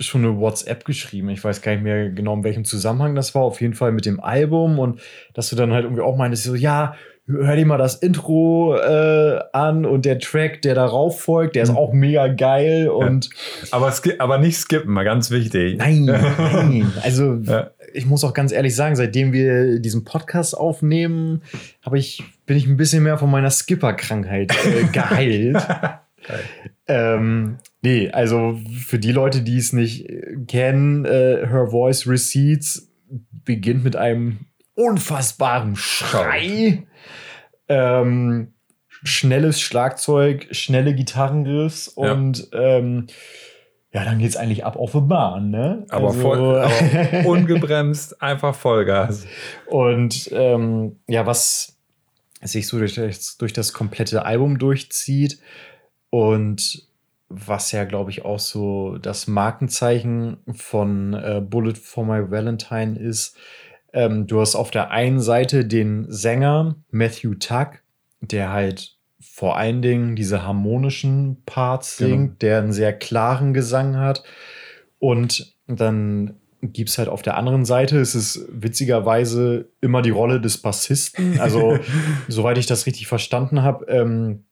schon 0.00 0.24
eine 0.24 0.38
WhatsApp 0.38 0.84
geschrieben. 0.84 1.28
Ich 1.30 1.42
weiß 1.44 1.62
gar 1.62 1.72
nicht 1.72 1.82
mehr 1.82 2.10
genau, 2.10 2.34
in 2.34 2.44
welchem 2.44 2.64
Zusammenhang 2.64 3.14
das 3.14 3.34
war. 3.34 3.42
Auf 3.42 3.60
jeden 3.60 3.74
Fall 3.74 3.92
mit 3.92 4.06
dem 4.06 4.20
Album 4.20 4.78
und 4.78 5.00
dass 5.34 5.50
du 5.50 5.56
dann 5.56 5.72
halt 5.72 5.84
irgendwie 5.84 6.02
auch 6.02 6.16
meintest, 6.16 6.44
so, 6.44 6.54
ja, 6.54 6.94
hör 7.26 7.56
dir 7.56 7.66
mal 7.66 7.78
das 7.78 7.96
Intro 7.96 8.76
äh, 8.76 9.40
an 9.52 9.84
und 9.84 10.04
der 10.04 10.18
Track, 10.18 10.62
der 10.62 10.74
darauf 10.74 11.20
folgt, 11.20 11.56
der 11.56 11.62
ist 11.62 11.70
mhm. 11.70 11.76
auch 11.76 11.92
mega 11.92 12.28
geil 12.28 12.88
und. 12.88 13.26
Ja. 13.26 13.30
Aber, 13.72 13.92
aber 14.18 14.38
nicht 14.38 14.56
skippen, 14.56 14.92
mal 14.92 15.04
ganz 15.04 15.30
wichtig. 15.30 15.78
Nein, 15.78 16.04
nein. 16.38 16.92
Also, 17.02 17.34
ja. 17.34 17.70
ich 17.92 18.06
muss 18.06 18.24
auch 18.24 18.34
ganz 18.34 18.52
ehrlich 18.52 18.74
sagen, 18.74 18.96
seitdem 18.96 19.32
wir 19.32 19.80
diesen 19.80 20.04
Podcast 20.04 20.56
aufnehmen, 20.56 21.42
habe 21.82 21.98
ich, 21.98 22.22
bin 22.46 22.56
ich 22.56 22.66
ein 22.66 22.76
bisschen 22.76 23.02
mehr 23.02 23.18
von 23.18 23.30
meiner 23.30 23.50
Skipper-Krankheit 23.50 24.52
äh, 24.66 24.84
geheilt. 24.92 25.58
ähm, 26.88 27.58
Nee, 27.82 28.10
also 28.10 28.58
für 28.78 28.98
die 28.98 29.12
Leute, 29.12 29.42
die 29.42 29.56
es 29.56 29.72
nicht 29.72 30.08
äh, 30.08 30.36
kennen, 30.46 31.04
äh, 31.04 31.46
Her 31.46 31.68
Voice 31.70 32.06
Receipts 32.06 32.90
beginnt 33.44 33.84
mit 33.84 33.96
einem 33.96 34.40
unfassbaren 34.74 35.76
Schrei. 35.76 36.86
Ähm, 37.68 38.52
schnelles 39.02 39.60
Schlagzeug, 39.60 40.48
schnelle 40.50 40.94
Gitarrengriffs 40.94 41.88
und 41.88 42.48
ja. 42.52 42.76
ähm, 42.76 43.06
ja, 43.92 44.04
dann 44.04 44.18
geht's 44.18 44.36
eigentlich 44.36 44.64
ab 44.64 44.76
auf 44.76 44.92
die 44.92 45.00
Bahn, 45.00 45.50
ne? 45.50 45.84
Aber, 45.88 46.08
also, 46.08 46.20
voll, 46.20 46.58
aber 46.60 47.26
ungebremst, 47.26 48.22
einfach 48.22 48.54
Vollgas. 48.54 49.26
Und 49.66 50.30
ähm, 50.32 50.96
ja, 51.08 51.26
was 51.26 51.76
sich 52.42 52.66
so 52.66 52.78
durch 52.78 52.94
das, 52.94 53.36
durch 53.36 53.52
das 53.52 53.72
komplette 53.72 54.24
Album 54.24 54.58
durchzieht 54.58 55.40
und 56.10 56.89
was 57.30 57.70
ja, 57.70 57.84
glaube 57.84 58.10
ich, 58.10 58.24
auch 58.24 58.40
so 58.40 58.98
das 58.98 59.28
Markenzeichen 59.28 60.38
von 60.52 61.14
äh, 61.14 61.40
Bullet 61.40 61.74
for 61.74 62.04
My 62.04 62.30
Valentine 62.30 62.98
ist. 62.98 63.36
Ähm, 63.92 64.26
du 64.26 64.40
hast 64.40 64.56
auf 64.56 64.70
der 64.70 64.90
einen 64.90 65.20
Seite 65.20 65.64
den 65.64 66.06
Sänger 66.08 66.74
Matthew 66.90 67.34
Tuck, 67.34 67.82
der 68.20 68.52
halt 68.52 68.96
vor 69.20 69.56
allen 69.56 69.80
Dingen 69.80 70.16
diese 70.16 70.44
harmonischen 70.44 71.42
Parts 71.46 71.96
genau. 71.96 72.10
singt, 72.10 72.42
der 72.42 72.58
einen 72.58 72.72
sehr 72.72 72.92
klaren 72.92 73.54
Gesang 73.54 73.96
hat. 73.96 74.24
Und 74.98 75.54
dann 75.68 76.34
gibt 76.62 76.90
es 76.90 76.98
halt 76.98 77.08
auf 77.08 77.22
der 77.22 77.36
anderen 77.36 77.64
Seite, 77.64 78.00
es 78.00 78.14
ist 78.14 78.46
witzigerweise 78.50 79.68
immer 79.80 80.02
die 80.02 80.10
Rolle 80.10 80.40
des 80.40 80.58
Bassisten. 80.58 81.38
Also, 81.40 81.78
soweit 82.28 82.58
ich 82.58 82.66
das 82.66 82.86
richtig 82.86 83.06
verstanden 83.06 83.62
habe, 83.62 83.86
ähm, 83.86 84.44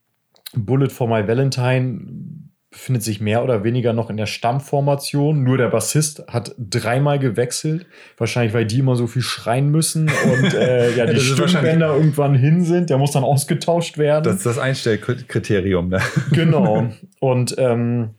Bullet 0.54 0.88
for 0.90 1.08
My 1.08 1.26
Valentine 1.26 2.47
befindet 2.78 3.02
sich 3.02 3.20
mehr 3.20 3.42
oder 3.42 3.64
weniger 3.64 3.92
noch 3.92 4.08
in 4.08 4.16
der 4.16 4.26
Stammformation. 4.26 5.42
Nur 5.42 5.58
der 5.58 5.66
Bassist 5.66 6.22
hat 6.28 6.54
dreimal 6.58 7.18
gewechselt. 7.18 7.86
Wahrscheinlich, 8.16 8.54
weil 8.54 8.66
die 8.66 8.78
immer 8.78 8.94
so 8.94 9.08
viel 9.08 9.20
schreien 9.20 9.68
müssen 9.70 10.08
und 10.08 10.54
äh, 10.54 10.94
ja, 10.96 11.06
die 11.06 11.18
Stimmbänder 11.18 11.92
irgendwann 11.96 12.36
hin 12.36 12.64
sind. 12.64 12.88
Der 12.88 12.96
muss 12.96 13.10
dann 13.10 13.24
ausgetauscht 13.24 13.98
werden. 13.98 14.22
Das 14.22 14.36
ist 14.36 14.46
das 14.46 14.58
Einstellkriterium. 14.58 15.88
Ne? 15.88 16.00
Genau. 16.30 16.88
Und 17.18 17.56
ähm, 17.58 18.10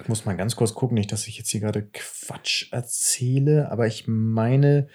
ich 0.00 0.08
muss 0.08 0.24
mal 0.24 0.36
ganz 0.36 0.54
kurz 0.54 0.72
gucken, 0.72 0.94
nicht, 0.94 1.10
dass 1.10 1.26
ich 1.26 1.36
jetzt 1.36 1.50
hier 1.50 1.60
gerade 1.60 1.88
Quatsch 1.92 2.72
erzähle, 2.72 3.72
aber 3.72 3.88
ich 3.88 4.04
meine, 4.06 4.86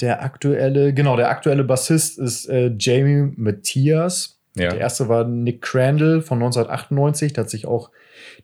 der 0.00 0.22
aktuelle, 0.22 0.94
genau, 0.94 1.16
der 1.16 1.28
aktuelle 1.30 1.64
Bassist 1.64 2.20
ist 2.20 2.48
äh, 2.48 2.72
Jamie 2.78 3.32
Matthias. 3.36 4.38
Ja. 4.54 4.70
Der 4.70 4.78
erste 4.78 5.08
war 5.08 5.24
Nick 5.24 5.60
Crandall 5.60 6.22
von 6.22 6.38
1998, 6.38 7.32
der 7.32 7.44
hat 7.44 7.50
sich 7.50 7.66
auch 7.66 7.90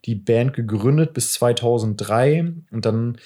die 0.05 0.14
Band 0.14 0.53
gegründet 0.53 1.14
bis 1.14 1.33
2003 1.35 2.53
und 2.71 2.85
dann 2.85 3.19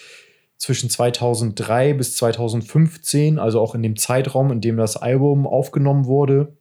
zwischen 0.56 0.90
2003 0.90 1.94
bis 1.94 2.16
2015, 2.16 3.38
also 3.38 3.60
auch 3.60 3.74
in 3.74 3.82
dem 3.82 3.96
Zeitraum, 3.96 4.50
in 4.50 4.60
dem 4.60 4.76
das 4.76 4.96
Album 4.96 5.46
aufgenommen 5.46 6.06
wurde, 6.06 6.52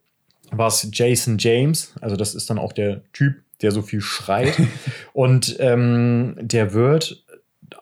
war 0.52 0.68
es 0.68 0.88
Jason 0.94 1.38
James. 1.40 1.94
Also 2.00 2.16
das 2.16 2.36
ist 2.36 2.50
dann 2.50 2.60
auch 2.60 2.74
der 2.74 3.02
Typ, 3.12 3.36
der 3.62 3.72
so 3.72 3.82
viel 3.82 4.02
schreit. 4.02 4.56
und 5.14 5.58
ähm, 5.60 6.36
der 6.40 6.74
wird 6.74 7.26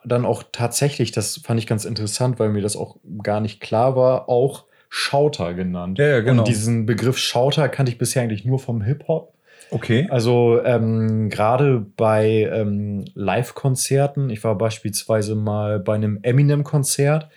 dann 0.04 0.24
auch 0.24 0.42
tatsächlich, 0.52 1.12
das 1.12 1.38
fand 1.44 1.60
ich 1.60 1.66
ganz 1.66 1.84
interessant, 1.84 2.38
weil 2.38 2.48
mir 2.48 2.62
das 2.62 2.76
auch 2.76 2.96
gar 3.22 3.40
nicht 3.40 3.60
klar 3.60 3.94
war, 3.94 4.28
auch 4.28 4.64
Schauter 4.88 5.52
genannt. 5.54 5.98
Ja, 5.98 6.06
ja, 6.06 6.20
genau. 6.20 6.42
Und 6.42 6.48
diesen 6.48 6.86
Begriff 6.86 7.18
Schauter 7.18 7.68
kannte 7.68 7.92
ich 7.92 7.98
bisher 7.98 8.22
eigentlich 8.22 8.44
nur 8.44 8.58
vom 8.58 8.82
Hip-Hop. 8.82 9.34
Okay. 9.70 10.06
Also 10.10 10.60
ähm, 10.64 11.28
gerade 11.28 11.84
bei 11.96 12.48
ähm, 12.52 13.04
Live-Konzerten, 13.14 14.30
ich 14.30 14.42
war 14.44 14.56
beispielsweise 14.56 15.34
mal 15.34 15.80
bei 15.80 15.94
einem 15.94 16.20
Eminem-Konzert 16.22 17.28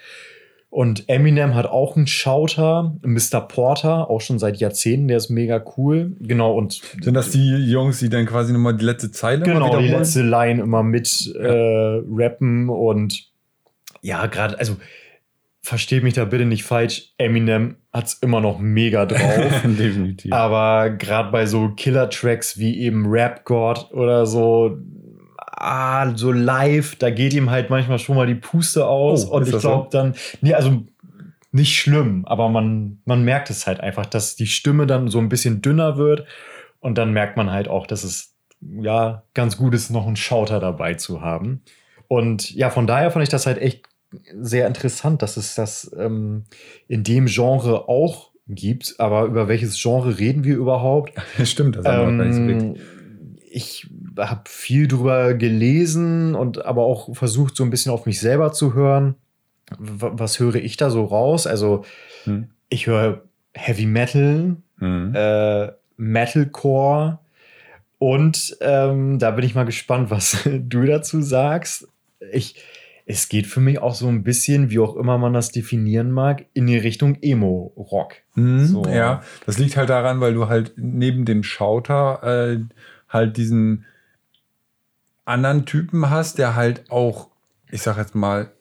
und 0.71 1.09
Eminem 1.09 1.55
hat 1.55 1.65
auch 1.65 1.95
einen 1.95 2.05
Schauter, 2.05 2.95
Mr. 3.01 3.41
Porter, 3.41 4.09
auch 4.09 4.21
schon 4.21 4.37
seit 4.37 4.57
Jahrzehnten, 4.57 5.07
der 5.07 5.17
ist 5.17 5.29
mega 5.29 5.63
cool. 5.77 6.15
Genau, 6.19 6.53
und 6.53 6.81
Sind 7.01 7.15
das 7.15 7.31
die 7.31 7.55
Jungs, 7.71 7.97
die 7.99 8.09
dann 8.09 8.27
quasi 8.27 8.53
nochmal 8.53 8.75
die 8.75 8.85
letzte 8.85 9.11
Zeile 9.11 9.43
genau, 9.45 9.79
die 9.79 9.87
letzte 9.87 10.21
Line 10.21 10.61
immer 10.61 10.83
mit 10.83 11.33
äh, 11.35 12.01
rappen 12.07 12.69
und 12.69 13.29
ja, 14.01 14.27
gerade, 14.27 14.59
also 14.59 14.77
versteht 15.69 16.01
mich 16.01 16.15
da 16.15 16.25
bitte 16.25 16.45
nicht 16.45 16.63
falsch, 16.63 17.13
Eminem 17.19 17.75
hat's 17.93 18.15
immer 18.15 18.41
noch 18.41 18.57
mega 18.57 19.05
drauf. 19.05 19.61
Definitiv. 19.63 20.33
Aber 20.33 20.89
gerade 20.89 21.31
bei 21.31 21.45
so 21.45 21.69
Killer-Tracks 21.69 22.57
wie 22.57 22.79
eben 22.79 23.05
Rap 23.05 23.45
God 23.45 23.91
oder 23.91 24.25
so, 24.25 24.79
ah, 25.37 26.15
so 26.15 26.31
live, 26.31 26.95
da 26.95 27.11
geht 27.11 27.35
ihm 27.35 27.51
halt 27.51 27.69
manchmal 27.69 27.99
schon 27.99 28.15
mal 28.15 28.25
die 28.25 28.33
Puste 28.33 28.87
aus. 28.87 29.27
Oh, 29.27 29.35
und 29.35 29.47
ich 29.47 29.59
glaube 29.59 29.89
dann, 29.91 30.15
nee, 30.41 30.55
also 30.55 30.81
nicht 31.51 31.77
schlimm, 31.77 32.25
aber 32.25 32.49
man, 32.49 33.01
man 33.05 33.23
merkt 33.23 33.51
es 33.51 33.67
halt 33.67 33.79
einfach, 33.79 34.07
dass 34.07 34.35
die 34.35 34.47
Stimme 34.47 34.87
dann 34.87 35.07
so 35.07 35.19
ein 35.19 35.29
bisschen 35.29 35.61
dünner 35.61 35.97
wird. 35.97 36.25
Und 36.79 36.97
dann 36.97 37.13
merkt 37.13 37.37
man 37.37 37.51
halt 37.51 37.67
auch, 37.67 37.85
dass 37.85 38.03
es 38.03 38.33
ja 38.59 39.21
ganz 39.35 39.55
gut 39.55 39.75
ist, 39.75 39.91
noch 39.91 40.07
einen 40.07 40.15
Schauter 40.15 40.59
dabei 40.59 40.95
zu 40.95 41.21
haben. 41.21 41.61
Und 42.07 42.55
ja, 42.55 42.71
von 42.71 42.87
daher 42.87 43.11
fand 43.11 43.21
ich 43.21 43.29
das 43.29 43.45
halt 43.45 43.59
echt 43.59 43.88
sehr 44.41 44.67
interessant, 44.67 45.21
dass 45.21 45.37
es 45.37 45.55
das 45.55 45.91
ähm, 45.97 46.43
in 46.87 47.03
dem 47.03 47.27
Genre 47.27 47.87
auch 47.87 48.31
gibt. 48.47 48.95
Aber 48.99 49.25
über 49.25 49.47
welches 49.47 49.79
Genre 49.81 50.17
reden 50.17 50.43
wir 50.43 50.55
überhaupt? 50.55 51.13
Stimmt, 51.43 51.75
das 51.77 51.85
haben 51.85 52.07
wir 52.07 52.17
gar 52.17 52.25
nicht 52.25 52.35
so 52.35 52.41
Ähm, 52.41 53.37
ich 53.51 53.87
habe 54.17 54.41
viel 54.45 54.87
drüber 54.87 55.33
gelesen 55.33 56.35
und 56.35 56.65
aber 56.65 56.83
auch 56.83 57.15
versucht, 57.15 57.55
so 57.55 57.63
ein 57.63 57.69
bisschen 57.71 57.91
auf 57.91 58.05
mich 58.05 58.19
selber 58.19 58.51
zu 58.53 58.73
hören. 58.73 59.15
W 59.77 60.09
was 60.13 60.39
höre 60.39 60.55
ich 60.55 60.77
da 60.77 60.89
so 60.89 61.05
raus? 61.05 61.47
Also, 61.47 61.83
Hm. 62.25 62.49
ich 62.69 62.87
höre 62.87 63.23
Heavy 63.53 63.85
Metal, 63.85 64.57
Mhm. 64.77 65.13
äh, 65.15 65.71
Metalcore 65.97 67.19
und 67.97 68.57
ähm, 68.61 69.19
da 69.19 69.31
bin 69.31 69.45
ich 69.45 69.55
mal 69.55 69.65
gespannt, 69.65 70.09
was 70.09 70.37
du 70.45 70.85
dazu 70.85 71.21
sagst. 71.21 71.87
Ich, 72.31 72.55
es 73.11 73.27
geht 73.27 73.47
für 73.47 73.59
mich 73.59 73.79
auch 73.79 73.95
so 73.95 74.07
ein 74.07 74.21
bisschen, 74.23 74.69
wie 74.69 74.77
auch 74.77 74.95
immer 74.95 75.17
man 75.17 75.33
das 75.33 75.51
definieren 75.51 76.11
mag, 76.11 76.45
in 76.53 76.67
die 76.67 76.77
Richtung 76.77 77.17
Emo-Rock. 77.19 78.13
Mhm, 78.35 78.65
So. 78.67 78.85
Ja, 78.85 79.23
das 79.47 79.57
liegt 79.57 79.77
halt 79.77 79.89
daran, 79.89 80.21
weil 80.21 80.35
du 80.35 80.47
halt 80.47 80.73
neben 80.77 81.25
dem 81.25 81.41
Schauter 81.41 82.21
äh, 82.21 82.59
halt 83.09 83.37
diesen 83.37 83.85
anderen 85.25 85.65
Typen 85.65 86.11
hast, 86.11 86.37
der 86.37 86.55
halt 86.55 86.83
auch, 86.91 87.29
ich 87.71 87.81
sag 87.81 87.97
jetzt 87.97 88.13
mal, 88.13 88.51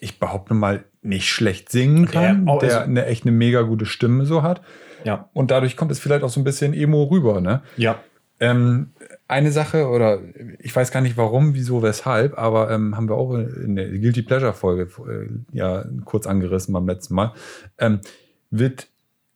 ich 0.00 0.18
behaupte 0.18 0.54
mal, 0.54 0.84
nicht 1.02 1.28
schlecht 1.28 1.70
singen 1.70 2.06
kann, 2.06 2.46
Der 2.46 2.58
der 2.60 2.82
eine 2.84 3.04
echt 3.04 3.24
eine 3.24 3.32
mega 3.32 3.60
gute 3.60 3.84
Stimme 3.84 4.24
so 4.24 4.42
hat. 4.42 4.62
Ja. 5.04 5.28
Und 5.34 5.50
dadurch 5.50 5.76
kommt 5.76 5.92
es 5.92 6.00
vielleicht 6.00 6.22
auch 6.22 6.30
so 6.30 6.40
ein 6.40 6.44
bisschen 6.44 6.72
Emo 6.72 7.04
rüber, 7.04 7.42
ne? 7.42 7.60
Ja. 7.76 8.00
Ähm, 8.40 8.92
eine 9.28 9.52
Sache, 9.52 9.88
oder 9.88 10.20
ich 10.58 10.74
weiß 10.74 10.90
gar 10.90 11.02
nicht 11.02 11.18
warum, 11.18 11.54
wieso, 11.54 11.82
weshalb, 11.82 12.38
aber 12.38 12.70
ähm, 12.70 12.96
haben 12.96 13.08
wir 13.08 13.14
auch 13.14 13.34
in 13.34 13.76
der 13.76 13.88
Guilty 13.88 14.22
Pleasure 14.22 14.54
Folge 14.54 14.88
äh, 15.06 15.56
ja 15.56 15.84
kurz 16.06 16.26
angerissen 16.26 16.72
beim 16.72 16.88
letzten 16.88 17.14
Mal, 17.14 17.34
ähm, 17.78 18.00
wird 18.50 18.88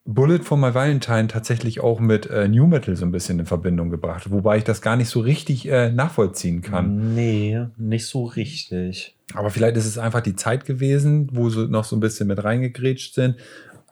Bullet 0.05 0.41
for 0.41 0.57
My 0.57 0.75
Valentine 0.75 1.29
tatsächlich 1.29 1.81
auch 1.81 2.01
mit 2.01 2.29
äh, 2.29 2.49
New 2.49 2.67
Metal 2.67 2.97
so 2.97 3.05
ein 3.05 3.13
bisschen 3.13 3.39
in 3.39 3.47
Verbindung 3.47 3.91
gebracht, 3.91 4.31
wobei 4.31 4.57
ich 4.57 4.65
das 4.65 4.81
gar 4.81 4.97
nicht 4.97 5.09
so 5.09 5.21
richtig 5.21 5.69
äh, 5.69 5.93
nachvollziehen 5.93 6.63
kann. 6.63 7.15
Nee, 7.15 7.67
nicht 7.77 8.07
so 8.07 8.25
richtig. 8.25 9.15
Aber 9.35 9.51
vielleicht 9.51 9.77
ist 9.77 9.87
es 9.87 9.99
einfach 9.99 10.21
die 10.21 10.35
Zeit 10.35 10.65
gewesen, 10.65 11.29
wo 11.33 11.51
sie 11.51 11.69
noch 11.69 11.85
so 11.85 11.95
ein 11.95 12.01
bisschen 12.01 12.27
mit 12.27 12.43
reingegrätscht 12.43 13.15
sind. 13.15 13.37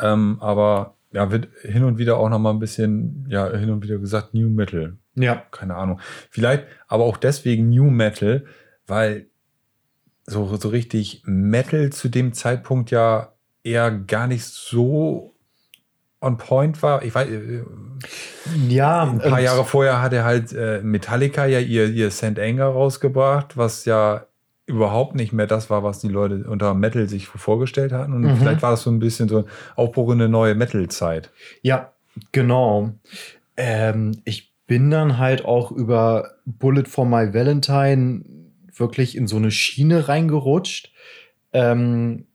Ähm, 0.00 0.38
aber 0.40 0.96
ja, 1.12 1.30
wird 1.30 1.48
hin 1.62 1.84
und 1.84 1.98
wieder 1.98 2.18
auch 2.18 2.28
noch 2.28 2.38
mal 2.38 2.50
ein 2.50 2.58
bisschen, 2.58 3.26
ja, 3.28 3.50
hin 3.50 3.70
und 3.70 3.82
wieder 3.82 3.98
gesagt, 3.98 4.34
New 4.34 4.48
Metal. 4.48 4.96
Ja. 5.14 5.42
Keine 5.50 5.74
Ahnung. 5.76 6.00
Vielleicht 6.30 6.64
aber 6.86 7.04
auch 7.04 7.16
deswegen 7.16 7.68
New 7.70 7.90
Metal, 7.90 8.44
weil 8.86 9.26
so, 10.26 10.56
so 10.56 10.68
richtig 10.68 11.22
Metal 11.24 11.90
zu 11.90 12.08
dem 12.08 12.32
Zeitpunkt 12.32 12.90
ja 12.90 13.32
eher 13.64 13.90
gar 13.90 14.26
nicht 14.26 14.44
so 14.44 15.34
on 16.20 16.36
point 16.36 16.82
war. 16.82 17.02
Ich 17.02 17.14
weiß, 17.14 17.28
äh, 17.28 17.62
Ja, 18.68 19.02
ein 19.02 19.18
paar 19.18 19.40
Jahre 19.40 19.64
vorher 19.64 20.00
hatte 20.00 20.22
halt 20.22 20.52
äh, 20.52 20.80
Metallica 20.82 21.46
ja 21.46 21.58
ihr, 21.58 21.88
ihr 21.88 22.10
St. 22.10 22.38
Anger 22.38 22.66
rausgebracht, 22.66 23.56
was 23.56 23.84
ja 23.84 24.26
überhaupt 24.70 25.14
nicht 25.14 25.32
mehr 25.32 25.46
das 25.46 25.68
war, 25.70 25.82
was 25.82 25.98
die 26.00 26.08
Leute 26.08 26.44
unter 26.48 26.74
Metal 26.74 27.08
sich 27.08 27.26
vorgestellt 27.26 27.92
hatten. 27.92 28.12
Und 28.14 28.22
Mhm. 28.22 28.36
vielleicht 28.36 28.62
war 28.62 28.70
das 28.70 28.82
so 28.82 28.90
ein 28.90 28.98
bisschen 28.98 29.28
so 29.28 29.38
ein 29.38 29.44
Aufbruch 29.76 30.12
in 30.12 30.20
eine 30.20 30.28
neue 30.28 30.54
Metal-Zeit. 30.54 31.30
Ja, 31.62 31.92
genau. 32.32 32.92
Ähm, 33.56 34.12
ich 34.24 34.52
bin 34.66 34.90
dann 34.90 35.18
halt 35.18 35.44
auch 35.44 35.72
über 35.72 36.34
Bullet 36.46 36.84
for 36.86 37.04
My 37.04 37.34
Valentine 37.34 38.24
wirklich 38.74 39.16
in 39.16 39.26
so 39.26 39.36
eine 39.36 39.50
Schiene 39.50 40.08
reingerutscht 40.08 40.92
ähm, 41.52 42.26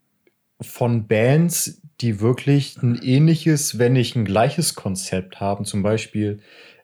von 0.60 1.06
Bands, 1.08 1.80
die 2.00 2.20
wirklich 2.20 2.76
ein 2.82 3.00
ähnliches, 3.02 3.78
wenn 3.78 3.94
nicht 3.94 4.16
ein 4.16 4.24
gleiches 4.26 4.74
Konzept 4.74 5.40
haben. 5.40 5.64
Zum 5.64 5.82
Beispiel 5.82 6.40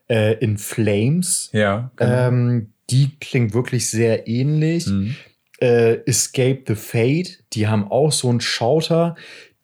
äh, 0.08 0.34
In 0.38 0.56
Flames. 0.58 1.50
Ja, 1.52 1.90
Ähm, 2.00 2.72
die 2.90 3.16
klingt 3.20 3.54
wirklich 3.54 3.88
sehr 3.90 4.26
ähnlich 4.26 4.86
Mhm. 4.86 5.16
Äh, 5.62 6.04
Escape 6.06 6.64
the 6.66 6.74
Fate, 6.74 7.38
die 7.52 7.68
haben 7.68 7.88
auch 7.88 8.10
so 8.10 8.28
einen 8.28 8.40
Schauter, 8.40 9.14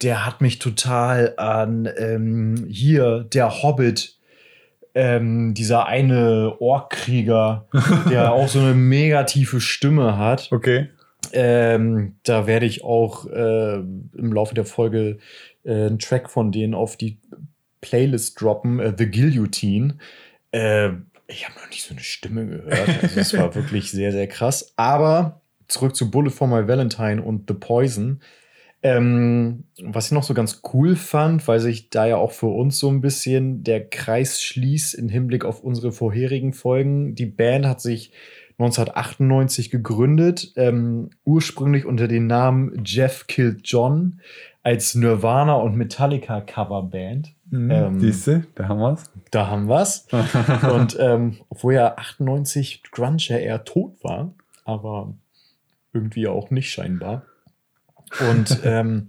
der 0.01 0.25
hat 0.25 0.41
mich 0.41 0.61
total 0.61 1.35
an 1.37 1.89
ähm, 1.99 2.67
hier, 2.69 3.27
der 3.33 3.63
Hobbit, 3.63 4.17
ähm, 4.95 5.55
dieser 5.55 5.87
eine 5.87 6.57
Orkkrieger, 6.61 7.67
der 8.11 8.33
auch 8.33 8.47
so 8.47 8.61
eine 8.61 8.75
mega 8.75 9.25
tiefe 9.25 9.61
Stimme 9.61 10.17
hat. 10.17 10.53
Okay. 10.53 10.89
Ähm, 11.33 12.15
da 12.23 12.47
werde 12.47 12.67
ich 12.67 12.85
auch 12.85 13.27
äh, 13.27 13.75
im 13.75 14.33
Laufe 14.33 14.55
der 14.55 14.65
Folge 14.65 15.19
äh, 15.65 15.87
einen 15.87 15.99
Track 15.99 16.31
von 16.31 16.53
denen 16.53 16.75
auf 16.75 16.97
die 16.97 17.19
Playlist 17.81 18.41
droppen, 18.41 18.79
äh, 18.79 18.95
The 18.97 19.11
Guillotine. 19.11 19.99
Äh, 20.53 20.91
ich 21.27 21.45
habe 21.45 21.59
noch 21.61 21.69
nicht 21.69 21.83
so 21.83 21.93
eine 21.93 22.03
Stimme 22.03 22.47
gehört. 22.47 22.89
Also 23.03 23.21
es 23.21 23.37
war 23.37 23.55
wirklich 23.57 23.91
sehr, 23.91 24.13
sehr 24.13 24.29
krass. 24.29 24.73
Aber 24.77 25.43
zurück 25.69 25.95
zu 25.95 26.11
Bullet 26.11 26.31
for 26.31 26.49
My 26.49 26.67
Valentine 26.67 27.23
und 27.23 27.45
The 27.49 27.55
Poison. 27.55 28.21
Ähm, 28.81 29.65
was 29.83 30.07
ich 30.07 30.13
noch 30.13 30.23
so 30.23 30.35
ganz 30.35 30.63
cool 30.73 30.95
fand, 30.95 31.49
weil 31.49 31.59
sich 31.59 31.91
da 31.91 32.07
ja 32.07 32.17
auch 32.17 32.31
für 32.31 32.47
uns 32.47 32.79
so 32.79 32.89
ein 32.89 33.01
bisschen 33.01 33.65
der 33.65 33.89
Kreis 33.89 34.41
schließt 34.41 34.95
im 34.95 35.09
Hinblick 35.09 35.45
auf 35.45 35.65
unsere 35.65 35.91
vorherigen 35.91 36.53
Folgen. 36.53 37.17
Die 37.17 37.27
Band 37.27 37.67
hat 37.67 37.81
sich 37.81 38.13
1998 38.59 39.71
gegründet, 39.71 40.53
ähm, 40.57 41.11
ursprünglich 41.25 41.87
unter 41.87 42.09
dem 42.09 42.27
Namen 42.27 42.83
Jeff 42.85 43.27
Killed 43.27 43.61
John 43.65 44.21
als 44.63 44.95
Nirvana 44.95 45.55
und 45.55 45.77
Metallica 45.77 46.41
Coverband. 46.41 47.35
Mhm. 47.51 47.71
Ähm, 47.71 48.01
Siehst 48.01 48.27
du, 48.27 48.45
da 48.55 48.69
haben 48.69 48.81
wir's. 48.81 49.05
Da 49.31 49.47
haben 49.49 49.69
wir's. 49.69 50.07
und 50.73 50.97
ähm, 51.01 51.39
obwohl 51.49 51.75
ja 51.75 51.97
98 51.97 52.83
Grunge 52.91 53.19
ja 53.29 53.39
eher 53.39 53.65
tot 53.65 53.97
war, 54.03 54.35
aber 54.65 55.15
irgendwie 55.99 56.29
auch 56.29 56.51
nicht 56.51 56.71
scheinbar. 56.71 57.27
Und 58.31 58.61
ähm, 58.65 59.09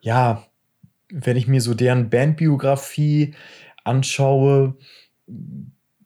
ja, 0.00 0.46
wenn 1.10 1.36
ich 1.36 1.46
mir 1.46 1.60
so 1.60 1.74
deren 1.74 2.10
Bandbiografie 2.10 3.34
anschaue, 3.84 4.76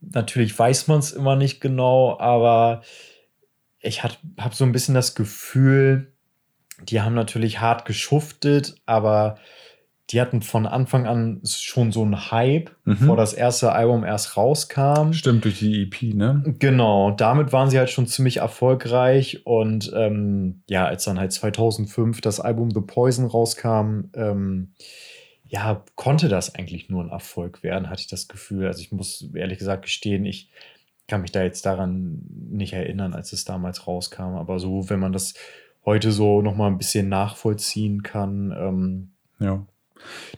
natürlich 0.01 0.59
weiß 0.59 0.89
man 0.89 0.99
es 1.01 1.13
immer 1.13 1.37
nicht 1.37 1.61
genau, 1.61 2.19
aber 2.19 2.83
ich 3.81 4.03
habe 4.03 4.17
so 4.53 4.65
ein 4.65 4.73
bisschen 4.73 4.95
das 4.95 5.15
Gefühl, 5.15 6.13
die 6.83 7.01
haben 7.01 7.15
natürlich 7.15 7.61
hart 7.61 7.85
geschuftet, 7.85 8.77
aber 8.87 9.39
die 10.11 10.21
hatten 10.21 10.43
von 10.43 10.67
Anfang 10.67 11.07
an 11.07 11.41
schon 11.47 11.91
so 11.93 12.03
einen 12.03 12.31
Hype, 12.31 12.71
Mhm. 12.85 12.91
bevor 12.99 13.17
das 13.17 13.33
erste 13.33 13.73
Album 13.73 14.05
erst 14.05 14.37
rauskam. 14.37 15.13
Stimmt, 15.13 15.45
durch 15.45 15.59
die 15.61 15.83
EP, 15.85 16.15
ne? 16.15 16.43
Genau, 16.59 17.11
damit 17.13 17.53
waren 17.53 17.71
sie 17.71 17.79
halt 17.79 17.89
schon 17.91 18.07
ziemlich 18.07 18.39
erfolgreich 18.39 19.47
und 19.47 19.91
ähm, 19.97 20.63
ja, 20.69 20.85
als 20.87 21.05
dann 21.05 21.19
halt 21.19 21.33
2005 21.33 22.21
das 22.21 22.39
Album 22.41 22.71
The 22.71 22.81
Poison 22.83 23.27
rauskam, 23.27 24.11
ähm, 24.15 24.73
ja, 25.47 25.83
konnte 25.95 26.29
das 26.29 26.55
eigentlich 26.55 26.91
nur 26.91 27.03
ein 27.03 27.11
Erfolg 27.11 27.63
werden, 27.63 27.89
hatte 27.89 28.01
ich 28.01 28.09
das 28.09 28.29
Gefühl. 28.29 28.67
Also 28.67 28.81
ich 28.81 28.93
muss 28.93 29.29
ehrlich 29.35 29.59
gesagt 29.59 29.83
gestehen, 29.83 30.27
ich 30.27 30.51
kann 31.07 31.21
mich 31.23 31.33
da 31.33 31.43
jetzt 31.43 31.65
daran 31.67 32.23
nicht 32.51 32.73
erinnern, 32.73 33.15
als 33.15 33.33
es 33.33 33.45
damals 33.45 33.87
rauskam, 33.87 34.37
aber 34.37 34.59
so, 34.59 34.89
wenn 34.91 35.01
man 35.01 35.13
das 35.13 35.35
heute 35.85 36.13
so 36.13 36.41
noch 36.43 36.57
mal 36.57 36.67
ein 36.69 36.79
bisschen 36.79 37.09
nachvollziehen 37.09 38.03
kann. 38.03 38.53
Ähm, 38.57 39.11
Ja. 39.39 39.67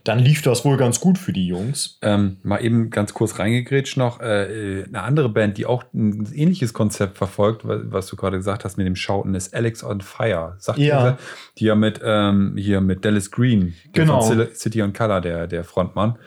Dann 0.04 0.18
lief 0.18 0.42
das 0.42 0.64
wohl 0.64 0.76
ganz 0.76 1.00
gut 1.00 1.18
für 1.18 1.32
die 1.32 1.46
Jungs. 1.46 1.98
Ähm, 2.02 2.36
mal 2.42 2.64
eben 2.64 2.90
ganz 2.90 3.14
kurz 3.14 3.38
reingegrätscht 3.38 3.96
noch. 3.96 4.20
Äh, 4.20 4.84
eine 4.86 5.02
andere 5.02 5.28
Band, 5.28 5.58
die 5.58 5.66
auch 5.66 5.84
ein 5.94 6.28
ähnliches 6.34 6.72
Konzept 6.74 7.18
verfolgt, 7.18 7.66
wa- 7.66 7.80
was 7.84 8.06
du 8.06 8.16
gerade 8.16 8.36
gesagt 8.36 8.64
hast 8.64 8.76
mit 8.76 8.86
dem 8.86 8.96
Schauten, 8.96 9.34
ist 9.34 9.54
Alex 9.54 9.82
on 9.84 10.00
Fire. 10.00 10.54
Sagt 10.58 10.78
ihr 10.78 10.86
Ja. 10.86 11.10
das? 11.12 11.20
Die 11.58 11.64
ja 11.64 11.74
mit, 11.74 12.00
ähm, 12.04 12.54
hier 12.56 12.80
mit 12.80 13.04
Dallas 13.04 13.30
Green, 13.30 13.74
Genau. 13.92 14.20
von 14.22 14.46
City 14.54 14.82
on 14.82 14.92
Color, 14.92 15.20
der, 15.20 15.46
der 15.46 15.64
Frontmann. 15.64 16.18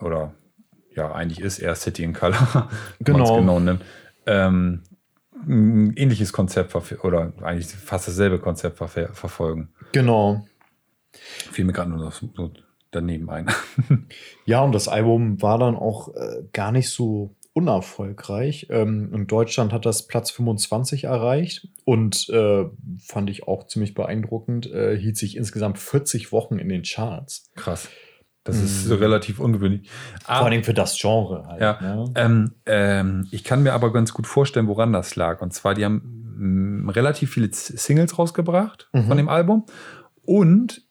Oder 0.00 0.34
ja, 0.94 1.12
eigentlich 1.12 1.40
ist 1.40 1.58
er 1.60 1.74
City 1.76 2.02
in 2.04 2.12
Color, 2.12 2.68
Genau. 3.00 3.36
genau 3.38 3.60
nimmt. 3.60 3.82
Ähm, 4.26 4.82
ein 5.46 5.92
ähnliches 5.96 6.32
Konzept 6.32 6.74
oder 7.04 7.32
eigentlich 7.42 7.68
fast 7.68 8.08
dasselbe 8.08 8.38
Konzept 8.40 8.80
verf- 8.80 9.12
verfolgen. 9.12 9.68
Genau. 9.92 10.47
Fiel 11.52 11.64
mir 11.64 11.72
gerade 11.72 11.90
nur 11.90 11.98
noch 11.98 12.12
so 12.12 12.28
daneben 12.90 13.28
ein. 13.30 13.46
Ja, 14.44 14.62
und 14.62 14.72
das 14.72 14.88
Album 14.88 15.40
war 15.42 15.58
dann 15.58 15.76
auch 15.76 16.14
äh, 16.14 16.42
gar 16.52 16.72
nicht 16.72 16.88
so 16.90 17.34
unerfolgreich. 17.52 18.68
Ähm, 18.70 19.12
in 19.12 19.26
Deutschland 19.26 19.72
hat 19.72 19.84
das 19.84 20.06
Platz 20.06 20.30
25 20.30 21.04
erreicht 21.04 21.68
und 21.84 22.28
äh, 22.30 22.64
fand 22.98 23.30
ich 23.30 23.46
auch 23.46 23.66
ziemlich 23.66 23.94
beeindruckend. 23.94 24.70
Äh, 24.72 24.96
hielt 24.98 25.16
sich 25.16 25.36
insgesamt 25.36 25.78
40 25.78 26.32
Wochen 26.32 26.58
in 26.58 26.68
den 26.68 26.82
Charts. 26.82 27.50
Krass. 27.56 27.88
Das 28.44 28.56
ist 28.62 28.84
so 28.86 28.94
relativ 28.94 29.40
ungewöhnlich. 29.40 29.90
Vor 30.24 30.34
Ah, 30.36 30.44
allem 30.44 30.64
für 30.64 30.72
das 30.72 30.98
Genre 30.98 31.44
halt. 31.46 31.60
Ja. 31.60 31.78
Ne? 31.82 32.12
ähm, 32.14 32.52
ähm, 32.64 33.28
ich 33.30 33.44
kann 33.44 33.62
mir 33.62 33.74
aber 33.74 33.92
ganz 33.92 34.14
gut 34.14 34.26
vorstellen, 34.26 34.68
woran 34.68 34.92
das 34.94 35.16
lag. 35.16 35.42
Und 35.42 35.52
zwar, 35.52 35.74
die 35.74 35.84
haben 35.84 36.84
mh, 36.86 36.92
relativ 36.92 37.32
viele 37.34 37.50
Singles 37.52 38.18
rausgebracht 38.18 38.88
Mhm. 38.94 39.06
von 39.06 39.16
dem 39.18 39.28
Album. 39.28 39.66
Und 40.24 40.87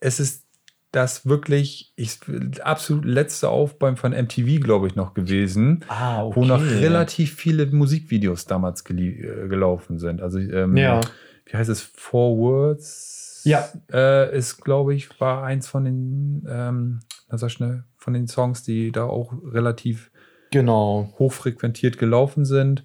es 0.00 0.20
ist 0.20 0.46
das 0.92 1.24
wirklich 1.24 1.92
ich, 1.94 2.18
absolut 2.62 3.04
letzte 3.04 3.48
Aufbäumen 3.48 3.96
von 3.96 4.12
MTV, 4.12 4.60
glaube 4.60 4.88
ich, 4.88 4.96
noch 4.96 5.14
gewesen, 5.14 5.84
Ah, 5.88 6.24
wo 6.32 6.44
noch 6.44 6.60
relativ 6.60 7.34
viele 7.36 7.66
Musikvideos 7.66 8.46
damals 8.46 8.84
äh, 8.90 8.94
gelaufen 9.48 9.98
sind. 10.00 10.20
Also, 10.20 10.38
ähm, 10.40 10.76
Ja. 10.76 11.00
wie 11.46 11.56
heißt 11.56 11.70
es? 11.70 11.80
Four 11.82 12.38
Words? 12.38 13.42
Ja. 13.44 13.68
Äh, 13.92 14.36
ist, 14.36 14.62
glaube 14.64 14.94
ich, 14.94 15.20
war 15.20 15.44
eins 15.44 15.68
von 15.68 15.84
den, 15.84 16.44
ähm, 16.48 17.00
sag 17.30 17.50
schnell, 17.52 17.84
von 17.96 18.12
den 18.12 18.26
Songs, 18.26 18.64
die 18.64 18.90
da 18.90 19.04
auch 19.04 19.32
relativ 19.44 20.10
Genau. 20.50 21.14
hochfrequentiert 21.20 21.98
gelaufen 21.98 22.44
sind. 22.44 22.84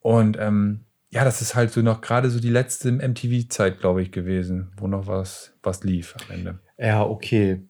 Und 0.00 0.36
ähm, 0.40 0.80
ja, 1.14 1.24
das 1.24 1.40
ist 1.40 1.54
halt 1.54 1.70
so 1.70 1.80
noch 1.80 2.00
gerade 2.00 2.28
so 2.28 2.40
die 2.40 2.50
letzte 2.50 2.90
MTV-Zeit, 2.90 3.78
glaube 3.78 4.02
ich, 4.02 4.10
gewesen, 4.10 4.72
wo 4.76 4.88
noch 4.88 5.06
was, 5.06 5.52
was 5.62 5.84
lief 5.84 6.16
am 6.16 6.34
Ende. 6.34 6.58
Ja, 6.76 7.04
okay. 7.04 7.62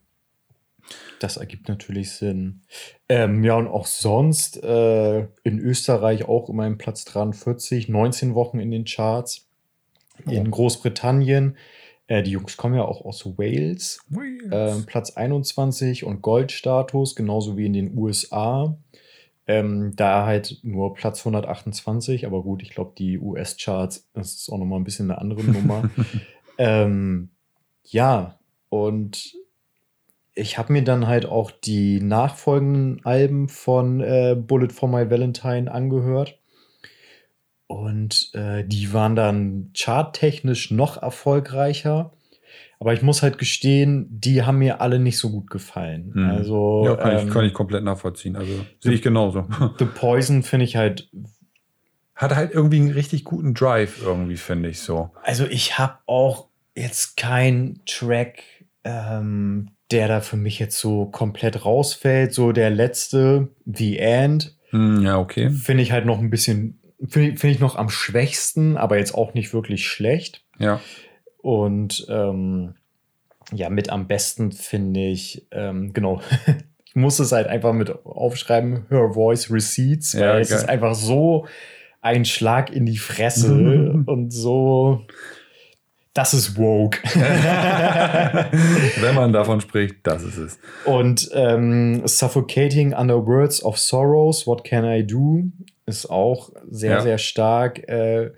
Das 1.21 1.37
ergibt 1.37 1.69
natürlich 1.69 2.13
Sinn. 2.13 2.63
Ähm, 3.07 3.45
ja, 3.45 3.55
und 3.57 3.69
auch 3.69 3.85
sonst 3.87 4.63
äh, 4.65 5.27
in 5.43 5.59
Österreich 5.59 6.25
auch 6.27 6.49
immer 6.49 6.67
im 6.67 6.79
Platz 6.79 7.05
43, 7.05 7.91
19 7.91 8.35
Wochen 8.35 8.61
in 8.61 8.71
den 8.71 8.87
Charts. 8.87 9.47
In 10.27 10.47
Oh. 10.47 10.51
Großbritannien, 10.51 11.59
äh, 12.07 12.23
die 12.23 12.31
Jungs 12.31 12.57
kommen 12.57 12.77
ja 12.77 12.85
auch 12.85 13.05
aus 13.05 13.27
Wales, 13.27 13.99
ähm, 14.51 14.87
Platz 14.87 15.11
21 15.11 16.05
und 16.05 16.23
Goldstatus, 16.23 17.15
genauso 17.15 17.59
wie 17.59 17.67
in 17.67 17.73
den 17.75 17.99
USA. 17.99 18.79
Ähm, 19.47 19.93
da 19.95 20.25
halt 20.25 20.61
nur 20.63 20.95
Platz 20.95 21.21
128, 21.21 22.27
aber 22.27 22.43
gut, 22.43 22.63
ich 22.63 22.71
glaube, 22.71 22.93
die 22.97 23.19
US-Charts, 23.19 24.09
das 24.15 24.35
ist 24.35 24.49
auch 24.51 24.59
nochmal 24.59 24.81
ein 24.81 24.85
bisschen 24.85 25.11
eine 25.11 25.21
andere 25.21 25.45
Nummer. 25.45 25.91
ähm, 26.59 27.29
ja, 27.85 28.39
und 28.71 29.35
ich 30.35 30.59
habe 30.59 30.73
mir 30.73 30.83
dann 30.83 31.07
halt 31.07 31.27
auch 31.27 31.51
die 31.51 32.01
nachfolgenden 32.01 33.05
Alben 33.05 33.49
von 33.49 34.01
äh, 34.01 34.35
Bullet 34.37 34.71
for 34.71 34.89
My 34.89 35.09
Valentine 35.11 35.71
angehört. 35.71 36.39
Und 37.67 38.31
äh, 38.35 38.65
die 38.65 38.93
waren 38.93 39.17
dann 39.17 39.71
charttechnisch 39.75 40.71
noch 40.71 41.01
erfolgreicher. 41.01 42.13
Aber 42.85 42.93
ich 42.93 43.01
muss 43.01 43.23
halt 43.23 43.39
gestehen, 43.39 44.07
die 44.11 44.43
haben 44.43 44.59
mir 44.59 44.83
alle 44.83 44.99
nicht 44.99 45.17
so 45.17 45.31
gut 45.31 45.49
gefallen. 45.49 46.13
Mhm. 46.15 46.31
Also 46.31 46.83
ja, 46.85 46.97
kann, 46.97 47.19
ähm, 47.19 47.27
ich, 47.29 47.33
kann 47.33 47.45
ich 47.47 47.55
komplett 47.55 47.83
nachvollziehen. 47.83 48.37
Also 48.37 48.53
sehe 48.79 48.93
ich 48.93 49.01
genauso. 49.01 49.47
The 49.79 49.87
Poison 49.87 50.43
finde 50.43 50.65
ich 50.65 50.77
halt. 50.77 51.09
Hat 52.15 52.37
halt 52.37 52.53
irgendwie 52.53 52.77
einen 52.77 52.91
richtig 52.91 53.25
guten 53.25 53.55
Drive, 53.55 54.03
irgendwie, 54.05 54.37
finde 54.37 54.69
ich 54.69 54.81
so. 54.81 55.11
Also 55.23 55.47
ich 55.47 55.79
habe 55.79 55.95
auch 56.05 56.49
jetzt 56.77 57.17
keinen 57.17 57.81
Track, 57.87 58.43
ähm, 58.85 59.71
der 59.91 60.07
da 60.09 60.21
für 60.21 60.37
mich 60.37 60.59
jetzt 60.59 60.79
so 60.79 61.07
komplett 61.07 61.65
rausfällt. 61.65 62.35
So 62.35 62.53
der 62.53 62.69
letzte, 62.69 63.49
The 63.65 63.99
End, 63.99 64.55
Hm, 64.75 65.03
ja, 65.03 65.19
okay. 65.19 65.51
finde 65.51 65.83
ich 65.85 65.93
halt 65.93 66.05
noch 66.05 66.19
ein 66.19 66.31
bisschen, 66.31 66.81
finde 67.09 67.39
find 67.39 67.55
ich 67.55 67.61
noch 67.61 67.77
am 67.77 67.89
schwächsten, 67.89 68.77
aber 68.77 68.99
jetzt 68.99 69.15
auch 69.15 69.33
nicht 69.33 69.55
wirklich 69.55 69.87
schlecht. 69.87 70.45
Ja. 70.59 70.81
Und 71.45 72.07
ähm, 72.09 72.75
ja, 73.53 73.69
mit 73.69 73.91
am 73.91 74.07
besten 74.07 74.51
finde 74.51 75.01
ich, 75.01 75.47
ähm, 75.51 75.93
genau, 75.93 76.23
ich 76.87 76.95
muss 76.97 77.19
es 77.19 77.33
halt 77.33 77.49
einfach 77.49 77.75
mit 77.75 77.91
aufschreiben, 78.07 78.87
Her 78.89 79.11
Voice 79.13 79.51
Receipts, 79.51 80.15
weil 80.15 80.23
Ja, 80.23 80.39
es 80.39 80.49
geil. 80.49 80.59
ist 80.61 80.69
einfach 80.71 80.95
so 80.95 81.47
ein 82.01 82.25
Schlag 82.25 82.73
in 82.73 82.87
die 82.87 82.97
Fresse 82.97 83.53
und 84.07 84.31
so, 84.33 85.03
das 86.15 86.33
ist 86.33 86.57
woke. 86.57 86.99
Wenn 89.01 89.15
man 89.15 89.35
davon 89.35 89.61
spricht, 89.61 89.97
das 90.05 90.23
ist 90.23 90.39
es. 90.39 90.59
und 90.87 91.29
ähm, 91.35 92.07
Suffocating 92.07 92.95
Under 92.95 93.27
Words 93.27 93.63
of 93.63 93.79
Sorrows, 93.79 94.47
What 94.47 94.65
Can 94.65 94.87
I 94.87 95.07
Do, 95.07 95.45
ist 95.85 96.07
auch 96.09 96.51
sehr, 96.71 96.93
Ja. 96.93 97.01
sehr 97.03 97.19
stark. 97.19 97.87
Äh, 97.87 98.31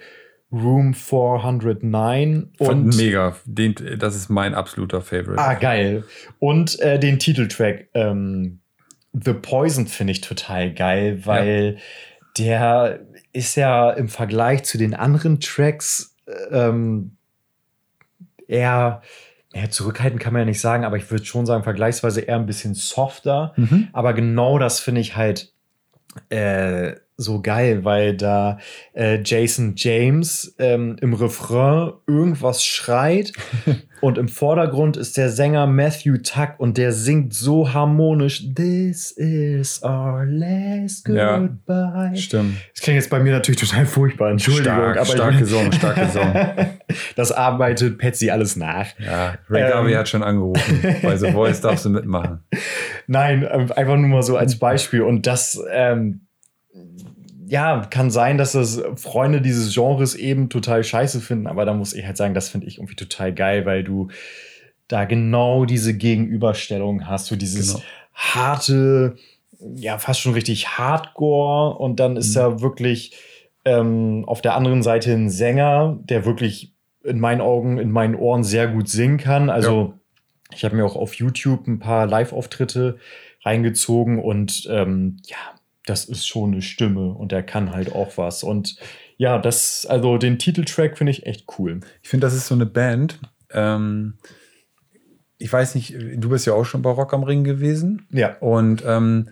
Room 0.60 0.94
409 0.94 2.50
Und 2.58 2.68
und 2.68 2.96
mega. 2.96 3.36
Den, 3.44 3.74
das 3.98 4.16
ist 4.16 4.28
mein 4.28 4.54
absoluter 4.54 5.00
Favorite. 5.00 5.38
Ah, 5.38 5.54
geil. 5.54 6.04
Und 6.38 6.78
äh, 6.80 6.98
den 6.98 7.18
Titeltrack 7.18 7.88
ähm, 7.94 8.60
The 9.12 9.32
Poison 9.32 9.86
finde 9.86 10.12
ich 10.12 10.20
total 10.20 10.72
geil, 10.72 11.22
weil 11.24 11.78
der 12.36 13.00
ist 13.32 13.56
ja 13.56 13.90
im 13.90 14.08
Vergleich 14.08 14.64
zu 14.64 14.78
den 14.78 14.94
anderen 14.94 15.40
Tracks 15.40 16.14
ähm, 16.50 17.16
eher, 18.46 19.02
eher 19.52 19.70
zurückhaltend 19.70 20.20
kann 20.20 20.32
man 20.32 20.40
ja 20.40 20.46
nicht 20.46 20.60
sagen, 20.60 20.84
aber 20.84 20.96
ich 20.96 21.10
würde 21.10 21.24
schon 21.24 21.46
sagen, 21.46 21.64
vergleichsweise 21.64 22.20
eher 22.20 22.36
ein 22.36 22.46
bisschen 22.46 22.74
softer. 22.74 23.54
Mhm. 23.56 23.88
Aber 23.92 24.12
genau 24.12 24.58
das 24.58 24.80
finde 24.80 25.00
ich 25.00 25.16
halt 25.16 25.52
äh, 26.28 26.94
so 27.18 27.40
geil, 27.40 27.84
weil 27.84 28.14
da 28.16 28.58
äh, 28.92 29.20
Jason 29.24 29.72
James 29.76 30.54
ähm, 30.58 30.96
im 31.00 31.14
Refrain 31.14 31.92
irgendwas 32.06 32.62
schreit 32.62 33.32
und 34.02 34.18
im 34.18 34.28
Vordergrund 34.28 34.98
ist 34.98 35.16
der 35.16 35.30
Sänger 35.30 35.66
Matthew 35.66 36.18
Tuck 36.18 36.54
und 36.58 36.76
der 36.76 36.92
singt 36.92 37.32
so 37.32 37.72
harmonisch 37.72 38.44
This 38.54 39.12
is 39.12 39.82
our 39.82 40.26
last 40.26 41.08
Ja. 41.08 41.38
goodbye. 41.38 42.16
Stimmt. 42.16 42.56
Das 42.74 42.82
klingt 42.82 42.96
jetzt 42.96 43.08
bei 43.08 43.18
mir 43.20 43.32
natürlich 43.32 43.60
total 43.60 43.86
furchtbar, 43.86 44.30
Entschuldigung. 44.32 44.64
Stark, 44.74 44.96
aber 44.98 45.06
stark 45.06 45.38
gesungen, 45.38 45.72
stark 45.72 45.96
gesungen. 45.96 46.36
das 47.16 47.32
arbeitet 47.32 47.96
Patsy 47.98 48.28
alles 48.30 48.56
nach. 48.56 48.88
Ja, 48.98 49.36
Ray 49.48 49.62
Ähm. 49.62 49.70
Garvey 49.70 49.94
hat 49.94 50.08
schon 50.10 50.22
angerufen. 50.22 50.80
Bei 51.02 51.16
The 51.16 51.32
Voice 51.32 51.62
darfst 51.62 51.86
du 51.86 51.88
mitmachen. 51.90 52.40
Nein, 53.06 53.46
ähm, 53.50 53.72
einfach 53.72 53.96
nur 53.96 54.08
mal 54.08 54.22
so 54.22 54.36
als 54.36 54.58
Beispiel. 54.58 55.00
Und 55.00 55.26
das, 55.26 55.58
ähm, 55.72 56.20
ja, 57.48 57.82
kann 57.90 58.10
sein, 58.10 58.38
dass 58.38 58.52
das 58.52 58.82
Freunde 58.96 59.40
dieses 59.40 59.72
Genres 59.74 60.14
eben 60.14 60.48
total 60.48 60.82
scheiße 60.84 61.20
finden, 61.20 61.46
aber 61.46 61.64
da 61.64 61.74
muss 61.74 61.92
ich 61.92 62.04
halt 62.04 62.16
sagen, 62.16 62.34
das 62.34 62.48
finde 62.48 62.66
ich 62.66 62.78
irgendwie 62.78 62.96
total 62.96 63.32
geil, 63.32 63.64
weil 63.66 63.84
du 63.84 64.08
da 64.88 65.04
genau 65.04 65.64
diese 65.64 65.96
Gegenüberstellung 65.96 67.06
hast, 67.06 67.26
so 67.26 67.36
dieses 67.36 67.74
Genau. 67.74 67.84
harte, 68.14 69.16
ja, 69.76 69.98
fast 69.98 70.20
schon 70.20 70.34
richtig 70.34 70.78
Hardcore 70.78 71.76
und 71.78 71.98
dann 72.00 72.16
ist 72.16 72.30
Mhm. 72.30 72.34
da 72.34 72.60
wirklich 72.60 73.16
ähm, 73.64 74.24
auf 74.26 74.42
der 74.42 74.54
anderen 74.54 74.82
Seite 74.84 75.12
ein 75.12 75.28
Sänger, 75.28 75.98
der 76.04 76.24
wirklich 76.24 76.72
in 77.02 77.18
meinen 77.18 77.40
Augen, 77.40 77.78
in 77.78 77.90
meinen 77.90 78.14
Ohren 78.14 78.44
sehr 78.44 78.68
gut 78.68 78.88
singen 78.88 79.18
kann. 79.18 79.50
Also 79.50 79.94
ich 80.54 80.64
habe 80.64 80.76
mir 80.76 80.84
auch 80.84 80.94
auf 80.96 81.14
YouTube 81.14 81.66
ein 81.66 81.80
paar 81.80 82.06
Live-Auftritte 82.06 82.98
reingezogen 83.44 84.20
und 84.22 84.68
ähm, 84.70 85.16
ja, 85.26 85.36
das 85.86 86.04
ist 86.04 86.26
schon 86.26 86.52
eine 86.52 86.62
Stimme 86.62 87.14
und 87.14 87.32
der 87.32 87.42
kann 87.42 87.72
halt 87.72 87.92
auch 87.92 88.18
was. 88.18 88.42
Und 88.42 88.76
ja, 89.16 89.38
das, 89.38 89.86
also 89.88 90.18
den 90.18 90.38
Titeltrack 90.38 90.98
finde 90.98 91.12
ich 91.12 91.24
echt 91.24 91.46
cool. 91.58 91.80
Ich 92.02 92.08
finde, 92.08 92.26
das 92.26 92.34
ist 92.34 92.48
so 92.48 92.54
eine 92.54 92.66
Band. 92.66 93.18
Ähm, 93.50 94.14
ich 95.38 95.50
weiß 95.52 95.74
nicht, 95.74 95.96
du 96.16 96.28
bist 96.28 96.46
ja 96.46 96.52
auch 96.52 96.64
schon 96.64 96.82
bei 96.82 96.90
Rock 96.90 97.14
am 97.14 97.22
Ring 97.22 97.44
gewesen. 97.44 98.06
Ja. 98.10 98.36
Und 98.40 98.82
ähm, 98.86 99.28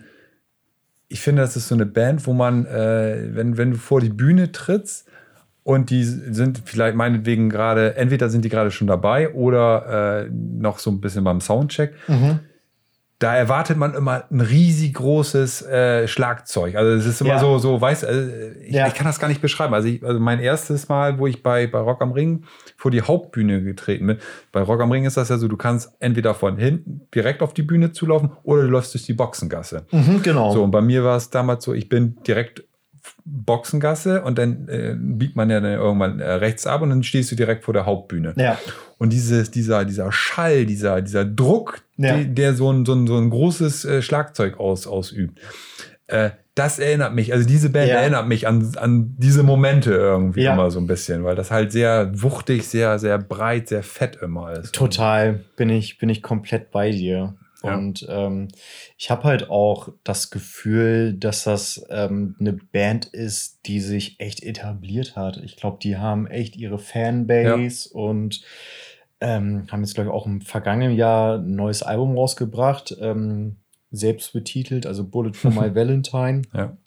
ich 1.07 1.19
finde, 1.19 1.41
das 1.41 1.55
ist 1.55 1.67
so 1.67 1.75
eine 1.75 1.85
Band, 1.85 2.25
wo 2.25 2.33
man, 2.33 2.65
äh, 2.65 3.35
wenn, 3.35 3.57
wenn 3.57 3.71
du 3.71 3.77
vor 3.77 4.01
die 4.01 4.09
Bühne 4.09 4.51
trittst 4.51 5.07
und 5.63 5.89
die 5.89 6.03
sind 6.03 6.61
vielleicht 6.65 6.95
meinetwegen 6.95 7.49
gerade, 7.49 7.95
entweder 7.95 8.29
sind 8.29 8.45
die 8.45 8.49
gerade 8.49 8.71
schon 8.71 8.87
dabei 8.87 9.33
oder 9.33 10.25
äh, 10.25 10.29
noch 10.31 10.79
so 10.79 10.89
ein 10.89 11.01
bisschen 11.01 11.23
beim 11.23 11.41
Soundcheck. 11.41 11.93
Mhm. 12.07 12.39
Da 13.25 13.35
erwartet 13.35 13.75
man 13.77 13.95
immer 13.95 14.25
ein 14.29 14.39
riesig 14.39 14.93
großes 14.93 15.63
äh, 15.63 16.07
Schlagzeug. 16.07 16.75
Also 16.75 16.91
es 16.91 17.07
ist 17.07 17.21
immer 17.21 17.31
Ja. 17.31 17.39
so, 17.39 17.57
so, 17.57 17.81
weiß, 17.81 18.03
äh, 18.03 18.51
ich, 18.65 18.73
Ja. 18.75 18.85
ich 18.87 18.93
kann 18.93 19.05
das 19.07 19.19
gar 19.19 19.27
nicht 19.29 19.41
beschreiben. 19.41 19.73
Also, 19.73 19.87
ich, 19.87 20.03
also 20.03 20.19
mein 20.19 20.39
erstes 20.39 20.87
Mal, 20.89 21.17
wo 21.17 21.25
ich 21.25 21.41
bei, 21.41 21.65
bei 21.65 21.79
Rock 21.79 22.01
am 22.03 22.11
Ring 22.11 22.43
vor 22.77 22.91
die 22.91 23.01
Hauptbühne 23.01 23.63
getreten 23.63 24.05
bin. 24.05 24.17
Bei 24.51 24.61
Rock 24.61 24.79
am 24.81 24.91
Ring 24.91 25.05
ist 25.05 25.17
das 25.17 25.29
ja 25.29 25.37
so, 25.37 25.47
du 25.47 25.57
kannst 25.57 25.91
entweder 25.99 26.35
von 26.35 26.57
hinten 26.57 27.01
direkt 27.15 27.41
auf 27.41 27.53
die 27.55 27.63
Bühne 27.63 27.91
zulaufen 27.91 28.31
oder 28.43 28.61
du 28.61 28.67
läufst 28.67 28.93
durch 28.93 29.05
die 29.05 29.13
Boxengasse. 29.13 29.87
Mhm, 29.91 30.21
genau. 30.21 30.51
So, 30.51 30.63
und 30.63 30.69
bei 30.71 30.81
mir 30.81 31.03
war 31.03 31.17
es 31.17 31.31
damals 31.31 31.63
so, 31.63 31.73
ich 31.73 31.89
bin 31.89 32.17
direkt 32.27 32.63
Boxengasse 33.25 34.21
und 34.21 34.37
dann 34.37 34.67
äh, 34.67 34.95
biegt 34.97 35.35
man 35.35 35.49
ja 35.49 35.59
dann 35.59 35.73
irgendwann 35.73 36.19
äh, 36.19 36.29
rechts 36.31 36.65
ab 36.67 36.81
und 36.81 36.89
dann 36.89 37.03
stehst 37.03 37.31
du 37.31 37.35
direkt 37.35 37.63
vor 37.63 37.73
der 37.73 37.85
Hauptbühne. 37.85 38.33
Ja. 38.37 38.57
Und 38.97 39.11
dieses, 39.13 39.51
dieser, 39.51 39.83
dieser 39.85 40.11
Schall, 40.11 40.65
dieser, 40.65 41.01
dieser 41.01 41.25
Druck, 41.25 41.81
Ja. 41.97 42.17
die, 42.17 42.33
der 42.33 42.53
so 42.53 42.71
ein, 42.71 42.85
so 42.85 42.93
ein, 42.93 43.07
so 43.07 43.17
ein 43.17 43.29
großes 43.29 43.85
äh, 43.85 44.01
Schlagzeug 44.01 44.59
aus, 44.59 44.87
ausübt, 44.87 45.39
äh, 46.07 46.31
das 46.53 46.79
erinnert 46.79 47.13
mich, 47.13 47.33
also 47.33 47.45
diese 47.45 47.69
Band 47.69 47.89
Ja. 47.89 47.95
erinnert 47.95 48.27
mich 48.29 48.47
an, 48.47 48.71
an 48.77 49.15
diese 49.17 49.43
Momente 49.43 49.91
irgendwie 49.91 50.43
Ja. 50.43 50.53
immer 50.53 50.71
so 50.71 50.79
ein 50.79 50.87
bisschen, 50.87 51.23
weil 51.25 51.35
das 51.35 51.51
halt 51.51 51.71
sehr 51.73 52.11
wuchtig, 52.21 52.65
sehr, 52.67 52.97
sehr 52.99 53.17
breit, 53.17 53.67
sehr 53.67 53.83
fett 53.83 54.17
immer 54.21 54.53
ist. 54.53 54.73
Total 54.73 55.41
bin 55.57 55.69
ich, 55.69 55.97
bin 55.97 56.07
ich 56.07 56.23
komplett 56.23 56.71
bei 56.71 56.91
dir. 56.91 57.35
Ja. 57.65 57.77
Und 57.77 58.05
ähm, 58.09 58.47
ich 58.97 59.09
habe 59.09 59.23
halt 59.23 59.49
auch 59.49 59.89
das 60.03 60.29
Gefühl, 60.29 61.13
dass 61.13 61.43
das 61.43 61.85
ähm, 61.89 62.35
eine 62.39 62.53
Band 62.53 63.05
ist, 63.05 63.59
die 63.65 63.79
sich 63.79 64.19
echt 64.19 64.43
etabliert 64.43 65.15
hat. 65.15 65.37
Ich 65.37 65.55
glaube, 65.55 65.77
die 65.81 65.97
haben 65.97 66.27
echt 66.27 66.55
ihre 66.55 66.79
Fanbase 66.79 67.89
und 67.93 68.41
ähm, 69.21 69.67
haben 69.71 69.81
jetzt, 69.81 69.95
glaube 69.95 70.09
ich, 70.09 70.13
auch 70.13 70.25
im 70.25 70.41
vergangenen 70.41 70.95
Jahr 70.95 71.37
ein 71.37 71.55
neues 71.55 71.83
Album 71.83 72.17
rausgebracht, 72.17 72.95
ähm, 72.99 73.57
selbst 73.91 74.33
betitelt, 74.33 74.85
also 74.85 75.05
Bullet 75.05 75.33
for 75.33 75.51
My 75.51 75.73
Valentine. 75.75 76.41
Ja. 76.53 76.77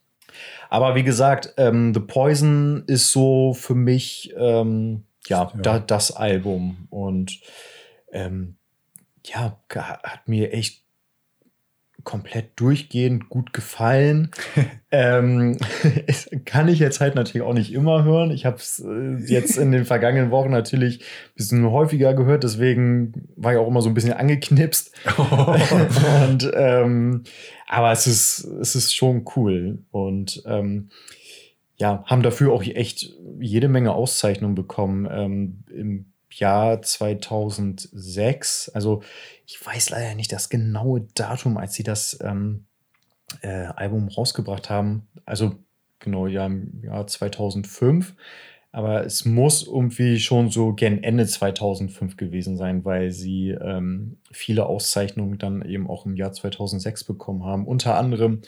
Aber 0.69 0.95
wie 0.95 1.05
gesagt, 1.05 1.55
ähm, 1.57 1.95
The 1.95 2.01
Poison 2.01 2.85
ist 2.87 3.13
so 3.13 3.55
für 3.55 3.75
mich 3.75 4.35
ähm, 4.37 5.05
ja, 5.29 5.51
Ja. 5.55 5.61
Da, 5.61 5.79
das 5.79 6.11
Album. 6.11 6.87
Und 6.91 7.41
ähm, 8.13 8.58
ja, 9.25 9.59
hat 9.75 10.29
mir 10.29 10.53
echt 10.53 10.83
komplett 12.05 12.53
durchgehend 12.57 13.29
gut 13.29 13.53
gefallen. 13.53 14.31
ähm, 14.91 15.59
kann 16.47 16.69
ich 16.69 16.79
jetzt 16.79 17.01
halt 17.01 17.15
natürlich 17.15 17.47
auch 17.47 17.53
nicht 17.53 17.73
immer 17.73 18.05
hören. 18.05 18.31
Ich 18.31 18.47
habe 18.47 18.57
es 18.57 18.81
äh, 18.81 19.17
jetzt 19.27 19.59
in 19.59 19.73
den 19.73 19.85
vergangenen 19.85 20.31
Wochen 20.31 20.51
natürlich 20.51 21.01
ein 21.01 21.35
bisschen 21.35 21.71
häufiger 21.71 22.15
gehört, 22.15 22.45
deswegen 22.45 23.29
war 23.37 23.53
ich 23.53 23.59
auch 23.59 23.69
immer 23.69 23.83
so 23.83 23.91
ein 23.91 23.95
bisschen 23.95 24.15
angeknipst. 24.15 24.95
und 25.19 26.51
ähm, 26.55 27.25
aber 27.67 27.93
es 27.93 28.07
ist, 28.07 28.45
es 28.61 28.75
ist 28.75 28.95
schon 28.95 29.27
cool. 29.37 29.81
Und 29.91 30.43
ähm, 30.47 30.89
ja, 31.77 32.05
haben 32.07 32.23
dafür 32.23 32.53
auch 32.53 32.63
echt 32.63 33.13
jede 33.39 33.69
Menge 33.69 33.93
Auszeichnungen 33.93 34.55
bekommen. 34.55 35.07
Ähm, 35.11 35.65
Im 35.71 36.13
Jahr 36.39 36.83
2006, 36.83 38.71
also 38.71 39.03
ich 39.47 39.65
weiß 39.65 39.91
leider 39.91 40.15
nicht 40.15 40.33
das 40.33 40.49
genaue 40.49 41.07
Datum, 41.15 41.57
als 41.57 41.75
sie 41.75 41.83
das 41.83 42.19
ähm, 42.23 42.67
äh, 43.43 43.49
Album 43.49 44.09
rausgebracht 44.09 44.71
haben. 44.71 45.09
Also 45.25 45.57
genau, 45.99 46.27
ja, 46.27 46.47
im 46.47 46.83
Jahr 46.83 47.07
2005. 47.07 48.15
Aber 48.71 49.05
es 49.05 49.25
muss 49.25 49.67
irgendwie 49.67 50.21
schon 50.21 50.51
so 50.51 50.75
gen 50.75 51.03
Ende 51.03 51.27
2005 51.27 52.17
gewesen 52.17 52.57
sein, 52.57 52.85
weil 52.85 53.11
sie 53.11 53.51
ähm, 53.51 54.19
viele 54.31 54.67
Auszeichnungen 54.67 55.39
dann 55.39 55.63
eben 55.63 55.89
auch 55.89 56.05
im 56.05 56.17
Jahr 56.17 56.33
2006 56.33 57.05
bekommen 57.05 57.45
haben. 57.45 57.67
Unter 57.67 57.97
anderem 57.97 58.43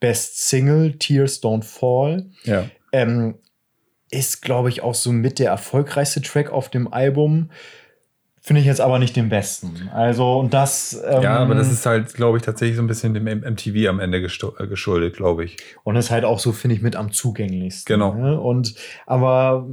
Best 0.00 0.48
Single, 0.48 0.98
Tears 0.98 1.42
Don't 1.42 1.62
Fall. 1.62 2.26
ja. 2.44 2.68
Ähm, 2.92 3.36
ist, 4.12 4.42
glaube 4.42 4.68
ich, 4.68 4.82
auch 4.82 4.94
so 4.94 5.10
mit 5.10 5.38
der 5.38 5.50
erfolgreichste 5.50 6.20
Track 6.22 6.50
auf 6.50 6.68
dem 6.68 6.92
Album. 6.92 7.50
Finde 8.44 8.60
ich 8.60 8.66
jetzt 8.66 8.80
aber 8.80 8.98
nicht 8.98 9.16
den 9.16 9.28
besten. 9.28 9.88
Also, 9.92 10.38
und 10.38 10.52
das. 10.52 11.00
Ähm, 11.08 11.22
ja, 11.22 11.38
aber 11.38 11.54
das 11.54 11.70
ist 11.70 11.86
halt, 11.86 12.12
glaube 12.14 12.38
ich, 12.38 12.44
tatsächlich 12.44 12.76
so 12.76 12.82
ein 12.82 12.88
bisschen 12.88 13.14
dem 13.14 13.24
MTV 13.24 13.88
am 13.88 14.00
Ende 14.00 14.18
äh, 14.18 14.66
geschuldet, 14.66 15.16
glaube 15.16 15.44
ich. 15.44 15.56
Und 15.84 15.96
ist 15.96 16.10
halt 16.10 16.24
auch 16.24 16.40
so, 16.40 16.52
finde 16.52 16.76
ich, 16.76 16.82
mit 16.82 16.96
am 16.96 17.12
zugänglichsten. 17.12 17.94
Genau. 17.94 18.14
Ne? 18.14 18.38
Und 18.40 18.74
aber 19.06 19.68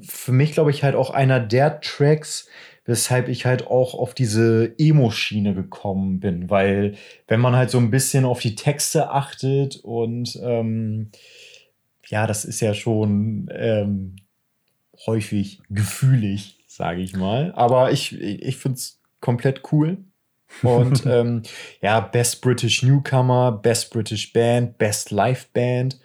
für 0.00 0.32
mich, 0.32 0.52
glaube 0.52 0.70
ich, 0.70 0.84
halt 0.84 0.94
auch 0.94 1.10
einer 1.10 1.40
der 1.40 1.80
Tracks, 1.80 2.48
weshalb 2.84 3.28
ich 3.28 3.46
halt 3.46 3.66
auch 3.66 3.94
auf 3.94 4.14
diese 4.14 4.72
Emo-Schiene 4.78 5.52
gekommen 5.52 6.20
bin. 6.20 6.48
Weil, 6.48 6.94
wenn 7.26 7.40
man 7.40 7.56
halt 7.56 7.70
so 7.70 7.78
ein 7.78 7.90
bisschen 7.90 8.24
auf 8.24 8.38
die 8.38 8.54
Texte 8.54 9.10
achtet 9.10 9.76
und 9.76 10.38
ähm, 10.42 11.10
ja, 12.08 12.26
das 12.26 12.44
ist 12.44 12.60
ja 12.60 12.74
schon 12.74 13.48
ähm, 13.52 14.16
häufig 15.06 15.60
gefühlig, 15.68 16.64
sage 16.66 17.02
ich 17.02 17.16
mal. 17.16 17.52
Aber 17.54 17.92
ich, 17.92 18.20
ich, 18.20 18.56
finde 18.56 18.76
es 18.76 19.00
komplett 19.20 19.62
cool. 19.72 19.98
Und 20.62 21.04
ähm, 21.06 21.42
ja, 21.80 22.00
Best 22.00 22.40
British 22.40 22.82
Newcomer, 22.82 23.52
Best 23.52 23.92
British 23.92 24.32
Band, 24.32 24.78
Best 24.78 25.10
Live 25.10 25.48
Band. 25.48 26.00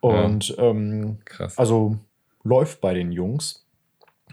Und 0.00 0.54
ähm, 0.58 1.18
Krass. 1.24 1.58
also 1.58 1.98
läuft 2.44 2.80
bei 2.80 2.94
den 2.94 3.10
Jungs. 3.10 3.66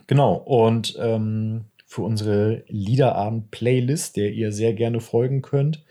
Genau. 0.08 0.36
Und 0.36 0.96
ähm, 1.00 1.66
für 1.86 2.02
unsere 2.02 2.64
Liederabend-Playlist, 2.68 4.16
der 4.18 4.32
ihr 4.32 4.52
sehr 4.52 4.74
gerne 4.74 5.00
folgen 5.00 5.42
könnt, 5.42 5.84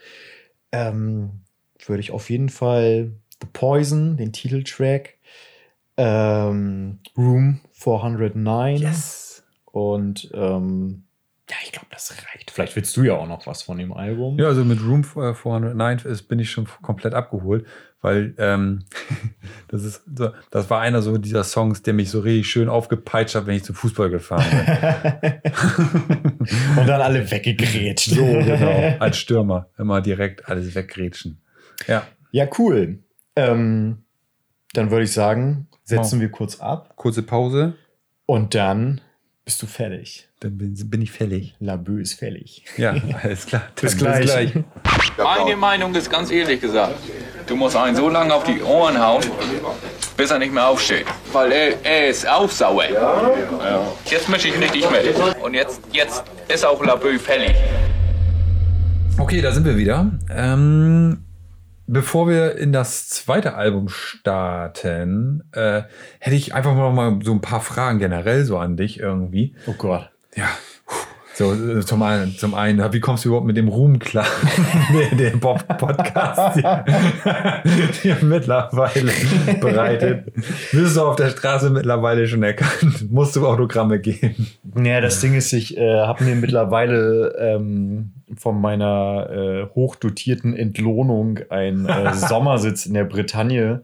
ähm, 0.71 1.43
würde 1.85 2.01
ich 2.01 2.12
auf 2.12 2.31
jeden 2.31 2.49
Fall 2.49 3.12
The 3.42 3.48
Poison, 3.52 4.16
den 4.16 4.33
Titeltrack, 4.33 5.14
ähm, 5.96 7.00
Room 7.18 7.61
409 7.72 8.76
yes. 8.76 9.42
und 9.66 10.31
ähm, 10.33 11.05
ja, 11.50 11.57
ich 11.64 11.72
glaube, 11.72 11.88
das 11.90 12.14
reicht. 12.33 12.50
Vielleicht 12.50 12.76
willst 12.76 12.96
du 12.96 13.02
ja 13.02 13.14
auch 13.14 13.26
noch 13.26 13.46
was 13.46 13.62
von 13.62 13.76
dem 13.76 13.92
Album. 13.92 14.38
Ja, 14.38 14.46
also 14.46 14.64
mit 14.64 14.81
Room 14.81 15.05
409 15.05 15.98
ist, 16.11 16.22
bin 16.22 16.38
ich 16.38 16.50
schon 16.50 16.66
komplett 16.81 17.12
abgeholt, 17.12 17.66
weil 18.00 18.35
ähm, 18.38 18.85
das 19.68 19.85
ist 19.85 20.02
so, 20.16 20.31
das 20.50 20.70
war 20.70 20.81
einer 20.81 21.02
so 21.02 21.18
dieser 21.18 21.44
Songs, 21.44 21.83
der 21.83 21.92
mich 21.92 22.11
so 22.11 22.20
richtig 22.20 22.46
schön 22.46 22.70
aufgepeitscht 22.70 23.35
hat, 23.35 23.46
wenn 23.46 23.57
ich 23.57 23.64
zum 23.64 23.74
Fußball 23.74 24.09
gefahren 24.09 24.46
bin. 25.20 25.33
und 26.78 26.87
dann 26.87 27.02
alle 27.02 27.31
weggegrätscht. 27.31 28.11
so, 28.12 28.24
genau. 28.24 28.96
Als 28.98 29.18
Stürmer. 29.18 29.68
Immer 29.76 30.00
direkt 30.00 30.48
alles 30.48 30.74
weggrätschen. 30.74 31.42
Ja, 31.87 32.07
Ja, 32.31 32.48
cool. 32.59 33.00
Ähm, 33.37 33.99
dann 34.75 34.90
würde 34.90 35.05
ich 35.05 35.12
sagen, 35.12 35.68
setzen 35.85 36.16
Wow. 36.16 36.21
wir 36.21 36.31
kurz 36.31 36.61
ab 36.61 36.92
kurze 36.97 37.23
Pause, 37.23 37.75
und 38.27 38.55
dann 38.55 39.01
bist 39.45 39.61
du 39.62 39.66
fertig. 39.66 40.29
dann 40.40 40.57
bin, 40.57 40.75
bin 40.90 41.03
ich 41.03 41.11
fällig. 41.11 41.55
Labö 41.59 42.01
ist 42.01 42.14
fällig. 42.14 42.64
Ja, 42.77 42.95
alles 43.23 43.47
klar. 43.47 43.62
Bis 43.81 43.97
Dann 43.97 44.23
gleich. 44.23 44.53
Meine 45.18 45.57
Meinung 45.57 45.95
ist 45.95 46.09
ganz 46.11 46.31
ehrlich 46.31 46.61
gesagt, 46.61 46.95
du 47.47 47.57
musst 47.57 47.77
einen 47.77 47.97
so 47.97 48.09
lange 48.09 48.33
auf 48.33 48.45
die 48.45 48.62
Ohren 48.62 48.99
hauen, 48.99 49.23
bis 50.16 50.31
er 50.31 50.38
nicht 50.38 50.53
mehr 50.53 50.66
aufsteht. 50.68 51.07
Weil 51.33 51.51
er, 51.53 51.85
er 51.85 52.09
ist 52.09 52.27
auch 52.29 52.49
sauer. 52.49 52.85
Ja. 52.88 53.33
Jetzt 54.07 54.29
mische 54.29 54.49
ich 54.49 54.59
richtig 54.59 54.88
mit. 54.90 55.14
Und 55.42 55.55
jetzt, 55.55 55.81
jetzt 55.92 56.23
ist 56.49 56.64
auch 56.64 56.83
Labö 56.85 57.18
fällig. 57.18 57.55
Okay, 59.18 59.40
da 59.42 59.53
sind 59.53 59.64
wir 59.64 59.77
wieder. 59.77 60.11
Ähm, 60.31 61.25
bevor 61.92 62.28
wir 62.28 62.57
in 62.57 62.72
das 62.72 63.09
zweite 63.09 63.54
Album 63.54 63.88
starten, 63.88 65.44
äh, 65.52 65.83
hätte 66.19 66.37
ich 66.37 66.54
einfach 66.54 66.75
mal 66.75 67.19
so 67.23 67.33
ein 67.33 67.40
paar 67.40 67.60
Fragen 67.60 67.98
generell 67.98 68.44
so 68.44 68.58
an 68.58 68.77
dich 68.77 68.98
irgendwie. 68.98 69.54
Oh 69.67 69.75
Gott. 69.77 70.10
Ja. 70.35 70.48
So, 71.43 71.55
äh, 71.55 71.81
zum 71.81 72.03
einen, 72.03 72.37
zum 72.37 72.55
einen, 72.55 72.93
wie 72.93 73.01
kommst 73.01 73.25
du 73.25 73.31
überhaupt 73.31 73.49
mit 73.49 73.57
dem 73.57 73.67
Ruhm 73.67 73.99
klar, 73.99 74.27
den 75.19 75.40
Bob-Podcast 75.40 76.57
dir, 78.05 78.17
mittlerweile 78.23 79.11
bereitet? 79.61 80.33
Bist 80.71 80.97
du 80.97 81.01
auf 81.01 81.17
der 81.17 81.31
Straße 81.31 81.71
mittlerweile 81.71 82.29
schon 82.29 82.45
erkannt? 82.45 83.11
Musst 83.11 83.35
du 83.35 83.45
Autogramme 83.45 83.99
geben? 83.99 84.47
Ja, 84.85 85.01
das 85.01 85.21
Ding 85.21 85.35
ist, 85.35 85.53
ich 85.53 85.77
äh, 85.77 86.03
habe 86.03 86.23
mir 86.23 86.37
mittlerweile 86.37 87.35
ähm, 87.37 88.13
von 88.37 88.61
meiner 88.61 89.29
äh, 89.29 89.75
hochdotierten 89.75 90.55
Entlohnung 90.55 91.40
einen 91.51 91.87
äh, 91.87 92.15
Sommersitz 92.15 92.87
in 92.87 92.95
der 92.95 93.05
Bretagne 93.05 93.83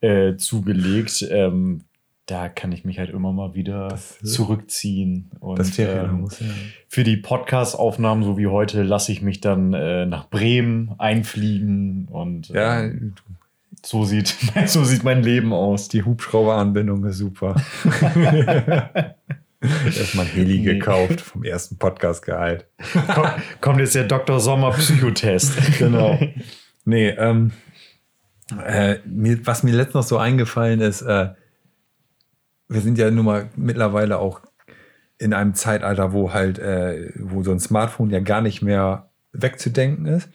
äh, 0.00 0.34
zugelegt. 0.34 1.24
Ähm, 1.30 1.82
da 2.28 2.48
kann 2.50 2.72
ich 2.72 2.84
mich 2.84 2.98
halt 2.98 3.10
immer 3.10 3.32
mal 3.32 3.54
wieder 3.54 3.98
zurückziehen. 4.22 5.30
Und 5.40 5.58
Das 5.58 5.68
ähm, 5.68 5.72
Ferienhaus, 5.74 6.40
ja. 6.40 6.46
für 6.86 7.02
die 7.02 7.16
Podcast-Aufnahmen, 7.16 8.22
so 8.22 8.36
wie 8.38 8.46
heute, 8.46 8.82
lasse 8.82 9.12
ich 9.12 9.22
mich 9.22 9.40
dann 9.40 9.72
äh, 9.72 10.04
nach 10.06 10.28
Bremen 10.28 10.94
einfliegen 10.98 12.06
und 12.10 12.48
Ja, 12.50 12.82
ähm, 12.82 13.14
So 13.84 14.04
sieht, 14.04 14.36
so 14.66 14.84
sieht 14.84 15.04
mein 15.04 15.22
Leben 15.22 15.52
aus. 15.54 15.88
Die 15.88 16.02
Hubschrauberanbindung 16.04 17.04
ist 17.06 17.16
super. 17.18 17.56
Erstmal 19.60 20.26
ein 20.26 20.32
Heli 20.32 20.58
Nee. 20.58 20.64
gekauft 20.74 21.20
vom 21.20 21.42
ersten 21.44 21.78
Podcast-Gehalt. 21.78 22.66
Komm, 23.14 23.26
kommt 23.60 23.80
jetzt 23.80 23.94
der 23.94 24.04
Dr. 24.04 24.38
Sommer 24.38 24.70
Psychotest. 24.72 25.54
Genau. 25.78 26.18
Nee, 26.84 27.08
ähm, 27.10 27.52
äh, 28.64 28.96
mir, 29.04 29.44
was 29.46 29.62
mir 29.62 29.72
letztens 29.72 29.94
noch 29.94 30.02
so 30.04 30.18
eingefallen 30.18 30.80
ist, 30.80 31.02
äh, 31.02 31.30
wir 32.68 32.80
sind 32.80 32.98
ja 32.98 33.10
nun 33.10 33.24
mal 33.24 33.48
mittlerweile 33.56 34.18
auch 34.18 34.40
in 35.18 35.34
einem 35.34 35.54
Zeitalter, 35.54 36.12
wo 36.12 36.32
halt, 36.32 36.58
äh, 36.58 37.12
wo 37.16 37.42
so 37.42 37.50
ein 37.50 37.60
Smartphone 37.60 38.10
ja 38.10 38.20
gar 38.20 38.40
nicht 38.40 38.62
mehr 38.62 39.10
wegzudenken 39.32 40.06
ist. 40.06 40.30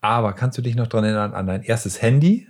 Aber 0.00 0.32
kannst 0.32 0.58
du 0.58 0.62
dich 0.62 0.74
noch 0.74 0.86
dran 0.86 1.04
erinnern 1.04 1.34
an 1.34 1.46
dein 1.46 1.62
erstes 1.62 2.00
Handy? 2.02 2.48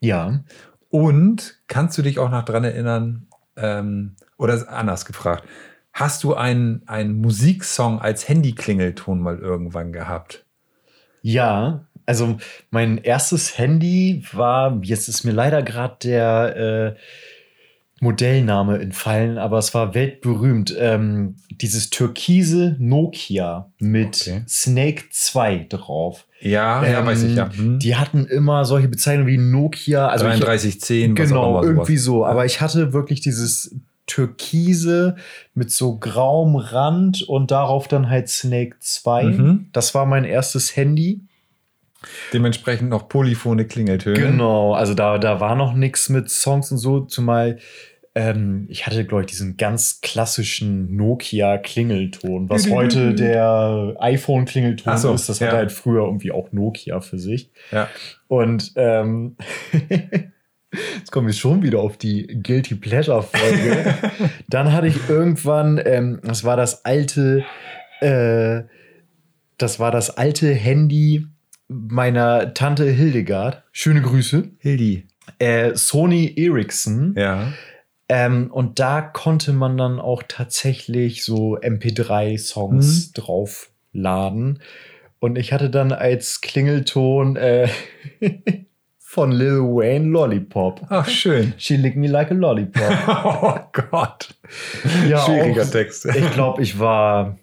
Ja. 0.00 0.44
Und 0.90 1.62
kannst 1.66 1.96
du 1.98 2.02
dich 2.02 2.18
auch 2.18 2.30
noch 2.30 2.44
dran 2.44 2.64
erinnern, 2.64 3.26
ähm, 3.56 4.16
oder 4.36 4.68
anders 4.68 5.04
gefragt, 5.06 5.44
hast 5.92 6.24
du 6.24 6.34
einen, 6.34 6.82
einen 6.86 7.20
Musiksong 7.20 8.00
als 8.00 8.28
Handyklingelton 8.28 9.20
mal 9.20 9.38
irgendwann 9.38 9.92
gehabt? 9.92 10.44
Ja, 11.22 11.86
also 12.06 12.36
mein 12.70 12.98
erstes 12.98 13.56
Handy 13.56 14.24
war, 14.32 14.78
jetzt 14.82 15.08
ist 15.08 15.24
mir 15.24 15.32
leider 15.32 15.62
gerade 15.62 15.96
der 16.02 16.56
äh, 16.56 17.00
Modellname 18.00 18.80
entfallen, 18.80 19.38
aber 19.38 19.58
es 19.58 19.72
war 19.74 19.94
weltberühmt. 19.94 20.74
Ähm, 20.78 21.36
dieses 21.60 21.90
türkise 21.90 22.76
Nokia 22.78 23.70
mit 23.78 24.20
Okay. 24.28 24.42
Snake 24.48 25.04
2 25.10 25.66
drauf. 25.68 26.26
Ja, 26.40 26.84
ja, 26.84 27.00
Ähm, 27.00 27.06
weiß 27.06 27.22
ich 27.22 27.34
ja. 27.36 27.50
Hm. 27.54 27.78
Die 27.78 27.96
hatten 27.96 28.26
immer 28.26 28.64
solche 28.64 28.88
Bezeichnungen 28.88 29.28
wie 29.28 29.38
Nokia. 29.38 30.08
Also 30.08 30.26
ich- 30.28 30.40
3310, 30.40 31.16
was 31.16 31.32
auch 31.32 31.60
Genau, 31.60 31.62
irgendwie 31.62 31.96
so. 31.96 32.26
Aber 32.26 32.44
ich 32.44 32.60
hatte 32.60 32.92
wirklich 32.92 33.20
dieses 33.20 33.74
Türkise 34.06 35.16
mit 35.54 35.70
so 35.70 35.96
grauem 35.98 36.56
Rand 36.56 37.22
und 37.22 37.50
darauf 37.50 37.88
dann 37.88 38.10
halt 38.10 38.28
Snake 38.28 38.76
2. 38.80 39.24
Mhm. 39.24 39.66
Das 39.72 39.94
war 39.94 40.04
mein 40.06 40.24
erstes 40.24 40.76
Handy. 40.76 41.20
Dementsprechend 42.32 42.90
noch 42.90 43.08
polyphone 43.08 43.66
Klingeltöne. 43.66 44.18
Genau, 44.18 44.74
also 44.74 44.94
da, 44.94 45.18
da 45.18 45.40
war 45.40 45.54
noch 45.54 45.74
nichts 45.74 46.08
mit 46.08 46.30
Songs 46.30 46.70
und 46.72 46.78
so, 46.78 47.00
zumal 47.00 47.58
ähm, 48.16 48.66
ich 48.68 48.86
hatte, 48.86 49.04
glaube 49.04 49.22
ich, 49.22 49.26
diesen 49.26 49.56
ganz 49.56 50.00
klassischen 50.00 50.94
Nokia-Klingelton, 50.94 52.48
was 52.48 52.70
heute 52.70 53.12
der 53.12 53.96
iPhone-Klingelton 53.98 54.96
so, 54.98 55.12
ist. 55.12 55.28
Das 55.28 55.40
ja. 55.40 55.48
hatte 55.48 55.56
halt 55.56 55.72
früher 55.72 56.04
irgendwie 56.04 56.30
auch 56.30 56.52
Nokia 56.52 57.00
für 57.00 57.18
sich. 57.18 57.50
Ja. 57.72 57.88
Und 58.28 58.72
ähm, 58.76 59.36
jetzt 60.98 61.10
kommen 61.10 61.26
wir 61.26 61.34
schon 61.34 61.64
wieder 61.64 61.80
auf 61.80 61.96
die 61.96 62.26
Guilty 62.40 62.76
Pleasure-Folge. 62.76 63.94
Dann 64.48 64.72
hatte 64.72 64.86
ich 64.86 65.08
irgendwann, 65.08 65.80
ähm, 65.84 66.20
das 66.22 66.44
war 66.44 66.56
das 66.56 66.84
alte, 66.84 67.44
äh, 68.00 68.62
das 69.58 69.80
war 69.80 69.90
das 69.90 70.16
alte 70.16 70.54
Handy 70.54 71.26
meiner 71.68 72.54
Tante 72.54 72.84
Hildegard. 72.90 73.62
Schöne 73.72 74.02
Grüße. 74.02 74.50
Hildi. 74.58 75.06
Äh, 75.38 75.74
Sony 75.74 76.32
Ericsson. 76.36 77.14
Ja. 77.16 77.52
Ähm, 78.08 78.50
und 78.52 78.78
da 78.78 79.00
konnte 79.00 79.52
man 79.54 79.76
dann 79.78 79.98
auch 79.98 80.22
tatsächlich 80.28 81.24
so 81.24 81.58
MP3-Songs 81.58 83.12
draufladen. 83.14 84.60
Und 85.20 85.38
ich 85.38 85.52
hatte 85.54 85.70
dann 85.70 85.92
als 85.92 86.42
Klingelton 86.42 87.36
äh, 87.36 87.68
von 88.98 89.32
Lil 89.32 89.60
Wayne 89.60 90.06
Lollipop. 90.08 90.82
Ach, 90.90 91.08
schön. 91.08 91.54
She 91.56 91.76
licked 91.76 91.96
me 91.96 92.08
like 92.08 92.30
a 92.30 92.34
lollipop. 92.34 92.82
Oh 93.42 93.58
Gott. 93.90 94.34
Ja, 95.08 95.24
Schwieriger 95.24 95.62
auch- 95.62 95.70
Text. 95.70 96.04
Ich 96.04 96.30
glaube, 96.32 96.62
ich 96.62 96.78
war 96.78 97.38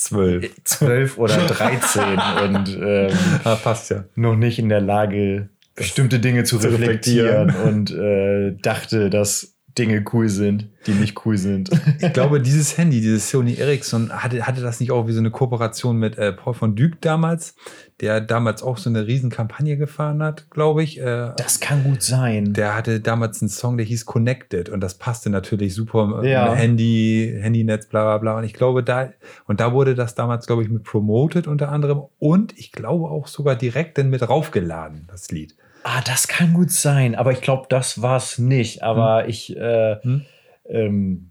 Zwölf. 0.00 0.50
zwölf 0.64 1.18
oder 1.18 1.36
13 1.46 2.02
und 2.44 2.78
ähm, 2.82 3.10
Ah, 3.44 3.54
passt 3.56 3.90
ja. 3.90 4.04
noch 4.14 4.34
nicht 4.34 4.58
in 4.58 4.70
der 4.70 4.80
Lage, 4.80 5.50
bestimmte 5.74 6.18
Dinge 6.20 6.44
zu, 6.44 6.58
zu 6.58 6.68
reflektieren, 6.68 7.50
reflektieren. 7.50 7.74
und 7.74 7.90
äh, 7.90 8.56
dachte, 8.62 9.10
dass 9.10 9.56
Dinge 9.78 10.04
cool 10.12 10.28
sind, 10.28 10.68
die 10.86 10.92
nicht 10.92 11.24
cool 11.24 11.38
sind. 11.38 11.70
Ich 12.00 12.12
glaube, 12.12 12.40
dieses 12.40 12.76
Handy, 12.76 13.00
dieses 13.00 13.30
Sony 13.30 13.54
Ericsson, 13.54 14.10
hatte, 14.10 14.46
hatte 14.46 14.60
das 14.60 14.80
nicht 14.80 14.90
auch 14.90 15.06
wie 15.06 15.12
so 15.12 15.20
eine 15.20 15.30
Kooperation 15.30 15.96
mit 15.96 16.18
äh, 16.18 16.32
Paul 16.32 16.54
von 16.54 16.74
Dyk 16.74 17.00
damals, 17.00 17.54
der 18.00 18.20
damals 18.20 18.62
auch 18.62 18.78
so 18.78 18.90
eine 18.90 19.06
riesen 19.06 19.30
Kampagne 19.30 19.76
gefahren 19.76 20.22
hat, 20.22 20.50
glaube 20.50 20.82
ich. 20.82 20.98
Äh, 21.00 21.32
Das 21.36 21.60
kann 21.60 21.84
gut 21.84 22.02
sein. 22.02 22.52
der 22.52 22.74
hatte 22.74 23.00
damals 23.00 23.40
einen 23.42 23.48
Song, 23.48 23.76
der 23.76 23.86
hieß 23.86 24.06
Connected 24.06 24.68
und 24.68 24.80
das 24.80 24.94
passte 24.94 25.30
natürlich 25.30 25.74
super 25.74 26.22
Ja. 26.24 26.52
Handy, 26.54 27.38
Handynetz, 27.40 27.86
bla 27.86 28.02
bla 28.02 28.18
bla. 28.18 28.38
Und 28.38 28.44
ich 28.44 28.54
glaube, 28.54 28.82
da, 28.82 29.10
und 29.46 29.60
da 29.60 29.72
wurde 29.72 29.94
das 29.94 30.14
damals, 30.14 30.46
glaube 30.46 30.62
ich, 30.62 30.68
mit 30.68 30.82
promoted 30.82 31.46
unter 31.46 31.70
anderem 31.70 32.02
und 32.18 32.58
ich 32.58 32.72
glaube 32.72 33.04
auch 33.08 33.28
sogar 33.28 33.54
direkt 33.56 33.98
dann 33.98 34.10
mit 34.10 34.28
raufgeladen, 34.28 35.06
das 35.10 35.30
Lied. 35.30 35.54
Ah, 35.82 36.00
das 36.06 36.28
kann 36.28 36.52
gut 36.52 36.70
sein, 36.70 37.14
aber 37.14 37.32
ich 37.32 37.40
glaube, 37.40 37.66
das 37.68 38.02
war 38.02 38.16
es 38.16 38.38
nicht. 38.38 38.82
Aber 38.82 39.28
ich 39.28 39.56
äh, 39.56 39.96
Hm? 40.02 40.26
ähm, 40.68 41.30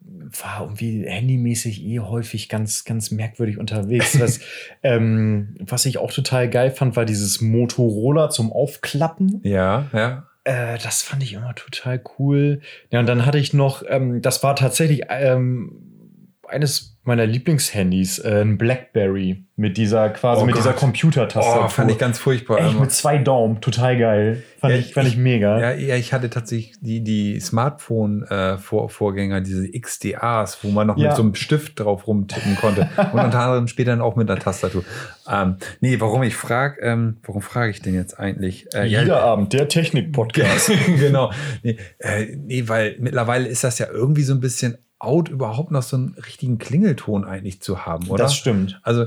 war 0.00 0.62
irgendwie 0.62 1.04
handymäßig 1.06 1.82
eh 1.84 2.00
häufig 2.00 2.48
ganz, 2.48 2.84
ganz 2.84 3.10
merkwürdig 3.10 3.58
unterwegs. 3.58 4.20
Was, 4.20 4.40
ähm, 4.82 5.56
was 5.60 5.86
ich 5.86 5.98
auch 5.98 6.12
total 6.12 6.48
geil 6.48 6.70
fand, 6.70 6.94
war 6.96 7.04
dieses 7.04 7.40
Motorola 7.40 8.30
zum 8.30 8.52
Aufklappen. 8.52 9.40
Ja, 9.42 9.86
ja. 9.92 10.26
Äh, 10.44 10.78
das 10.78 11.02
fand 11.02 11.22
ich 11.24 11.32
immer 11.32 11.54
total 11.54 12.00
cool. 12.18 12.60
Ja, 12.90 13.00
und 13.00 13.06
dann 13.06 13.26
hatte 13.26 13.38
ich 13.38 13.52
noch, 13.52 13.82
ähm, 13.88 14.22
das 14.22 14.42
war 14.42 14.54
tatsächlich 14.54 15.02
ähm, 15.08 16.30
eines 16.46 16.95
meiner 17.06 17.26
Lieblingshandys, 17.26 18.18
äh, 18.20 18.42
ein 18.42 18.58
Blackberry 18.58 19.42
mit 19.58 19.78
dieser 19.78 20.10
quasi 20.10 20.42
Oh 20.42 20.46
mit 20.46 20.54
dieser 20.56 20.70
Gott. 20.72 20.80
Computertastatur. 20.80 21.64
Oh, 21.64 21.68
fand 21.68 21.90
ich 21.90 21.96
ganz 21.98 22.18
furchtbar. 22.18 22.58
Echt 22.60 22.78
mit 22.78 22.92
zwei 22.92 23.16
Daumen, 23.18 23.60
total 23.62 23.98
geil. 23.98 24.42
Fand, 24.60 24.74
Ja, 24.74 24.80
ich, 24.80 24.92
fand 24.92 25.08
ich, 25.08 25.14
ich- 25.14 25.18
mega. 25.18 25.58
Ja, 25.58 25.72
ja, 25.72 25.96
ich 25.96 26.12
hatte 26.12 26.28
tatsächlich 26.28 26.74
die, 26.80 27.02
die 27.02 27.40
Smartphone-Vorgänger, 27.40 29.40
diese 29.40 29.68
XDAs, 29.70 30.58
wo 30.62 30.68
man 30.70 30.86
noch 30.86 30.96
Ja. 30.98 31.08
mit 31.08 31.16
so 31.16 31.22
einem 31.22 31.34
Stift 31.34 31.80
drauf 31.80 32.06
rumtippen 32.06 32.56
konnte. 32.56 32.88
und 33.12 33.20
unter 33.20 33.40
anderem 33.40 33.68
später 33.68 33.92
dann 33.92 34.00
auch 34.00 34.16
mit 34.16 34.30
einer 34.30 34.40
Tastatur. 34.40 34.84
Ähm, 35.30 35.56
nee, 35.80 35.98
warum 36.00 36.22
ich 36.22 36.34
frage, 36.36 36.80
ähm, 36.82 37.18
warum 37.24 37.42
frage 37.42 37.70
ich 37.70 37.82
denn 37.82 37.94
jetzt 37.94 38.18
eigentlich? 38.18 38.66
Äh, 38.74 38.84
Jeder 38.86 39.22
Abend, 39.22 39.52
der 39.52 39.68
Technik-Podcast. 39.68 40.70
genau. 40.86 41.32
Nee, 41.62 41.76
äh, 41.98 42.26
nee, 42.36 42.64
weil 42.66 42.96
mittlerweile 42.98 43.48
ist 43.48 43.64
das 43.64 43.78
ja 43.78 43.86
irgendwie 43.90 44.22
so 44.22 44.34
ein 44.34 44.40
bisschen 44.40 44.78
out, 44.98 45.28
überhaupt 45.28 45.70
noch 45.70 45.82
so 45.82 45.96
einen 45.96 46.14
richtigen 46.14 46.58
Klingelton 46.58 47.24
eigentlich 47.24 47.60
zu 47.60 47.86
haben, 47.86 48.08
oder? 48.08 48.24
Das 48.24 48.34
stimmt. 48.34 48.80
Also 48.82 49.06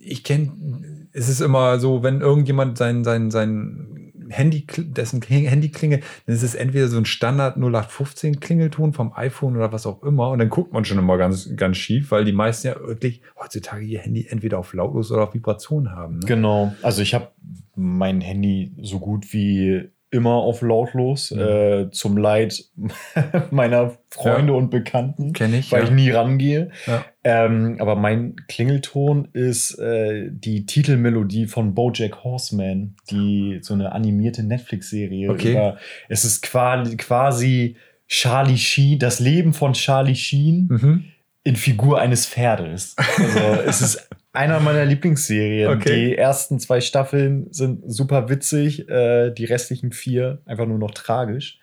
ich 0.00 0.24
kenne, 0.24 1.08
es 1.12 1.28
ist 1.28 1.40
immer 1.40 1.78
so, 1.78 2.02
wenn 2.02 2.20
irgendjemand 2.20 2.78
sein, 2.78 3.04
sein, 3.04 3.30
sein 3.30 3.98
Handy, 4.30 4.66
dessen 4.66 5.22
Handy 5.22 5.70
klingelt, 5.70 6.04
dann 6.26 6.34
ist 6.34 6.42
es 6.42 6.54
entweder 6.54 6.88
so 6.88 6.98
ein 6.98 7.06
Standard 7.06 7.56
0815 7.56 8.40
Klingelton 8.40 8.92
vom 8.92 9.12
iPhone 9.14 9.56
oder 9.56 9.72
was 9.72 9.86
auch 9.86 10.02
immer 10.02 10.30
und 10.30 10.38
dann 10.38 10.50
guckt 10.50 10.72
man 10.72 10.84
schon 10.84 10.98
immer 10.98 11.16
ganz, 11.16 11.54
ganz 11.56 11.76
schief, 11.76 12.10
weil 12.10 12.24
die 12.24 12.32
meisten 12.32 12.68
ja 12.68 12.76
wirklich 12.80 13.22
heutzutage 13.40 13.84
ihr 13.84 14.00
Handy 14.00 14.26
entweder 14.28 14.58
auf 14.58 14.72
lautlos 14.74 15.10
oder 15.10 15.24
auf 15.24 15.34
Vibration 15.34 15.92
haben. 15.92 16.18
Ne? 16.18 16.26
Genau. 16.26 16.74
Also 16.82 17.02
ich 17.02 17.14
habe 17.14 17.28
mein 17.74 18.20
Handy 18.20 18.74
so 18.82 18.98
gut 18.98 19.32
wie 19.32 19.90
immer 20.10 20.34
auf 20.34 20.62
lautlos, 20.62 21.30
Mhm. 21.30 21.40
äh, 21.40 21.90
zum 21.90 22.16
Leid 22.16 22.64
meiner 23.50 23.98
Freunde 24.10 24.54
und 24.54 24.70
Bekannten, 24.70 25.32
ich, 25.52 25.70
weil 25.72 25.80
ja. 25.82 25.84
ich 25.88 25.90
nie 25.90 26.10
rangehe. 26.10 26.70
Ja. 26.86 27.04
Ähm, 27.24 27.76
aber 27.78 27.94
mein 27.94 28.36
Klingelton 28.48 29.28
ist 29.34 29.78
äh, 29.78 30.28
die 30.30 30.64
Titelmelodie 30.66 31.46
von 31.46 31.74
BoJack 31.74 32.24
Horseman, 32.24 32.96
die 33.10 33.58
so 33.62 33.74
eine 33.74 33.92
animierte 33.92 34.42
Netflix-Serie. 34.42 35.30
Okay. 35.30 35.52
über- 35.52 35.76
Es 36.08 36.24
ist 36.24 36.42
quasi, 36.42 36.96
quasi 36.96 37.76
Charlie 38.06 38.56
Sheen, 38.56 38.98
das 38.98 39.20
Leben 39.20 39.52
von 39.52 39.74
Charlie 39.74 40.14
Sheen 40.14 40.68
Mhm. 40.70 41.04
In 41.48 41.56
Figur 41.56 41.98
eines 41.98 42.26
Pferdes. 42.26 42.94
Also 42.98 43.38
es 43.66 43.80
ist 43.80 44.10
einer 44.34 44.60
meiner 44.60 44.84
Lieblingsserien. 44.84 45.72
Okay. 45.78 46.08
Die 46.10 46.16
ersten 46.18 46.60
zwei 46.60 46.82
Staffeln 46.82 47.46
sind 47.52 47.90
super 47.90 48.28
witzig, 48.28 48.86
äh, 48.90 49.30
die 49.30 49.46
restlichen 49.46 49.90
vier 49.90 50.42
einfach 50.44 50.66
nur 50.66 50.76
noch 50.76 50.90
tragisch. 50.90 51.58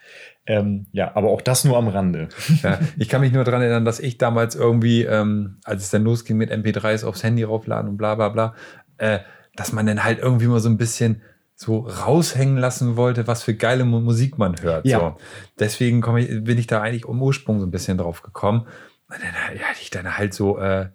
Ähm, 0.47 0.87
ja, 0.91 1.15
aber 1.15 1.29
auch 1.29 1.41
das 1.41 1.65
nur 1.65 1.77
am 1.77 1.87
Rande. 1.87 2.29
Ja, 2.63 2.79
ich 2.97 3.09
kann 3.09 3.21
mich 3.21 3.31
nur 3.31 3.43
daran 3.43 3.61
erinnern, 3.61 3.85
dass 3.85 3.99
ich 3.99 4.17
damals 4.17 4.55
irgendwie, 4.55 5.03
ähm, 5.03 5.57
als 5.63 5.83
es 5.83 5.91
dann 5.91 6.03
losging 6.03 6.37
mit 6.37 6.51
MP3s 6.51 7.05
aufs 7.05 7.23
Handy 7.23 7.43
raufladen 7.43 7.87
und 7.91 7.97
bla 7.97 8.15
bla 8.15 8.29
bla, 8.29 8.55
äh, 8.97 9.19
dass 9.55 9.71
man 9.71 9.85
dann 9.85 10.03
halt 10.03 10.17
irgendwie 10.17 10.47
mal 10.47 10.59
so 10.61 10.69
ein 10.69 10.77
bisschen 10.77 11.21
so 11.53 11.81
raushängen 11.81 12.57
lassen 12.57 12.97
wollte, 12.97 13.27
was 13.27 13.43
für 13.43 13.53
geile 13.53 13.85
Mu- 13.85 14.01
Musik 14.01 14.39
man 14.39 14.55
hört. 14.63 14.87
Ja. 14.87 14.99
So. 14.99 15.17
Deswegen 15.59 16.03
ich, 16.17 16.43
bin 16.43 16.57
ich 16.57 16.65
da 16.65 16.81
eigentlich 16.81 17.05
um 17.05 17.21
Ursprung 17.21 17.59
so 17.59 17.67
ein 17.67 17.71
bisschen 17.71 17.99
drauf 17.99 18.23
gekommen. 18.23 18.65
Dann 19.09 19.19
ja, 19.57 19.61
hatte 19.65 19.79
ich 19.81 19.89
dann 19.89 20.17
halt 20.17 20.33
so, 20.33 20.57
äh, 20.59 20.87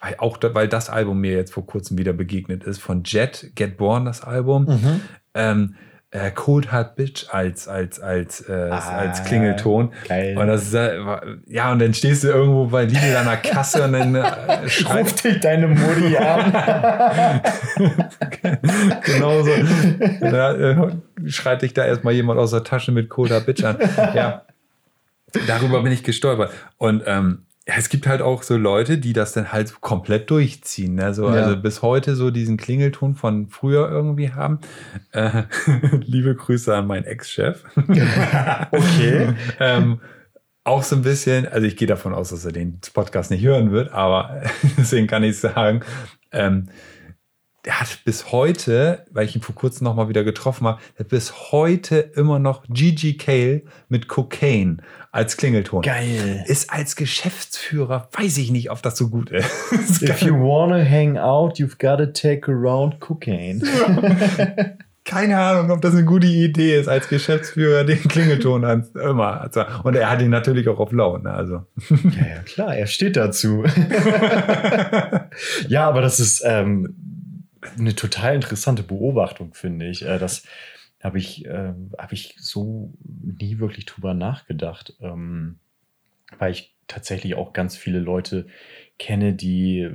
weil 0.00 0.14
auch 0.18 0.36
da, 0.36 0.54
weil 0.54 0.68
das 0.68 0.90
Album 0.90 1.20
mir 1.20 1.32
jetzt 1.32 1.52
vor 1.52 1.66
kurzem 1.66 1.98
wieder 1.98 2.12
begegnet 2.12 2.64
ist, 2.64 2.78
von 2.80 3.02
Jet, 3.04 3.52
Get 3.54 3.76
Born, 3.76 4.04
das 4.04 4.22
Album. 4.22 5.02
Ähm, 5.34 5.74
äh, 6.10 6.30
Cold 6.30 6.72
Hard 6.72 6.96
Bitch 6.96 7.26
als, 7.30 7.68
als, 7.68 8.00
als, 8.00 8.40
äh, 8.48 8.70
Ah, 8.70 8.96
als 8.96 9.24
Klingelton. 9.24 9.92
geil. 10.06 10.38
Und 10.38 10.46
das 10.46 10.62
ist, 10.68 10.72
äh, 10.74 10.98
ja, 11.46 11.70
und 11.70 11.80
dann 11.80 11.92
stehst 11.92 12.24
du 12.24 12.28
irgendwo 12.28 12.64
bei 12.68 12.84
Lidl 12.86 13.14
an 13.14 13.26
der 13.26 13.36
Kasse 13.36 13.82
und 13.84 13.92
dann 13.92 14.14
äh, 14.14 14.68
schreit, 14.70 15.04
Ruf 15.04 15.14
dich 15.20 15.40
deine 15.40 15.68
Mutti 15.68 16.16
an. 16.16 17.42
genauso. 19.04 19.50
Da, 20.20 20.54
äh, 20.54 20.90
schreit 21.26 21.60
dich 21.60 21.74
da 21.74 21.84
erstmal 21.84 22.14
jemand 22.14 22.40
aus 22.40 22.52
der 22.52 22.64
Tasche 22.64 22.90
mit 22.92 23.10
Cold 23.10 23.30
Hard 23.30 23.44
Bitch 23.44 23.62
an. 23.64 23.76
Ja, 24.14 24.46
darüber 25.46 25.82
bin 25.82 25.92
ich 25.92 26.02
gestolpert. 26.04 26.52
Und 26.78 27.02
ähm, 27.06 27.44
ja, 27.68 27.74
es 27.76 27.90
gibt 27.90 28.06
halt 28.06 28.22
auch 28.22 28.42
so 28.42 28.56
Leute, 28.56 28.96
die 28.96 29.12
das 29.12 29.34
dann 29.34 29.52
halt 29.52 29.82
komplett 29.82 30.30
durchziehen. 30.30 30.94
Ne? 30.94 31.12
So, 31.12 31.28
Ja. 31.28 31.42
Also 31.42 31.60
bis 31.60 31.82
heute 31.82 32.16
so 32.16 32.30
diesen 32.30 32.56
Klingelton 32.56 33.14
von 33.14 33.48
früher 33.48 33.90
irgendwie 33.90 34.32
haben. 34.32 34.60
Äh, 35.12 35.42
liebe 36.00 36.34
Grüße 36.34 36.74
an 36.74 36.86
meinen 36.86 37.04
Ex-Chef. 37.04 37.62
Okay. 38.70 39.34
ähm, 39.60 40.00
auch 40.64 40.82
so 40.82 40.96
ein 40.96 41.02
bisschen, 41.02 41.46
also 41.46 41.66
ich 41.66 41.76
gehe 41.76 41.88
davon 41.88 42.14
aus, 42.14 42.30
dass 42.30 42.44
er 42.44 42.52
den 42.52 42.80
Podcast 42.94 43.30
nicht 43.30 43.44
hören 43.44 43.70
wird, 43.70 43.92
aber 43.92 44.42
deswegen 44.78 45.06
kann 45.06 45.22
ich 45.22 45.38
sagen, 45.38 45.80
ähm, 46.32 46.68
der 47.68 47.80
hat 47.80 47.98
bis 48.06 48.32
heute, 48.32 49.04
weil 49.10 49.26
ich 49.26 49.36
ihn 49.36 49.42
vor 49.42 49.54
kurzem 49.54 49.84
noch 49.84 49.94
mal 49.94 50.08
wieder 50.08 50.24
getroffen 50.24 50.66
habe, 50.66 50.80
bis 51.04 51.52
heute 51.52 51.98
immer 51.98 52.38
noch 52.38 52.64
Gigi 52.70 53.18
Cale 53.18 53.60
mit 53.90 54.08
Cocaine 54.08 54.78
als 55.12 55.36
Klingelton. 55.36 55.82
Geil. 55.82 56.44
Ist 56.46 56.72
als 56.72 56.96
Geschäftsführer, 56.96 58.08
weiß 58.12 58.38
ich 58.38 58.50
nicht, 58.50 58.70
ob 58.70 58.80
das 58.80 58.96
so 58.96 59.10
gut 59.10 59.30
ist. 59.30 59.50
If 60.02 60.22
you 60.22 60.32
wanna 60.32 60.82
hang 60.82 61.18
out, 61.18 61.58
you've 61.58 61.78
gotta 61.78 62.06
take 62.06 62.50
around 62.50 63.00
cocaine. 63.00 63.60
Keine 65.04 65.38
Ahnung, 65.38 65.70
ob 65.70 65.82
das 65.82 65.92
eine 65.92 66.06
gute 66.06 66.26
Idee 66.26 66.78
ist, 66.78 66.88
als 66.88 67.08
Geschäftsführer 67.08 67.84
den 67.84 68.00
Klingelton 68.00 68.64
an, 68.64 68.86
immer. 68.94 69.42
Also, 69.42 69.64
und 69.82 69.94
er 69.94 70.10
hat 70.10 70.22
ihn 70.22 70.30
natürlich 70.30 70.68
auch 70.68 70.78
auf 70.78 70.92
laut. 70.92 71.22
Ne? 71.22 71.32
Also. 71.32 71.64
Ja, 71.90 72.26
ja, 72.34 72.42
klar, 72.46 72.76
er 72.76 72.86
steht 72.86 73.16
dazu. 73.16 73.64
ja, 75.68 75.88
aber 75.88 76.00
das 76.02 76.20
ist 76.20 76.42
ähm, 76.46 76.94
eine 77.78 77.94
total 77.94 78.34
interessante 78.34 78.82
Beobachtung, 78.82 79.54
finde 79.54 79.88
ich. 79.88 80.04
Äh, 80.04 80.18
das 80.18 80.44
habe 81.02 81.18
ich, 81.18 81.44
ähm, 81.46 81.92
hab 81.96 82.12
ich 82.12 82.34
so 82.38 82.92
nie 83.04 83.58
wirklich 83.58 83.86
drüber 83.86 84.14
nachgedacht, 84.14 84.94
ähm, 85.00 85.58
weil 86.38 86.52
ich 86.52 86.74
tatsächlich 86.88 87.34
auch 87.34 87.52
ganz 87.52 87.76
viele 87.76 88.00
Leute 88.00 88.46
kenne, 88.98 89.32
die 89.32 89.88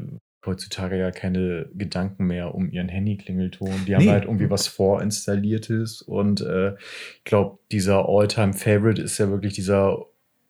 heutzutage 0.46 0.98
ja 0.98 1.12
keine 1.12 1.70
Gedanken 1.74 2.26
mehr 2.26 2.54
um 2.54 2.70
ihren 2.70 2.90
Handy-Klingelton. 2.90 3.86
Die 3.86 3.96
haben 3.96 4.06
Nee. 4.06 4.12
halt 4.12 4.26
irgendwie 4.26 4.50
was 4.50 4.68
vorinstalliertes 4.68 6.02
und 6.02 6.42
äh, 6.42 6.74
ich 7.18 7.24
glaube, 7.24 7.60
dieser 7.72 8.08
All-Time-Favorite 8.10 9.02
ist 9.02 9.18
ja 9.18 9.30
wirklich 9.30 9.54
dieser 9.54 9.98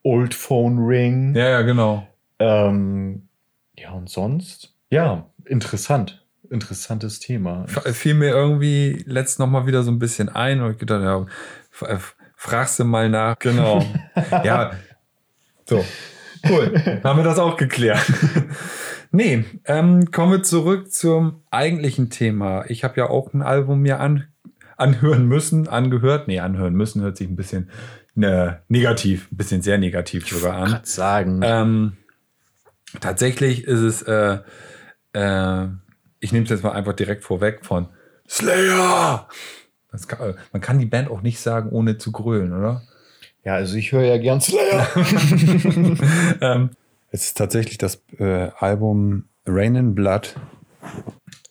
Old 0.03 0.33
Phone 0.33 0.79
Ring. 0.79 1.35
Ja, 1.35 1.49
ja, 1.49 1.61
genau. 1.61 2.07
Ähm, 2.39 3.27
ja, 3.77 3.91
und 3.91 4.09
sonst? 4.09 4.75
Ja, 4.89 5.29
interessant. 5.45 6.22
Interessantes 6.53 7.19
Thema. 7.19 7.65
Fiel 7.67 8.13
mir 8.13 8.29
irgendwie 8.29 9.03
letzt 9.07 9.39
noch 9.39 9.47
mal 9.47 9.65
wieder 9.65 9.83
so 9.83 9.91
ein 9.91 9.99
bisschen 9.99 10.29
ein 10.29 10.61
und 10.61 10.71
ich 10.73 10.77
gedacht, 10.77 11.01
ja, 11.01 11.25
f- 11.81 12.15
fragst 12.35 12.79
du 12.79 12.83
mal 12.85 13.09
nach. 13.09 13.39
Genau. 13.39 13.83
ja, 14.43 14.71
so. 15.65 15.83
Cool. 16.47 16.73
Haben 17.03 17.17
wir 17.19 17.23
das 17.23 17.39
auch 17.39 17.57
geklärt. 17.57 18.03
nee, 19.11 19.45
ähm, 19.65 20.11
kommen 20.11 20.31
wir 20.31 20.43
zurück 20.43 20.91
zum 20.91 21.41
eigentlichen 21.51 22.09
Thema. 22.09 22.65
Ich 22.67 22.83
habe 22.83 22.97
ja 22.97 23.09
auch 23.09 23.33
ein 23.33 23.41
Album 23.41 23.81
mir 23.81 23.99
an, 23.99 24.27
anhören 24.77 25.25
müssen, 25.25 25.67
angehört. 25.67 26.27
Nee, 26.27 26.39
anhören 26.39 26.73
müssen 26.75 27.01
hört 27.01 27.17
sich 27.17 27.29
ein 27.29 27.35
bisschen 27.35 27.69
ne, 28.13 28.61
negativ, 28.67 29.31
ein 29.31 29.37
bisschen 29.37 29.61
sehr 29.61 29.77
negativ 29.77 30.27
sogar 30.27 30.53
an. 30.55 30.69
Grad 30.69 30.85
sagen. 30.87 31.39
Ähm, 31.43 31.93
tatsächlich 32.99 33.63
ist 33.63 33.79
es, 33.79 34.01
äh, 34.03 34.39
äh, 35.13 35.67
ich 36.23 36.31
nehme 36.31 36.45
es 36.45 36.49
jetzt 36.49 36.63
mal 36.63 36.71
einfach 36.71 36.93
direkt 36.93 37.23
vorweg 37.23 37.65
von 37.65 37.87
Slayer. 38.27 39.27
Kann, 40.07 40.35
man 40.51 40.61
kann 40.61 40.79
die 40.79 40.85
Band 40.85 41.11
auch 41.11 41.21
nicht 41.21 41.39
sagen, 41.39 41.69
ohne 41.69 41.97
zu 41.97 42.11
grölen, 42.11 42.51
oder? 42.51 42.81
ja, 43.43 43.55
also 43.55 43.75
ich 43.75 43.91
höre 43.91 44.03
ja 44.03 44.17
gern 44.17 44.41
Slayer. 44.41 44.87
ähm, 46.41 46.69
es 47.11 47.25
ist 47.25 47.37
tatsächlich 47.37 47.77
das 47.77 48.01
äh, 48.17 48.49
Album 48.57 49.25
Rain 49.45 49.75
in 49.75 49.95
Blood. 49.95 50.35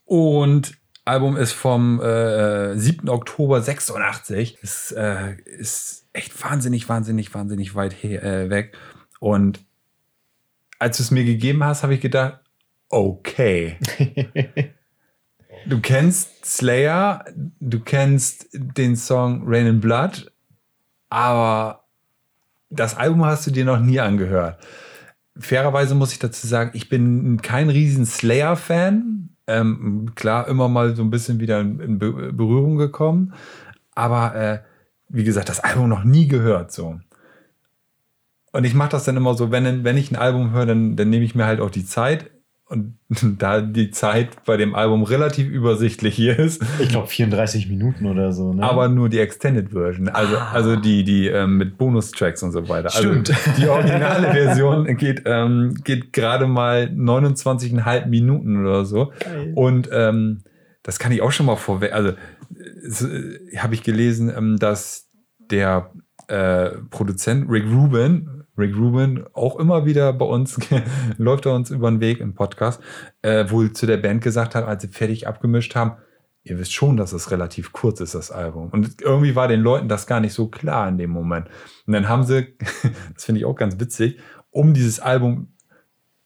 Und 0.07 0.73
Album 1.05 1.37
ist 1.37 1.53
vom 1.53 2.01
äh, 2.01 2.77
7. 2.77 3.09
Oktober 3.09 3.61
86. 3.61 4.59
Ist, 4.63 4.93
äh, 4.93 5.35
ist 5.45 6.07
echt 6.13 6.43
wahnsinnig, 6.43 6.89
wahnsinnig, 6.89 7.35
wahnsinnig 7.35 7.75
weit 7.75 7.93
her, 7.93 8.23
äh, 8.23 8.51
weg. 8.51 8.77
Und 9.21 9.61
als 10.79 10.97
du 10.97 11.03
es 11.03 11.11
mir 11.11 11.25
gegeben 11.25 11.63
hast, 11.63 11.83
habe 11.83 11.95
ich 11.95 12.01
gedacht, 12.01 12.41
okay. 12.93 13.77
du 15.67 15.81
kennst 15.81 16.45
Slayer, 16.45 17.25
du 17.59 17.81
kennst 17.81 18.49
den 18.53 18.95
Song 18.97 19.43
Rain 19.47 19.67
in 19.67 19.81
Blood, 19.81 20.31
aber 21.09 21.85
das 22.71 22.97
Album 22.97 23.25
hast 23.25 23.47
du 23.47 23.51
dir 23.51 23.65
noch 23.65 23.81
nie 23.81 24.01
angehört. 24.01 24.59
Fairerweise 25.37 25.95
muss 25.95 26.13
ich 26.13 26.19
dazu 26.19 26.47
sagen, 26.47 26.71
ich 26.75 26.89
bin 26.89 27.41
kein 27.43 27.71
riesen 27.71 28.07
Slayer-Fan. 28.07 29.31
Ähm, 29.47 30.13
klar, 30.15 30.47
immer 30.47 30.69
mal 30.69 30.95
so 30.95 31.03
ein 31.03 31.11
bisschen 31.11 31.41
wieder 31.41 31.61
in, 31.61 31.81
in 31.81 31.99
Be 31.99 32.33
Berührung 32.33 32.77
gekommen. 32.77 33.35
Aber 33.95 34.35
äh, 34.35 34.61
wie 35.09 35.25
gesagt, 35.25 35.49
das 35.49 35.61
Album 35.61 35.89
noch 35.89 36.05
nie 36.05 36.29
gehört 36.29 36.73
so. 36.73 37.01
Und 38.53 38.65
ich 38.65 38.75
mache 38.75 38.91
das 38.91 39.05
dann 39.05 39.17
immer 39.17 39.35
so, 39.35 39.51
wenn, 39.51 39.85
wenn 39.85 39.97
ich 39.97 40.11
ein 40.11 40.17
Album 40.17 40.53
höre, 40.53 40.67
dann, 40.67 40.97
dann 40.97 41.09
nehme 41.09 41.25
ich 41.25 41.35
mir 41.35 41.47
halt 41.47 41.61
auch 41.61 41.71
die 41.71 41.87
Zeit. 41.87 42.31
Und 42.73 42.95
da 43.39 43.61
die 43.61 43.91
Zeit 43.91 44.45
bei 44.47 44.57
dem 44.57 44.75
Album 44.75 45.03
relativ 45.03 45.47
übersichtlich 45.47 46.15
hier 46.15 46.39
ist, 46.39 46.63
Ich 46.81 46.89
glaube 46.89 47.07
34 47.07 47.69
Minuten 47.69 48.07
oder 48.07 48.33
so. 48.33 48.53
Ne? 48.55 48.63
aber 48.63 48.89
nur 48.89 49.09
die 49.11 49.19
Extended 49.19 49.71
Version, 49.71 50.09
also, 50.09 50.37
Ah. 50.37 50.51
also 50.53 50.77
die, 50.77 51.05
die 51.05 51.29
ähm, 51.29 51.59
mit 51.59 51.77
Bonustracks 51.77 52.43
und 52.43 52.53
so 52.53 52.69
weiter. 52.71 52.89
Stimmt. 52.89 53.31
Also 53.31 53.51
die 53.61 53.69
originale 53.69 54.33
Version 54.33 54.97
geht, 54.97 55.23
ähm, 55.27 55.75
geht 55.85 56.13
gerade 56.15 56.47
mal 56.47 56.85
29,5 56.95 58.07
Minuten 58.07 58.61
oder 58.65 58.85
so. 58.87 59.13
Geil. 59.21 59.53
Und 59.55 59.91
ähm, 59.93 60.41
das 60.83 60.99
kann 60.99 61.13
ich 61.13 61.21
auch 61.23 61.31
schon 61.33 61.47
mal 61.47 61.57
vorweg. 61.57 61.93
Also 61.93 62.11
äh, 62.11 63.57
habe 63.59 63.75
ich 63.75 63.83
gelesen, 63.83 64.33
ähm, 64.37 64.59
dass 64.59 65.09
der 65.51 65.91
äh, 66.29 66.71
Produzent 66.91 67.51
Rick 67.51 67.65
Rubin, 67.65 68.42
Rick 68.63 68.77
Rubin, 68.77 69.25
auch 69.33 69.59
immer 69.59 69.85
wieder 69.85 70.13
bei 70.13 70.25
uns, 70.25 70.59
läuft 71.19 71.47
er 71.47 71.55
uns 71.55 71.71
über 71.71 71.91
den 71.91 72.01
Weg 72.01 72.21
im 72.21 72.35
Podcast, 72.35 72.81
äh, 73.23 73.51
wohl 73.51 73.73
zu 73.73 73.87
der 73.87 73.97
Band 73.97 74.23
gesagt 74.23 74.55
hat, 74.55 74.65
als 74.65 74.83
sie 74.83 74.89
fertig 74.89 75.27
abgemischt 75.27 75.75
haben, 75.75 75.97
ihr 76.45 76.59
wisst 76.59 76.73
schon, 76.73 76.97
dass 76.97 77.13
es 77.13 77.31
relativ 77.31 77.73
kurz 77.73 78.01
ist, 78.01 78.15
das 78.15 78.31
Album. 78.31 78.69
Und 78.71 79.01
irgendwie 79.01 79.35
war 79.35 79.49
den 79.49 79.61
Leuten 79.61 79.89
das 79.89 80.07
gar 80.07 80.21
nicht 80.21 80.33
so 80.33 80.49
klar 80.49 80.89
in 80.89 80.99
dem 80.99 81.11
Moment. 81.11 81.49
Und 81.87 81.93
dann 81.93 82.09
haben 82.09 82.25
sie, 82.25 82.57
das 83.15 83.25
finde 83.25 83.41
ich 83.41 83.45
auch 83.45 83.57
ganz 83.57 83.79
witzig, 83.79 84.19
um 84.51 84.75
dieses 84.75 85.01
Album 85.01 85.49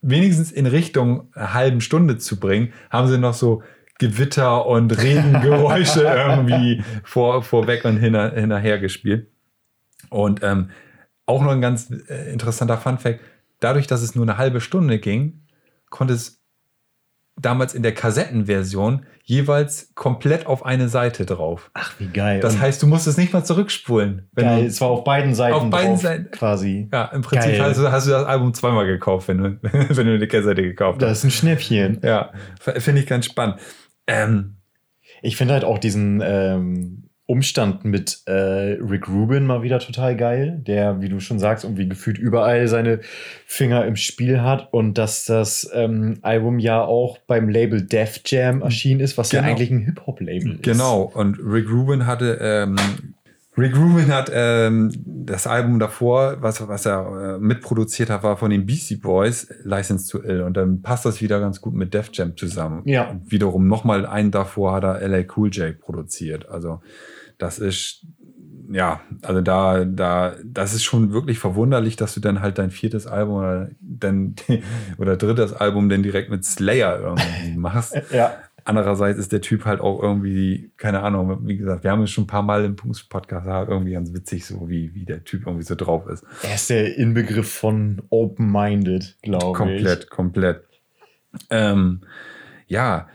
wenigstens 0.03 0.53
in 0.53 0.67
Richtung 0.67 1.33
einer 1.35 1.55
halben 1.55 1.81
Stunde 1.81 2.19
zu 2.19 2.39
bringen, 2.39 2.73
haben 2.91 3.09
sie 3.09 3.19
noch 3.19 3.35
so 3.35 3.63
Gewitter 3.99 4.67
und 4.67 4.97
Regengeräusche 5.03 6.03
irgendwie 6.29 6.83
vor, 7.03 7.43
vorweg 7.43 7.85
und 7.85 7.97
hinter, 7.97 8.33
hinterher 8.33 8.79
gespielt. 8.79 9.29
Und 10.11 10.43
ähm, 10.43 10.71
auch 11.27 11.43
noch 11.43 11.51
ein 11.53 11.61
ganz 11.61 11.91
äh, 12.09 12.33
interessanter 12.33 12.79
Funfact: 12.79 13.21
Dadurch, 13.61 13.87
dass 13.87 14.03
es 14.03 14.15
nur 14.15 14.25
eine 14.25 14.39
halbe 14.39 14.61
Stunde 14.61 14.99
ging, 14.99 15.43
konnte 15.91 16.15
es 16.15 16.41
damals 17.39 17.75
in 17.75 17.83
der 17.83 17.93
Kassettenversion 17.93 19.05
jeweils 19.23 19.91
komplett 19.95 20.47
auf 20.47 20.65
eine 20.65 20.89
Seite 20.89 21.27
drauf. 21.27 21.71
Ach, 21.75 21.93
wie 21.99 22.07
geil. 22.07 22.41
Das 22.41 22.59
heißt, 22.59 22.83
du 22.83 22.87
musst 22.87 23.07
es 23.07 23.19
nicht 23.19 23.33
mal 23.35 23.45
zurückspulen. 23.45 24.29
Wenn 24.33 24.45
geil. 24.45 24.61
du, 24.63 24.67
Es 24.69 24.81
war 24.81 24.89
auf 24.89 25.05
beiden 25.05 25.35
Seiten 25.35 25.55
Auf 25.55 25.69
beiden 25.69 25.91
drauf, 25.93 26.01
Seiten. 26.03 26.31
quasi. 26.31 26.89
ja, 26.91 27.05
im 27.07 27.21
Prinzip 27.21 27.59
hast 27.61 27.79
du, 27.79 27.91
hast 27.93 28.07
du 28.07 28.13
das 28.13 28.25
Album 28.25 28.55
zweimal 28.55 28.87
gekauft, 28.87 29.29
wenn 29.29 29.39
du, 29.39 29.59
wenn 29.63 30.07
du 30.07 30.15
eine 30.15 30.29
Kassette 30.29 30.63
gekauft 30.63 31.03
hast. 31.03 31.09
Das 31.11 31.19
ist 31.19 31.25
ein 31.25 31.31
Schnäppchen. 31.31 32.01
Ja, 32.03 32.33
finde 32.59 33.03
ich 33.03 33.07
ganz 33.07 33.27
spannend. 33.27 33.57
Ähm, 34.07 34.57
Ich 35.21 35.37
finde 35.37 35.53
halt 35.55 35.65
auch 35.65 35.79
diesen 35.79 36.23
ähm, 36.25 37.06
Umstand 37.27 37.85
mit 37.85 38.21
äh, 38.27 38.33
Rick 38.33 39.09
Rubin 39.09 39.47
mal 39.47 39.63
wieder 39.63 39.81
total 39.81 40.17
geil, 40.17 40.63
der, 40.65 41.01
wie 41.01 41.09
du 41.09 41.19
schon 41.19 41.41
sagst, 41.41 41.65
irgendwie 41.65 41.89
gefühlt 41.89 42.19
überall 42.19 42.69
seine 42.69 43.01
Finger 43.47 43.85
im 43.85 43.97
Spiel 43.97 44.43
hat 44.43 44.73
und 44.73 44.97
dass 44.97 45.25
das 45.25 45.69
ähm, 45.75 46.19
Album 46.23 46.61
ja 46.61 46.83
auch 46.83 47.19
beim 47.27 47.49
Label 47.49 47.83
Def 47.83 48.21
Jam 48.25 48.63
erschienen 48.63 49.01
ist, 49.01 49.19
was 49.19 49.33
ja 49.33 49.41
Genau. 49.41 49.51
eigentlich 49.53 49.71
ein 49.71 49.81
Hip-Hop-Label 49.81 50.53
ist. 50.55 50.63
Genau, 50.63 51.03
und 51.03 51.39
Rick 51.45 51.69
Rubin 51.69 52.07
hatte, 52.07 52.39
ähm, 52.41 52.77
Rick 53.59 53.75
Rubin 53.77 54.09
hat 54.13 54.31
ähm, 54.33 54.93
das 55.05 55.47
Album 55.47 55.79
davor, 55.79 56.37
was, 56.43 56.69
was 56.69 56.85
er 56.87 57.37
äh, 57.37 57.39
mitproduziert 57.39 58.11
hat, 58.11 58.23
war 58.23 58.37
von 58.37 58.51
den 58.51 58.67
Beastie 58.67 58.97
Boys, 58.97 59.49
License 59.65 60.11
to 60.11 60.23
Ill. 60.23 60.43
Und 60.43 60.57
dann 60.59 60.83
passt 60.83 61.07
das 61.07 61.23
wieder 61.23 61.41
ganz 61.41 61.61
gut 61.63 61.73
mit 61.75 61.95
Def 61.95 62.11
Jam 62.13 62.37
zusammen. 62.37 62.83
Ja. 62.85 63.09
Und 63.09 63.33
wiederum 63.33 63.67
nochmal 63.67 64.05
einen 64.05 64.31
davor 64.31 64.75
hat 64.75 64.85
er 64.85 65.09
LA 65.09 65.25
Cool 65.35 65.49
J 65.51 65.81
produziert. 65.81 66.49
Also 66.51 66.81
das 67.39 67.59
ist, 67.59 68.07
ja, 68.71 69.01
also 69.23 69.41
da, 69.41 69.85
da, 69.85 70.35
das 70.45 70.75
ist 70.75 70.85
schon 70.85 71.13
wirklich 71.13 71.39
verwunderlich, 71.39 71.97
dass 71.97 72.15
du 72.15 72.21
dann 72.21 72.41
halt 72.41 72.59
dein 72.59 72.71
viertes 72.71 73.07
Album 73.07 73.37
oder, 73.37 73.71
dann, 73.81 74.35
oder 74.99 75.17
drittes 75.17 75.53
Album 75.53 75.89
dann 75.89 76.03
direkt 76.03 76.31
mit 76.31 76.45
Slayer 76.45 77.01
irgendwie 77.01 77.57
machst. 77.57 77.95
Ja. 78.13 78.37
Andererseits 78.65 79.21
ist 79.21 79.31
der 79.31 79.41
Typ 79.41 79.65
halt 79.65 79.81
auch 79.81 80.03
irgendwie, 80.03 80.73
keine 80.77 81.01
Ahnung, 81.01 81.47
wie 81.47 81.57
gesagt, 81.57 81.85
wir 81.85 81.93
haben 81.93 82.03
es 82.03 82.11
schon 82.11 82.25
ein 82.25 82.27
paar 82.27 82.43
Mal 82.43 82.65
im 82.65 82.75
Punks-Podcast 82.75 83.47
gehabt, 83.47 83.71
irgendwie 83.71 83.93
ganz 83.93 84.13
witzig, 84.13 84.45
so 84.45 84.69
wie, 84.69 84.93
wie 84.93 85.05
der 85.05 85.23
Typ 85.23 85.47
irgendwie 85.47 85.65
so 85.65 85.77
drauf 85.77 86.09
ist. 86.09 86.25
Er 86.43 86.57
ist 86.57 86.69
der 86.69 86.97
Inbegriff 86.97 87.49
von 87.49 88.03
open-minded, 88.11 89.19
glaube 89.23 89.53
ich. 89.53 89.57
Komplett, 89.57 90.11
komplett. 90.11 90.65
Ähm, 91.49 92.01
ja. 92.67 93.09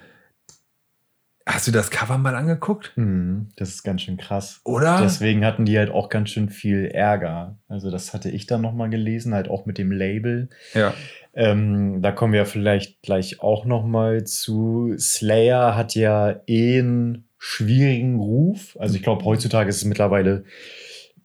Hast 1.46 1.68
du 1.68 1.72
das 1.72 1.90
Cover 1.90 2.18
mal 2.18 2.36
angeguckt? 2.36 2.94
Mhm, 2.96 3.50
das 3.56 3.70
ist 3.70 3.84
ganz 3.84 4.04
schön 4.04 4.18
krass. 4.18 4.62
Oder? 4.64 5.00
Deswegen 5.02 5.44
hatten 5.46 5.66
die 5.66 5.78
halt 5.78 5.90
auch 5.90 6.10
ganz 6.10 6.30
schön 6.30 6.50
viel 6.50 6.86
Ärger. 6.86 7.58
Also 7.68 7.90
das 7.90 8.14
hatte 8.14 8.30
ich 8.30 8.46
dann 8.46 8.62
nochmal 8.62 8.90
gelesen, 8.90 9.34
halt 9.34 9.50
auch 9.50 9.66
mit 9.66 9.78
dem 9.78 9.92
Label. 9.92 10.50
Ja. 10.74 10.94
Ähm, 11.34 12.02
da 12.02 12.12
kommen 12.12 12.34
wir 12.34 12.46
vielleicht 12.46 13.02
gleich 13.02 13.42
auch 13.42 13.66
nochmal 13.66 14.24
zu. 14.26 14.94
Slayer 14.98 15.76
hat 15.76 15.96
ja 15.96 16.42
eh 16.46 16.80
einen 16.80 17.26
schwierigen 17.40 18.20
Ruf. 18.20 18.78
Also 18.80 18.96
ich 18.96 19.02
glaube, 19.04 19.26
heutzutage 19.26 19.70
ist 19.70 19.78
es 19.78 19.86
mittlerweile 19.86 20.44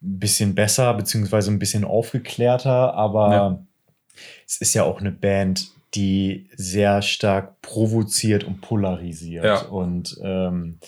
ein 0.03 0.19
bisschen 0.19 0.55
besser, 0.55 0.95
beziehungsweise 0.95 1.51
ein 1.51 1.59
bisschen 1.59 1.85
aufgeklärter, 1.85 2.95
aber 2.95 3.33
Ja. 3.33 3.59
es 4.47 4.57
ist 4.61 4.75
ja 4.75 4.85
auch 4.85 5.01
eine 5.01 5.13
Band, 5.13 5.69
die 5.95 6.51
sehr 6.57 7.03
stark 7.03 7.61
provoziert 7.63 8.45
und 8.45 8.61
polarisiert. 8.61 9.45
Ja. 9.45 9.63
Und 9.63 10.17
ähm, 10.23 10.79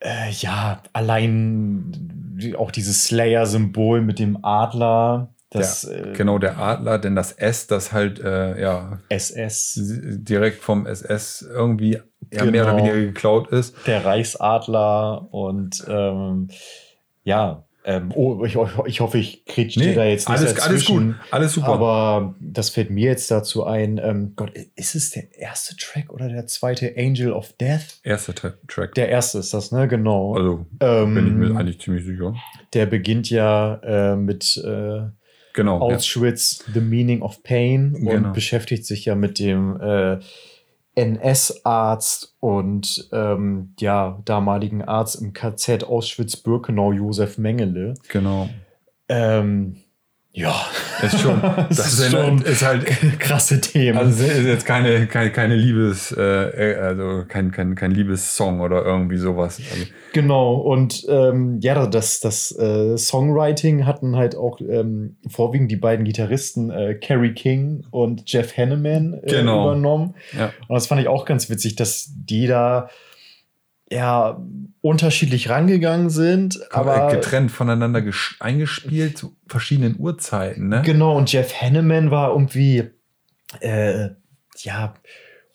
äh, 0.00 0.30
ja, 0.30 0.82
allein 0.92 2.54
auch 2.56 2.70
dieses 2.70 3.04
Slayer-Symbol 3.04 4.00
mit 4.00 4.18
dem 4.18 4.44
Adler, 4.44 5.34
das 5.50 5.82
ja, 5.82 5.90
äh, 5.96 6.12
genau, 6.12 6.38
der 6.38 6.58
Adler, 6.58 6.98
denn 6.98 7.16
das 7.16 7.32
S, 7.32 7.66
das 7.66 7.92
halt, 7.92 8.20
äh, 8.20 8.60
ja, 8.60 9.00
SS, 9.08 9.78
direkt 9.82 10.62
vom 10.62 10.86
SS 10.86 11.42
irgendwie 11.42 11.98
ja, 12.32 12.44
mehr 12.44 12.64
Genau. 12.64 12.64
oder 12.64 12.76
weniger 12.76 12.94
geklaut 13.00 13.48
ist. 13.48 13.74
der 13.86 14.04
Reichsadler 14.04 15.26
und 15.34 15.84
ähm, 15.88 16.48
ja, 17.24 17.64
ähm, 17.84 18.12
oh, 18.14 18.44
ich, 18.44 18.56
ich 18.86 19.00
hoffe, 19.00 19.18
ich 19.18 19.44
kretsche 19.46 19.80
dir 19.80 19.94
da 19.94 20.04
jetzt 20.04 20.28
nicht 20.28 20.38
alles, 20.38 20.58
alles 20.60 20.84
gut, 20.84 20.96
dazwischen. 20.96 21.20
alles 21.30 21.52
super. 21.54 21.68
Aber 21.68 22.34
das 22.40 22.68
fällt 22.70 22.90
mir 22.90 23.06
jetzt 23.06 23.30
dazu 23.30 23.64
ein. 23.64 23.98
Ähm, 24.02 24.32
Gott, 24.36 24.52
ist 24.76 24.94
es 24.94 25.10
der 25.10 25.34
erste 25.38 25.76
Track 25.76 26.12
oder 26.12 26.28
der 26.28 26.46
zweite 26.46 26.94
Angel 26.96 27.32
of 27.32 27.52
Death? 27.54 28.00
Erster 28.02 28.32
Tra- 28.34 28.54
Track. 28.68 28.94
Der 28.94 29.08
erste 29.08 29.38
ist 29.38 29.54
das, 29.54 29.72
ne? 29.72 29.88
Genau. 29.88 30.34
also 30.34 30.66
ähm, 30.80 31.14
bin 31.14 31.26
ich 31.26 31.32
mir 31.32 31.56
eigentlich 31.58 31.80
ziemlich 31.80 32.04
sicher. 32.04 32.34
der 32.74 32.86
beginnt 32.86 33.30
ja 33.30 33.76
äh, 33.82 34.16
mit 34.16 34.56
äh, 34.64 35.00
Genau. 35.52 35.88
ja. 35.90 35.96
Auschwitz, 35.96 36.64
The 36.72 36.80
Meaning 36.80 37.22
of 37.22 37.42
Pain 37.42 37.94
und 37.96 38.06
Genau. 38.06 38.32
beschäftigt 38.32 38.86
sich 38.86 39.06
ja 39.06 39.14
mit 39.16 39.38
dem 39.40 39.80
äh, 39.80 40.18
NS-Arzt 40.94 42.36
und 42.40 43.08
ähm, 43.12 43.74
ja, 43.78 44.20
damaligen 44.24 44.82
Arzt 44.82 45.20
im 45.20 45.32
KZ 45.32 45.84
Auschwitz-Birkenau, 45.84 46.92
Josef 46.92 47.38
Mengele. 47.38 47.94
Genau. 48.08 48.48
Ähm, 49.08 49.76
ja, 50.32 50.54
Ist 51.02 51.20
schon, 51.20 51.40
das 51.68 51.76
Das 51.76 51.98
ist, 51.98 52.10
schon- 52.12 52.40
ist 52.42 52.64
halt, 52.64 52.86
krasse 53.18 53.60
Themen. 53.60 53.98
also 53.98 54.24
es 54.24 54.38
ist 54.38 54.46
jetzt 54.46 54.64
keine, 54.64 55.06
keine, 55.08 55.32
keine 55.32 55.56
Liebes, 55.56 56.12
äh, 56.16 56.76
also 56.80 57.24
kein, 57.26 57.50
kein, 57.50 57.74
kein 57.74 57.90
Liebessong 57.90 58.60
oder 58.60 58.84
irgendwie 58.84 59.16
sowas. 59.16 59.60
Also, 59.72 59.86
Genau, 60.12 60.54
und 60.54 61.04
ähm, 61.08 61.58
ja, 61.62 61.86
das, 61.86 62.20
das 62.20 62.56
äh, 62.56 62.96
Songwriting 62.96 63.86
hatten 63.86 64.16
halt 64.16 64.36
auch 64.36 64.60
ähm, 64.60 65.16
vorwiegend 65.28 65.70
die 65.70 65.76
beiden 65.76 66.04
Gitarristen 66.04 66.70
äh, 66.70 66.94
Kerry 66.94 67.34
King 67.34 67.84
und 67.90 68.22
Jeff 68.26 68.56
Hanneman 68.56 69.14
äh, 69.22 69.26
Genau. 69.30 69.64
übernommen. 69.72 70.14
ja. 70.36 70.52
Und 70.68 70.74
das 70.76 70.86
fand 70.86 71.00
ich 71.00 71.08
auch 71.08 71.24
ganz 71.24 71.50
witzig, 71.50 71.74
dass 71.76 72.08
die 72.14 72.46
da 72.46 72.88
ja 73.90 74.40
unterschiedlich 74.82 75.50
rangegangen 75.50 76.10
sind, 76.10 76.60
aber 76.72 77.08
getrennt 77.08 77.50
voneinander 77.50 78.02
eingespielt 78.38 79.18
zu 79.18 79.36
verschiedenen 79.46 79.96
Uhrzeiten, 79.98 80.68
ne? 80.68 80.82
genau, 80.84 81.16
und 81.16 81.30
Jeff 81.32 81.60
Hanneman 81.60 82.10
war 82.10 82.30
irgendwie 82.30 82.90
äh, 83.60 84.10
ja 84.58 84.94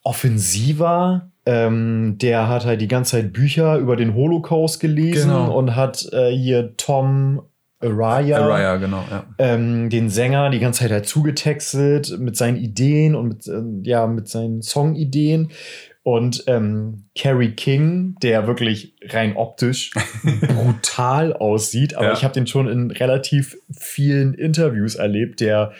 offensiver. 0.04 1.32
Ähm, 1.48 2.18
der 2.20 2.48
hat 2.48 2.66
halt 2.66 2.82
die 2.82 2.88
ganze 2.88 3.12
Zeit 3.12 3.32
Bücher 3.32 3.78
über 3.78 3.96
den 3.96 4.16
Holocaust 4.16 4.80
gelesen 4.80 5.30
Genau. 5.30 5.56
und 5.56 5.76
hat 5.76 6.08
äh, 6.12 6.32
hier 6.32 6.76
Tom 6.76 7.44
Araya, 7.82 8.40
Araya, 8.40 8.78
genau, 8.78 9.04
ja. 9.12 9.26
ähm, 9.38 9.90
den 9.90 10.10
Sänger, 10.10 10.50
die 10.50 10.60
ganze 10.60 10.82
Zeit 10.82 10.92
halt 10.92 11.06
zugetextet 11.08 12.18
mit 12.20 12.36
seinen 12.36 12.58
Ideen 12.58 13.16
und 13.16 13.28
mit, 13.28 13.48
ähm, 13.48 13.84
ja, 13.84 14.08
mit 14.08 14.28
seinen 14.28 14.62
Songideen. 14.62 15.52
Und 16.08 16.43
ähm, 16.45 17.06
Carrie 17.18 17.53
King, 17.53 18.16
der 18.22 18.45
wirklich 18.45 18.93
rein 19.10 19.36
optisch 19.36 19.89
brutal 20.47 21.34
aussieht, 21.34 21.95
aber 21.95 22.08
Ja. 22.10 22.14
ich 22.14 22.24
habe 22.24 22.34
den 22.36 22.45
schon 22.45 22.68
in 22.68 22.91
relativ 22.91 23.58
vielen 23.72 24.36
Interviews 24.36 24.93
erlebt, 24.93 25.39
der 25.39 25.72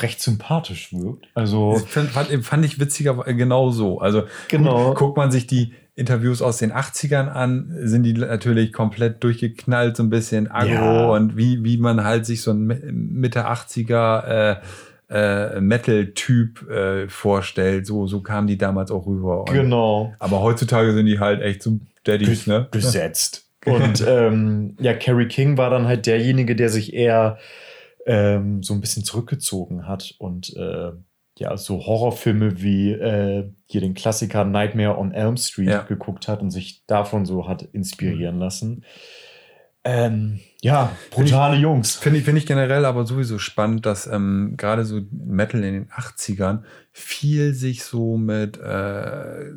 recht 0.00 0.20
sympathisch 0.20 0.92
wirkt. 0.92 1.26
Also 1.34 1.74
fand, 1.88 2.10
fand, 2.10 2.44
fand 2.44 2.64
ich 2.64 2.78
witziger 2.78 3.14
genau 3.34 3.70
so. 3.70 3.98
Also 3.98 4.22
Genau. 4.46 4.94
guckt 4.94 5.16
man 5.16 5.32
sich 5.32 5.48
die 5.48 5.72
Interviews 5.96 6.40
aus 6.40 6.58
den 6.58 6.72
80ern 6.72 7.26
an, 7.28 7.72
sind 7.82 8.04
die 8.04 8.12
natürlich 8.12 8.72
komplett 8.72 9.22
durchgeknallt, 9.24 9.96
so 9.96 10.04
ein 10.04 10.10
bisschen 10.10 10.48
aggro 10.48 10.70
Ja. 10.72 11.06
und 11.10 11.36
wie, 11.36 11.64
wie 11.64 11.76
man 11.76 12.04
halt 12.04 12.24
sich 12.24 12.40
so 12.42 12.52
ein 12.52 12.66
Mi- 12.70 12.92
Mitte 12.92 13.48
80er 13.48 14.24
äh, 14.52 14.56
äh, 15.10 15.60
Metal-Typ 15.60 16.68
äh, 16.70 17.08
vorstellt. 17.08 17.86
So, 17.86 18.06
so 18.06 18.20
kamen 18.20 18.46
die 18.46 18.58
damals 18.58 18.90
auch 18.90 19.06
rüber. 19.06 19.40
Und, 19.40 19.52
genau. 19.52 20.14
Aber 20.18 20.40
heutzutage 20.40 20.92
sind 20.92 21.06
die 21.06 21.18
halt 21.20 21.42
echt 21.42 21.62
so 21.62 21.78
Daddies, 22.04 22.46
ne? 22.46 22.68
besetzt. 22.70 23.46
Und 23.66 24.04
ähm, 24.06 24.76
ja, 24.78 24.92
Carrie 24.92 25.26
King 25.28 25.56
war 25.56 25.70
dann 25.70 25.86
halt 25.86 26.04
derjenige, 26.06 26.54
der 26.54 26.68
sich 26.68 26.92
eher 26.92 27.38
ähm, 28.06 28.62
so 28.62 28.74
ein 28.74 28.82
bisschen 28.82 29.04
zurückgezogen 29.04 29.88
hat 29.88 30.14
und 30.18 30.54
äh, 30.54 30.90
ja, 31.38 31.56
so 31.56 31.84
Horrorfilme 31.86 32.62
wie 32.62 32.92
äh, 32.92 33.50
hier 33.66 33.80
den 33.80 33.94
Klassiker 33.94 34.44
Nightmare 34.44 34.98
on 34.98 35.12
Elm 35.12 35.36
Street 35.36 35.68
Ja. 35.70 35.82
geguckt 35.82 36.28
hat 36.28 36.42
und 36.42 36.50
sich 36.50 36.84
davon 36.86 37.24
so 37.24 37.48
hat 37.48 37.62
inspirieren 37.62 38.38
lassen. 38.38 38.84
Ähm, 39.82 40.40
ja, 40.64 40.96
brutale 41.10 41.58
Jungs. 41.58 41.96
Finde 41.96 42.18
ich, 42.18 42.24
finde 42.24 42.38
ich 42.38 42.46
generell 42.46 42.86
aber 42.86 43.04
sowieso 43.04 43.38
spannend, 43.38 43.84
dass 43.84 44.06
ähm, 44.06 44.54
gerade 44.56 44.86
so 44.86 45.02
Metal 45.10 45.62
in 45.62 45.74
den 45.74 45.88
80ern 45.90 46.62
viel 46.90 47.52
sich 47.52 47.84
so 47.84 48.16
mit 48.16 48.56
äh, 48.56 49.50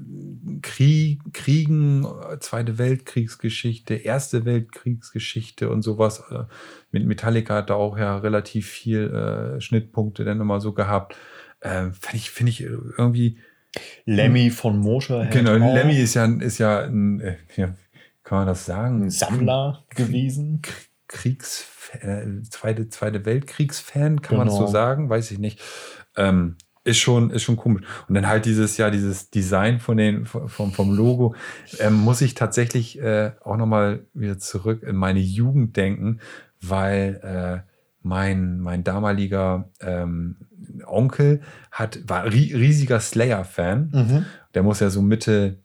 Krieg, 0.61 1.21
Kriegen, 1.31 2.05
Zweite 2.41 2.77
Weltkriegsgeschichte, 2.77 3.93
Erste 3.93 4.43
Weltkriegsgeschichte 4.43 5.69
und 5.69 5.81
sowas. 5.81 6.25
Äh, 6.29 6.43
mit 6.91 7.05
Metallica 7.05 7.55
hat 7.55 7.69
da 7.69 7.75
auch 7.75 7.97
ja 7.97 8.17
relativ 8.17 8.67
viel 8.67 9.09
äh, 9.09 9.61
Schnittpunkte 9.61 10.25
dann 10.25 10.41
immer 10.41 10.59
so 10.59 10.73
gehabt. 10.73 11.15
Äh, 11.61 11.91
finde 11.91 12.17
ich, 12.17 12.31
finde 12.31 12.49
ich 12.49 12.61
irgendwie. 12.61 13.37
Lemmy 14.03 14.49
von 14.49 14.77
Motorhead. 14.77 15.31
Genau, 15.31 15.53
auch 15.53 15.73
Lemmy 15.73 15.95
ist 15.95 16.15
ja, 16.15 16.25
ist 16.25 16.57
ja 16.57 16.81
ein, 16.81 17.21
äh, 17.21 17.37
ja, 17.55 17.75
kann 18.23 18.39
man 18.39 18.47
das 18.47 18.65
sagen? 18.65 19.03
ein 19.03 19.09
Sammler 19.09 19.85
gewesen. 19.95 20.61
Kriegs 21.07 21.65
äh, 22.01 22.41
zweite 22.49 22.89
zweite 22.89 23.25
Weltkriegsfan 23.25 24.21
kann 24.21 24.37
man 24.37 24.47
das 24.47 24.55
so 24.55 24.61
Genau. 24.61 24.71
sagen 24.71 25.09
weiß 25.09 25.31
ich 25.31 25.39
nicht 25.39 25.61
ähm, 26.15 26.55
ist 26.83 26.97
schon 26.99 27.29
ist 27.31 27.43
schon 27.43 27.57
komisch 27.57 27.83
und 28.07 28.15
dann 28.15 28.27
halt 28.27 28.45
dieses 28.45 28.77
ja 28.77 28.89
dieses 28.89 29.29
Design 29.29 29.79
von 29.79 29.97
den 29.97 30.25
vom, 30.25 30.71
vom 30.71 30.95
Logo 30.95 31.35
ähm, 31.79 31.93
muss 31.93 32.21
ich 32.21 32.33
tatsächlich 32.33 32.99
äh, 32.99 33.31
auch 33.43 33.57
noch 33.57 33.65
mal 33.65 34.05
wieder 34.13 34.37
zurück 34.37 34.83
in 34.83 34.95
meine 34.95 35.19
Jugend 35.19 35.75
denken 35.77 36.19
weil 36.61 37.19
äh, 37.65 37.69
mein 38.01 38.59
mein 38.59 38.83
damaliger 38.83 39.69
ähm, 39.81 40.37
Onkel 40.85 41.41
hat 41.71 41.99
war 42.07 42.25
ri 42.25 42.53
riesiger 42.53 42.99
Slayer 42.99 43.43
Fan 43.45 43.91
Mhm. 43.93 44.25
der 44.53 44.63
muss 44.63 44.79
ja 44.79 44.89
so 44.89 45.01
Mitte 45.01 45.59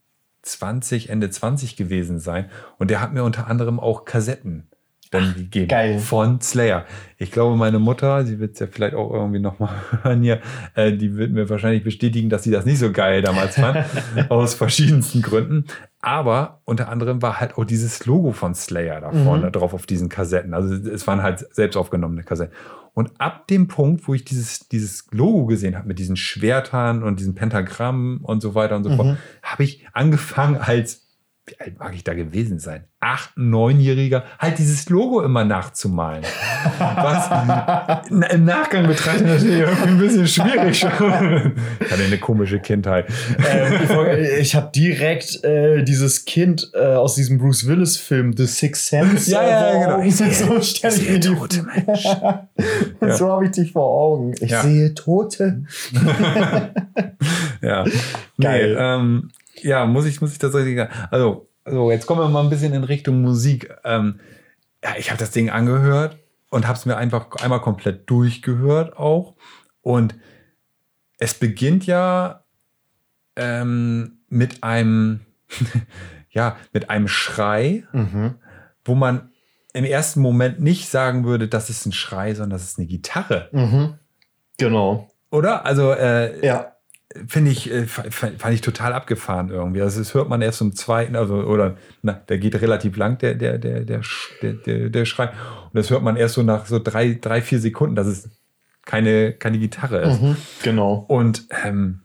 20, 0.44 1.08
Ende 1.08 1.30
20 1.30 1.76
gewesen 1.76 2.18
sein. 2.18 2.50
Und 2.78 2.90
der 2.90 3.00
hat 3.00 3.12
mir 3.12 3.22
unter 3.22 3.46
anderem 3.46 3.78
auch 3.78 4.04
Kassetten 4.04 4.66
dann 5.12 5.34
gegeben. 5.34 5.68
geil. 5.68 5.98
Von 6.00 6.40
Slayer. 6.40 6.84
Ich 7.18 7.30
glaube, 7.30 7.56
meine 7.56 7.78
Mutter, 7.78 8.24
sie 8.26 8.40
wird 8.40 8.54
es 8.54 8.58
ja 8.60 8.66
vielleicht 8.66 8.94
auch 8.94 9.12
irgendwie 9.12 9.38
nochmal 9.38 9.70
hören 10.02 10.22
hier, 10.22 10.40
äh, 10.74 10.92
die 10.92 11.16
wird 11.16 11.30
mir 11.32 11.48
wahrscheinlich 11.48 11.84
bestätigen, 11.84 12.28
dass 12.30 12.42
sie 12.42 12.50
das 12.50 12.64
nicht 12.64 12.78
so 12.78 12.90
geil 12.90 13.22
damals 13.22 13.54
fand. 13.54 13.84
aus 14.30 14.54
verschiedensten 14.54 15.22
Gründen. 15.22 15.66
Aber 16.00 16.60
unter 16.64 16.88
anderem 16.88 17.22
war 17.22 17.38
halt 17.38 17.56
auch 17.56 17.64
dieses 17.64 18.04
Logo 18.06 18.32
von 18.32 18.54
Slayer 18.54 19.00
da 19.00 19.12
vorne 19.12 19.46
Mhm. 19.46 19.52
drauf 19.52 19.72
auf 19.72 19.86
diesen 19.86 20.08
Kassetten. 20.08 20.52
Also 20.52 20.74
es 20.74 21.06
waren 21.06 21.22
halt 21.22 21.46
selbst 21.54 21.76
aufgenommene 21.76 22.24
Kassetten. 22.24 22.52
Und 22.94 23.12
ab 23.18 23.46
dem 23.46 23.68
Punkt, 23.68 24.06
wo 24.08 24.12
ich 24.12 24.24
dieses, 24.24 24.68
dieses 24.68 25.06
Logo 25.12 25.46
gesehen 25.46 25.76
habe 25.76 25.88
mit 25.88 25.98
diesen 25.98 26.16
Schwertern 26.16 27.02
und 27.02 27.20
diesen 27.20 27.34
Pentagrammen 27.34 28.18
und 28.18 28.42
so 28.42 28.54
weiter 28.54 28.76
und 28.76 28.84
so 28.84 28.90
Mhm. 28.90 28.96
fort, 28.96 29.16
habe 29.42 29.62
ich 29.64 29.86
angefangen 29.94 30.56
als 30.56 31.01
wie 31.46 31.58
alt 31.58 31.76
mag 31.80 31.92
ich 31.94 32.04
da 32.04 32.14
gewesen 32.14 32.60
sein? 32.60 32.84
Acht, 33.00 33.30
neunjähriger, 33.36 34.22
halt 34.38 34.58
dieses 34.58 34.88
Logo 34.88 35.22
immer 35.22 35.44
nachzumalen. 35.44 36.22
Was 36.78 38.08
im 38.10 38.44
Nachgang 38.44 38.86
betrachtet 38.86 39.26
natürlich 39.26 39.58
irgendwie 39.58 39.88
ein 39.88 39.98
bisschen 39.98 40.28
schwierig 40.28 40.78
schon. 40.78 40.92
Ich 41.80 41.90
hatte 41.90 42.04
eine 42.04 42.18
komische 42.18 42.60
Kindheit. 42.60 43.06
Ähm, 43.50 43.72
ich 43.82 44.38
ich 44.40 44.54
habe 44.54 44.70
direkt 44.74 45.42
äh, 45.42 45.82
dieses 45.82 46.24
Kind 46.24 46.70
äh, 46.74 46.94
aus 46.94 47.16
diesem 47.16 47.38
Bruce 47.38 47.66
Willis-Film 47.66 48.36
The 48.36 48.46
Sixth 48.46 48.86
Sense. 48.86 49.30
Ja, 49.30 49.42
ja, 49.42 49.84
genau. 49.84 50.02
Ich 50.06 50.16
so 50.16 50.60
stelle 50.60 50.94
ich 50.94 51.10
mir 51.10 51.18
die 51.18 51.28
tote 51.34 51.62
Mensch. 51.64 52.06
So 53.18 53.28
habe 53.32 53.46
ich 53.46 53.50
dich 53.50 53.72
vor 53.72 53.86
Augen. 53.86 54.32
Ich 54.40 54.50
Ja. 54.50 54.62
sehe 54.62 54.94
Tote. 54.94 55.64
Ja. 57.60 57.84
Geil. 58.40 58.74
Nee, 58.74 58.80
ähm, 58.80 59.30
ja, 59.62 59.86
muss 59.86 60.06
ich, 60.06 60.20
muss 60.20 60.32
ich 60.32 60.38
tatsächlich 60.38 60.76
sagen. 60.76 60.92
Also, 61.10 61.48
also, 61.64 61.90
jetzt 61.90 62.06
kommen 62.06 62.20
wir 62.20 62.28
mal 62.28 62.42
ein 62.42 62.50
bisschen 62.50 62.72
in 62.74 62.84
Richtung 62.84 63.22
Musik. 63.22 63.72
Ähm, 63.84 64.20
ja, 64.82 64.90
ich 64.98 65.10
habe 65.10 65.18
das 65.20 65.30
Ding 65.30 65.48
angehört 65.50 66.18
und 66.50 66.66
habe 66.66 66.76
es 66.76 66.86
mir 66.86 66.96
einfach 66.96 67.30
einmal 67.42 67.60
komplett 67.60 68.10
durchgehört 68.10 68.96
auch. 68.96 69.36
Und 69.80 70.14
es 71.18 71.34
beginnt 71.34 71.86
ja 71.86 72.44
ähm, 73.36 74.18
mit 74.28 74.62
einem, 74.62 75.20
ja, 76.30 76.56
mit 76.72 76.90
einem 76.90 77.08
Schrei, 77.08 77.84
Mhm. 77.92 78.34
wo 78.84 78.94
man 78.94 79.30
im 79.72 79.84
ersten 79.84 80.20
Moment 80.20 80.60
nicht 80.60 80.88
sagen 80.90 81.24
würde, 81.24 81.48
das 81.48 81.70
ist 81.70 81.86
ein 81.86 81.92
Schrei, 81.92 82.34
sondern 82.34 82.50
das 82.58 82.64
ist 82.64 82.78
eine 82.78 82.86
Gitarre. 82.88 83.48
Mhm. 83.52 83.94
Genau. 84.58 85.08
Oder? 85.30 85.64
Also, 85.64 85.92
äh, 85.92 86.44
Ja. 86.44 86.72
Finde 87.26 87.50
ich, 87.50 87.70
äh, 87.70 87.86
fa- 87.86 88.04
fa- 88.10 88.30
fand 88.38 88.54
ich 88.54 88.60
total 88.60 88.92
abgefahren 88.92 89.50
irgendwie. 89.50 89.82
Also 89.82 89.98
das 90.00 90.14
hört 90.14 90.28
man 90.28 90.42
erst 90.42 90.60
im 90.60 90.74
zweiten, 90.74 91.16
also, 91.16 91.36
oder, 91.44 91.76
na, 92.02 92.12
der 92.12 92.38
geht 92.38 92.60
relativ 92.60 92.96
lang, 92.96 93.18
der, 93.18 93.34
der, 93.34 93.58
der, 93.58 93.80
der, 93.80 94.00
der, 94.42 94.52
der, 94.54 94.88
der 94.90 95.04
Schrei. 95.04 95.26
Und 95.28 95.74
das 95.74 95.90
hört 95.90 96.02
man 96.02 96.16
erst 96.16 96.34
so 96.34 96.42
nach 96.42 96.66
so 96.66 96.78
drei, 96.78 97.18
drei, 97.20 97.42
vier 97.42 97.60
Sekunden, 97.60 97.94
dass 97.96 98.06
es 98.06 98.28
keine, 98.84 99.32
keine 99.32 99.58
Gitarre 99.58 100.00
ist. 100.02 100.20
Mhm. 100.22 100.36
Genau. 100.62 101.04
Und, 101.08 101.46
ähm, 101.64 102.00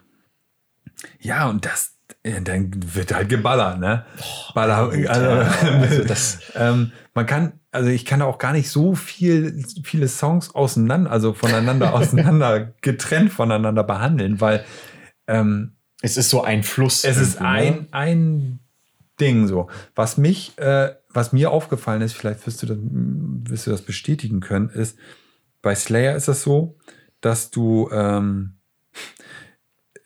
ja, 1.20 1.48
und 1.50 1.66
das, 1.66 1.96
äh, 2.24 2.42
dann 2.42 2.72
wird 2.94 3.14
halt 3.14 3.30
geballert, 3.30 3.80
ne? 3.80 4.06
Baller, 4.54 4.92
also, 5.10 5.30
also 5.82 6.04
das- 6.04 6.40
ähm, 6.56 6.92
man 7.14 7.26
kann, 7.26 7.54
also 7.72 7.90
ich 7.90 8.06
kann 8.06 8.22
auch 8.22 8.38
gar 8.38 8.54
nicht 8.54 8.70
so 8.70 8.94
viel, 8.96 9.64
viele 9.84 10.08
Songs 10.08 10.54
auseinander, 10.54 11.12
also 11.12 11.34
voneinander 11.34 11.94
auseinander, 11.96 12.74
getrennt 12.82 13.32
voneinander 13.32 13.84
behandeln, 13.84 14.40
weil 14.42 14.64
ähm, 15.28 15.74
Es 16.02 16.18
ist 16.18 16.30
so 16.30 16.44
ein 16.44 16.64
Fluss. 16.64 17.04
es 17.04 17.18
ist 17.18 17.40
ne? 17.40 17.48
ein, 17.48 17.88
ein 17.92 18.60
Ding 19.20 19.48
so. 19.48 19.68
Was 19.96 20.18
mich, 20.18 20.58
äh, 20.58 20.94
was 21.10 21.34
mir 21.34 21.52
aufgefallen 21.52 22.02
ist, 22.02 22.14
vielleicht 22.14 22.46
wirst 22.46 22.62
du 22.64 22.68
das, 22.68 22.78
wirst 22.82 23.68
du 23.68 23.72
das 23.72 23.82
bestätigen 23.82 24.40
können, 24.40 24.70
ist, 24.70 24.98
bei 25.62 25.74
Slayer 25.76 26.16
ist 26.16 26.28
das 26.28 26.44
so, 26.44 26.78
dass 27.22 27.50
du 27.50 27.90
ähm, 27.92 28.54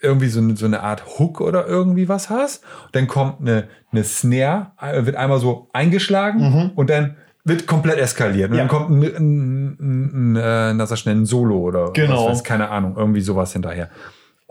irgendwie 0.02 0.28
so 0.30 0.40
eine, 0.40 0.56
so 0.56 0.66
eine 0.66 0.82
Art 0.82 1.20
Hook 1.20 1.42
oder 1.42 1.68
irgendwie 1.68 2.08
was 2.10 2.30
hast. 2.30 2.64
Dann 2.94 3.08
kommt 3.08 3.42
eine, 3.42 3.68
eine 3.92 4.04
Snare, 4.04 4.72
äh, 4.82 5.06
wird 5.06 5.16
einmal 5.16 5.40
so 5.40 5.70
eingeschlagen 5.74 6.72
und 6.76 6.90
dann 6.90 7.18
wird 7.44 7.68
komplett 7.68 7.98
eskaliert. 8.00 8.50
Und 8.52 8.56
Mhm. 8.56 8.58
Ja. 8.58 8.68
dann 8.68 8.70
kommt 8.70 8.90
ein, 8.90 9.04
ein, 9.04 9.68
ein, 9.80 10.36
ein, 10.38 10.78
na, 10.78 10.86
sag 10.88 10.98
schnell, 10.98 11.16
ein 11.16 11.26
Solo 11.26 11.58
oder 11.60 11.92
Genau. 11.92 12.26
was 12.26 12.32
weiß, 12.38 12.44
keine 12.44 12.70
Ahnung, 12.70 12.96
irgendwie 12.98 13.22
sowas 13.22 13.54
hinterher. 13.54 13.90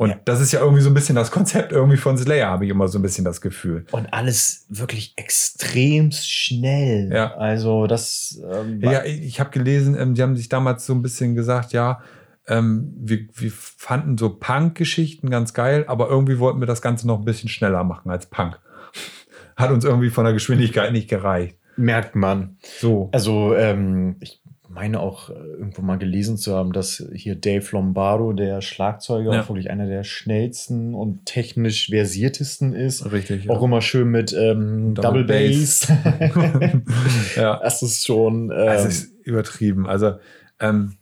Und 0.00 0.08
Ja. 0.08 0.16
das 0.24 0.40
ist 0.40 0.50
ja 0.52 0.60
irgendwie 0.60 0.80
so 0.80 0.88
ein 0.88 0.94
bisschen 0.94 1.14
das 1.14 1.30
Konzept 1.30 1.72
irgendwie 1.72 1.98
von 1.98 2.16
Slayer, 2.16 2.48
habe 2.48 2.64
ich 2.64 2.70
immer 2.70 2.88
so 2.88 2.98
ein 2.98 3.02
bisschen 3.02 3.22
das 3.22 3.42
Gefühl. 3.42 3.84
Und 3.90 4.10
alles 4.14 4.64
wirklich 4.70 5.12
extrem 5.16 6.10
schnell. 6.10 7.10
Ja. 7.12 7.34
Also 7.34 7.86
das. 7.86 8.40
Ähm, 8.50 8.80
Ja, 8.80 9.04
ich, 9.04 9.20
ich 9.20 9.40
habe 9.40 9.50
gelesen, 9.50 9.94
ähm, 10.00 10.14
die 10.14 10.22
haben 10.22 10.36
sich 10.36 10.48
damals 10.48 10.86
so 10.86 10.94
ein 10.94 11.02
bisschen 11.02 11.34
gesagt, 11.34 11.74
ja, 11.74 12.00
ähm, 12.48 12.94
wir, 12.96 13.26
wir 13.34 13.50
fanden 13.52 14.16
so 14.16 14.30
Punk-Geschichten 14.30 15.28
ganz 15.28 15.52
geil, 15.52 15.84
aber 15.86 16.08
irgendwie 16.08 16.38
wollten 16.38 16.60
wir 16.60 16.66
das 16.66 16.80
Ganze 16.80 17.06
noch 17.06 17.18
ein 17.18 17.26
bisschen 17.26 17.50
schneller 17.50 17.84
machen 17.84 18.10
als 18.10 18.24
Punk. 18.24 18.58
Hat 19.56 19.70
uns 19.70 19.84
irgendwie 19.84 20.08
von 20.08 20.24
der 20.24 20.32
Geschwindigkeit 20.32 20.92
nicht 20.92 21.08
gereicht. 21.10 21.58
merkt 21.76 22.16
man. 22.16 22.56
So. 22.80 23.10
Also, 23.12 23.54
ähm, 23.54 24.16
ich 24.20 24.39
meine 24.72 25.00
auch 25.00 25.30
äh, 25.30 25.32
irgendwo 25.34 25.82
mal 25.82 25.98
gelesen 25.98 26.36
zu 26.36 26.54
haben, 26.54 26.72
dass 26.72 27.04
hier 27.12 27.34
Dave 27.34 27.66
Lombardo, 27.72 28.32
der 28.32 28.60
Schlagzeuger, 28.60 29.32
Ja. 29.34 29.48
wirklich 29.48 29.68
einer 29.68 29.86
der 29.86 30.04
schnellsten 30.04 30.94
und 30.94 31.26
technisch 31.26 31.88
versiertesten 31.90 32.72
ist. 32.72 33.10
Richtig. 33.10 33.50
Auch 33.50 33.62
immer 33.62 33.82
schön 33.82 34.08
mit 34.08 34.32
ähm, 34.32 34.94
Double 34.94 35.26
Double, 35.26 35.48
Bass. 35.50 35.88
ja. 37.36 37.58
das 37.62 37.82
ist 37.82 38.06
schon. 38.06 38.50
Ähm, 38.50 38.66
Das 38.66 38.84
ist 38.86 39.12
übertrieben. 39.24 39.86
Also 39.88 40.14
ähm, 40.60 40.94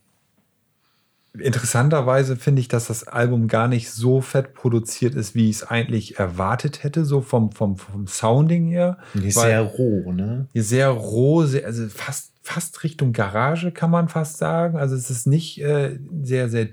interessanterweise 1.39 2.37
finde 2.37 2.61
ich, 2.61 2.69
dass 2.69 2.87
das 2.87 3.07
Album 3.07 3.49
gar 3.49 3.69
nicht 3.69 3.91
so 3.91 4.21
fett 4.21 4.55
produziert 4.55 5.15
ist, 5.15 5.35
wie 5.35 5.51
ich 5.51 5.57
es 5.57 5.65
eigentlich 5.65 6.19
erwartet 6.19 6.83
hätte, 6.85 7.05
so 7.05 7.21
vom, 7.21 7.53
vom, 7.53 7.77
vom 7.77 8.07
Sounding 8.07 8.69
her. 8.69 8.99
sehr 9.15 9.61
roh, 9.63 10.13
ne? 10.13 10.49
sehr 10.55 10.89
roh, 10.89 11.45
sehr, 11.45 11.67
also 11.67 11.87
fast, 11.89 12.33
fast 12.49 12.83
Richtung 12.83 13.13
Garage 13.13 13.73
kann 13.73 13.91
man 13.91 14.09
fast 14.09 14.39
sagen. 14.39 14.79
Also 14.79 14.95
es 14.95 15.11
ist 15.11 15.27
nicht 15.27 15.61
äh, 15.61 15.99
sehr, 16.23 16.49
sehr 16.49 16.69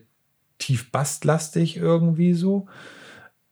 tief 0.57 0.89
basslastig 0.91 1.76
irgendwie 1.76 2.34
so. 2.34 2.67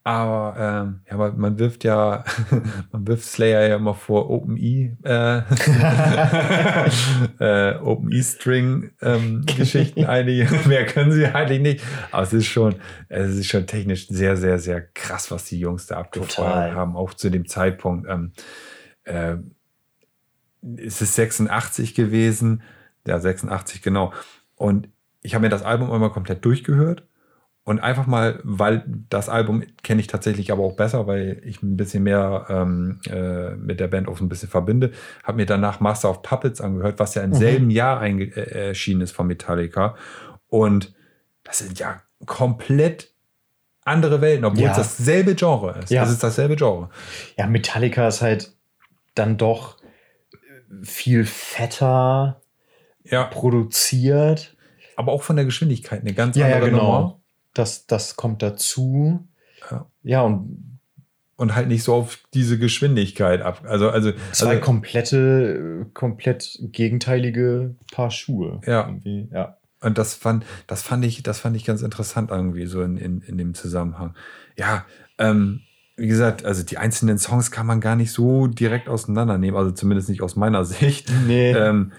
Aber 0.06 0.56
ähm, 0.58 1.00
ja, 1.10 1.16
man, 1.16 1.38
man 1.38 1.58
wirft 1.58 1.84
ja, 1.84 2.24
man 2.92 3.06
wirft 3.06 3.24
Slayer 3.24 3.68
ja 3.68 3.76
immer 3.76 3.94
vor 3.94 4.30
Open 4.30 4.56
E, 4.58 4.96
äh, 5.02 5.38
äh, 7.40 7.78
Open 7.78 8.10
E 8.12 8.22
String 8.22 8.90
ähm, 9.02 9.44
Geschichten 9.56 10.06
eigentlich. 10.06 10.66
Mehr 10.66 10.86
können 10.86 11.12
sie 11.12 11.26
eigentlich 11.26 11.60
nicht. 11.60 11.84
Aber 12.10 12.22
es 12.22 12.32
ist 12.32 12.46
schon, 12.46 12.76
es 13.08 13.34
ist 13.34 13.48
schon 13.48 13.66
technisch 13.66 14.08
sehr, 14.08 14.36
sehr, 14.36 14.58
sehr 14.58 14.80
krass, 14.80 15.30
was 15.30 15.44
die 15.44 15.58
Jungs 15.58 15.86
da 15.86 15.98
abgefeuert 15.98 16.74
haben, 16.74 16.96
auch 16.96 17.14
zu 17.14 17.30
dem 17.30 17.46
Zeitpunkt. 17.46 18.06
Ähm, 18.08 18.32
äh, 19.04 19.36
es 20.78 21.00
ist 21.02 21.14
86 21.14 21.94
gewesen. 21.94 22.62
Ja, 23.06 23.18
86, 23.20 23.82
genau. 23.82 24.12
Und 24.56 24.88
ich 25.22 25.34
habe 25.34 25.42
mir 25.42 25.48
das 25.50 25.62
Album 25.62 25.90
einmal 25.92 26.10
komplett 26.10 26.44
durchgehört. 26.44 27.04
Und 27.66 27.80
einfach 27.80 28.06
mal, 28.06 28.40
weil 28.44 28.84
das 29.08 29.30
Album 29.30 29.62
kenne 29.82 30.02
ich 30.02 30.06
tatsächlich 30.06 30.52
aber 30.52 30.62
auch 30.62 30.76
besser, 30.76 31.06
weil 31.06 31.40
ich 31.46 31.62
ein 31.62 31.78
bisschen 31.78 32.02
mehr 32.02 32.44
ähm, 32.50 33.00
äh, 33.10 33.54
mit 33.56 33.80
der 33.80 33.88
Band 33.88 34.06
auch 34.06 34.18
so 34.18 34.24
ein 34.24 34.28
bisschen 34.28 34.50
verbinde, 34.50 34.90
habe 35.22 35.38
mir 35.38 35.46
danach 35.46 35.80
Master 35.80 36.10
of 36.10 36.20
Puppets 36.20 36.60
angehört, 36.60 36.98
was 36.98 37.14
ja 37.14 37.22
im 37.22 37.30
Mhm. 37.30 37.34
selben 37.34 37.70
Jahr 37.70 38.02
äh, 38.04 38.68
erschienen 38.68 39.00
ist 39.00 39.12
von 39.12 39.26
Metallica. 39.26 39.96
Und 40.48 40.94
das 41.42 41.58
sind 41.58 41.78
ja 41.78 42.02
komplett 42.26 43.12
andere 43.86 44.20
Welten, 44.20 44.44
obwohl 44.44 44.64
Ja. 44.64 44.72
es 44.72 44.76
dasselbe 44.76 45.34
Genre 45.34 45.78
ist. 45.82 45.90
Ja. 45.90 46.02
Es 46.04 46.10
ist 46.10 46.22
dasselbe 46.22 46.56
Genre. 46.56 46.90
Ja, 47.38 47.46
Metallica 47.46 48.06
ist 48.08 48.20
halt 48.20 48.52
dann 49.14 49.38
doch 49.38 49.78
viel 50.82 51.24
fetter 51.24 52.40
Ja, 53.04 53.24
produziert. 53.24 54.56
aber 54.96 55.12
auch 55.12 55.22
von 55.22 55.36
der 55.36 55.44
Geschwindigkeit 55.44 56.00
eine 56.00 56.14
ganz 56.14 56.36
Ja, 56.36 56.48
ja, 56.48 56.54
andere 56.56 56.70
genau. 56.70 56.82
Nummer. 57.00 57.20
Das, 57.54 57.86
das 57.86 58.16
kommt 58.16 58.42
dazu. 58.42 59.26
Ja. 59.70 59.86
Ja, 60.02 60.22
und 60.22 60.78
Und 61.36 61.54
halt 61.54 61.68
nicht 61.68 61.82
so 61.82 61.94
auf 61.94 62.18
diese 62.32 62.58
Geschwindigkeit 62.58 63.42
ab. 63.42 63.62
Also, 63.66 63.90
also, 63.90 64.12
zwei 64.32 64.50
also 64.50 64.60
komplette, 64.60 65.86
komplett 65.94 66.58
gegenteilige 66.72 67.74
Paar 67.92 68.10
Schuhe. 68.10 68.60
Ja. 68.66 68.86
Irgendwie. 68.86 69.28
Ja. 69.32 69.56
Und 69.80 69.98
das 69.98 70.14
fand, 70.14 70.44
das 70.66 70.82
fand 70.82 71.04
ich, 71.04 71.22
das 71.22 71.40
fand 71.40 71.56
ich 71.56 71.64
ganz 71.64 71.82
interessant 71.82 72.30
irgendwie 72.30 72.66
so 72.66 72.82
in, 72.82 72.96
in, 72.96 73.20
in 73.20 73.36
dem 73.36 73.52
Zusammenhang. 73.54 74.14
Ja, 74.56 74.86
ähm, 75.18 75.60
wie 75.96 76.08
gesagt, 76.08 76.44
also 76.44 76.62
die 76.62 76.78
einzelnen 76.78 77.18
Songs 77.18 77.50
kann 77.50 77.66
man 77.66 77.80
gar 77.80 77.96
nicht 77.96 78.12
so 78.12 78.46
direkt 78.46 78.88
auseinandernehmen, 78.88 79.58
also 79.58 79.70
zumindest 79.70 80.08
nicht 80.08 80.22
aus 80.22 80.36
meiner 80.36 80.64
Sicht. 80.64 81.10
Nee. 81.26 81.52
Ähm, 81.52 81.92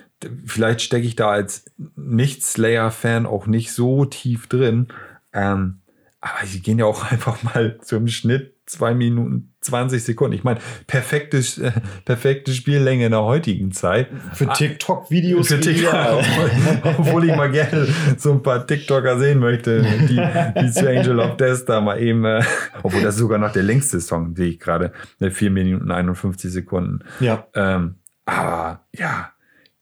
vielleicht 0.45 0.81
stecke 0.81 1.05
ich 1.05 1.15
da 1.15 1.29
als 1.29 1.65
Nicht-Slayer-Fan 1.95 3.25
auch 3.25 3.47
nicht 3.47 3.73
so 3.73 4.05
tief 4.05 4.47
drin. 4.47 4.87
Ähm, 5.33 5.81
aber 6.26 6.45
sie 6.45 6.59
gehen 6.61 6.80
ja 6.80 6.86
auch 6.86 7.03
einfach 7.11 7.43
mal 7.43 7.78
zum 7.82 8.07
Schnitt 8.07 8.53
zwei 8.65 8.95
Minuten 8.95 9.53
20 9.61 10.03
Sekunden. 10.03 10.36
Ich 10.36 10.43
meine, 10.43 10.59
perfekte, 10.88 11.38
äh, 11.38 11.71
perfekte 12.03 12.51
Spiellänge 12.51 13.05
in 13.05 13.11
der 13.11 13.21
heutigen 13.21 13.71
Zeit. 13.71 14.09
Für 14.34 14.47
TikTok-Videos. 14.47 15.49
Für 15.49 15.59
TikTok, 15.59 15.93
obwohl, 15.93 16.95
obwohl 16.97 17.30
ich 17.30 17.36
mal 17.36 17.51
gerne 17.51 17.88
so 18.17 18.32
ein 18.32 18.41
paar 18.41 18.65
TikToker 18.65 19.19
sehen 19.19 19.38
möchte, 19.39 19.84
die, 19.84 20.19
die 20.61 20.71
zu 20.71 20.89
Angel 20.89 21.19
of 21.19 21.38
Death 21.38 21.65
da 21.67 21.80
mal 21.80 22.01
eben, 22.01 22.26
äh, 22.26 22.43
obwohl 22.82 23.03
das 23.03 23.15
ist 23.15 23.21
sogar 23.21 23.38
noch 23.38 23.51
der 23.51 23.63
längste 23.63 24.01
Song, 24.01 24.36
sehe 24.36 24.49
ich 24.49 24.59
gerade, 24.59 24.93
ne, 25.19 25.30
4 25.30 25.51
Minuten 25.51 25.91
51 25.91 26.51
Sekunden. 26.51 27.01
Ja. 27.19 27.45
Ähm, 27.53 27.95
aber 28.26 28.84
ja, 28.97 29.32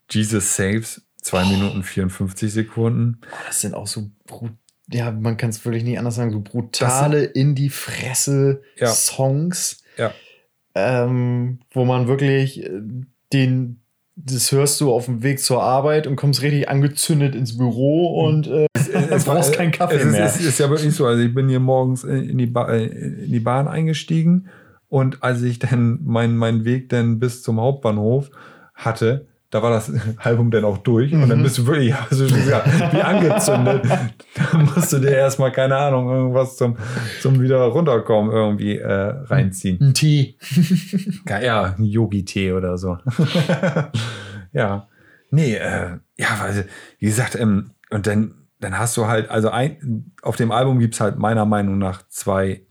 Jesus 0.10 0.58
Saves, 0.58 1.02
2 1.22 1.46
Minuten 1.46 1.84
54 1.84 2.52
Sekunden. 2.52 3.22
Das 3.48 3.62
sind 3.62 3.74
auch 3.74 3.88
so 3.88 4.12
brut 4.28 4.52
ja, 4.92 5.12
man 5.12 5.38
kann 5.38 5.50
es 5.50 5.64
wirklich 5.66 5.84
nicht 5.84 5.98
anders 5.98 6.16
sagen, 6.16 6.32
so 6.32 6.42
brutale 6.42 7.24
in 7.24 7.56
die 7.56 7.70
Fresse 7.70 8.62
Ja. 8.78 8.88
Songs. 8.88 9.84
Ja. 9.98 10.12
ähm, 10.76 11.60
wo 11.72 11.86
man 11.86 12.08
wirklich 12.08 12.64
äh, 12.64 12.82
den, 13.32 13.80
das 14.16 14.52
hörst 14.52 14.82
du 14.82 14.92
auf 14.92 15.06
dem 15.06 15.22
Weg 15.24 15.40
zur 15.40 15.62
Arbeit 15.64 16.08
und 16.08 16.16
kommst 16.16 16.42
richtig 16.42 16.68
angezündet 16.70 17.36
ins 17.36 17.58
Büro 17.58 18.26
und 18.26 18.48
äh, 18.48 18.68
es 18.74 19.26
brauchst 19.26 19.54
keinen 19.54 19.72
Kaffee 19.72 19.96
es 19.96 20.06
ist, 20.06 20.12
mehr. 20.12 20.26
Es 20.26 20.40
ist 20.42 20.60
ja 20.60 20.70
wirklich 20.70 20.96
so. 20.96 21.06
Also 21.06 21.22
ich 21.24 21.34
bin 21.34 21.48
hier 21.48 21.60
morgens 21.60 22.04
in 22.04 22.38
die, 22.38 22.48
ba 22.48 22.70
äh, 22.72 22.86
in 22.86 23.32
die 23.32 23.40
Bahn 23.40 23.68
eingestiegen 23.68 24.50
und 24.88 25.24
als 25.24 25.42
ich 25.44 25.60
dann 25.60 26.00
meinen 26.04 26.36
meinen 26.38 26.66
Weg 26.66 26.90
dann 26.90 27.20
bis 27.20 27.42
zum 27.44 27.60
Hauptbahnhof 27.62 28.30
hatte, 28.74 29.28
da 29.54 29.62
war 29.62 29.70
das 29.70 29.92
Album 30.18 30.50
dann 30.50 30.66
auch 30.66 30.80
durch 30.80 31.14
und 31.14 31.30
dann 31.30 31.40
Mhm. 31.40 31.44
bist 31.44 31.60
du 31.60 31.68
wirklich 31.68 31.94
also, 31.96 32.26
ja, 32.26 32.64
wie 32.92 33.02
angezündet. 33.02 33.86
da 34.36 34.58
musst 34.58 34.92
du 34.94 34.98
dir 34.98 35.12
erstmal, 35.12 35.52
keine 35.52 35.78
Ahnung, 35.78 36.10
irgendwas 36.10 36.58
zum, 36.58 36.76
zum 37.22 37.40
wieder 37.40 37.62
runterkommen 37.66 38.32
irgendwie 38.32 38.78
äh, 38.80 38.92
reinziehen. 39.26 39.78
Ein 39.80 39.94
Tee. 39.94 40.38
Ja, 41.30 41.76
ein 41.78 41.84
Yogi-Tee 41.86 42.54
oder 42.54 42.78
so. 42.78 42.98
ja. 44.52 44.88
Nee, 45.30 45.56
äh, 45.56 45.98
ja, 46.18 46.28
also, 46.42 46.62
wie 47.00 47.06
gesagt, 47.08 47.36
ähm, 47.36 47.72
und 47.90 48.06
dann, 48.08 48.34
dann 48.60 48.78
hast 48.78 48.98
du 48.98 49.08
halt, 49.08 49.30
also 49.30 49.50
ein, 49.50 50.12
auf 50.22 50.36
dem 50.36 50.52
Album 50.52 50.80
gibt 50.80 50.94
es 50.96 51.02
halt 51.02 51.18
meiner 51.18 51.46
Meinung 51.46 51.78
nach 51.78 52.08
zwei 52.10 52.62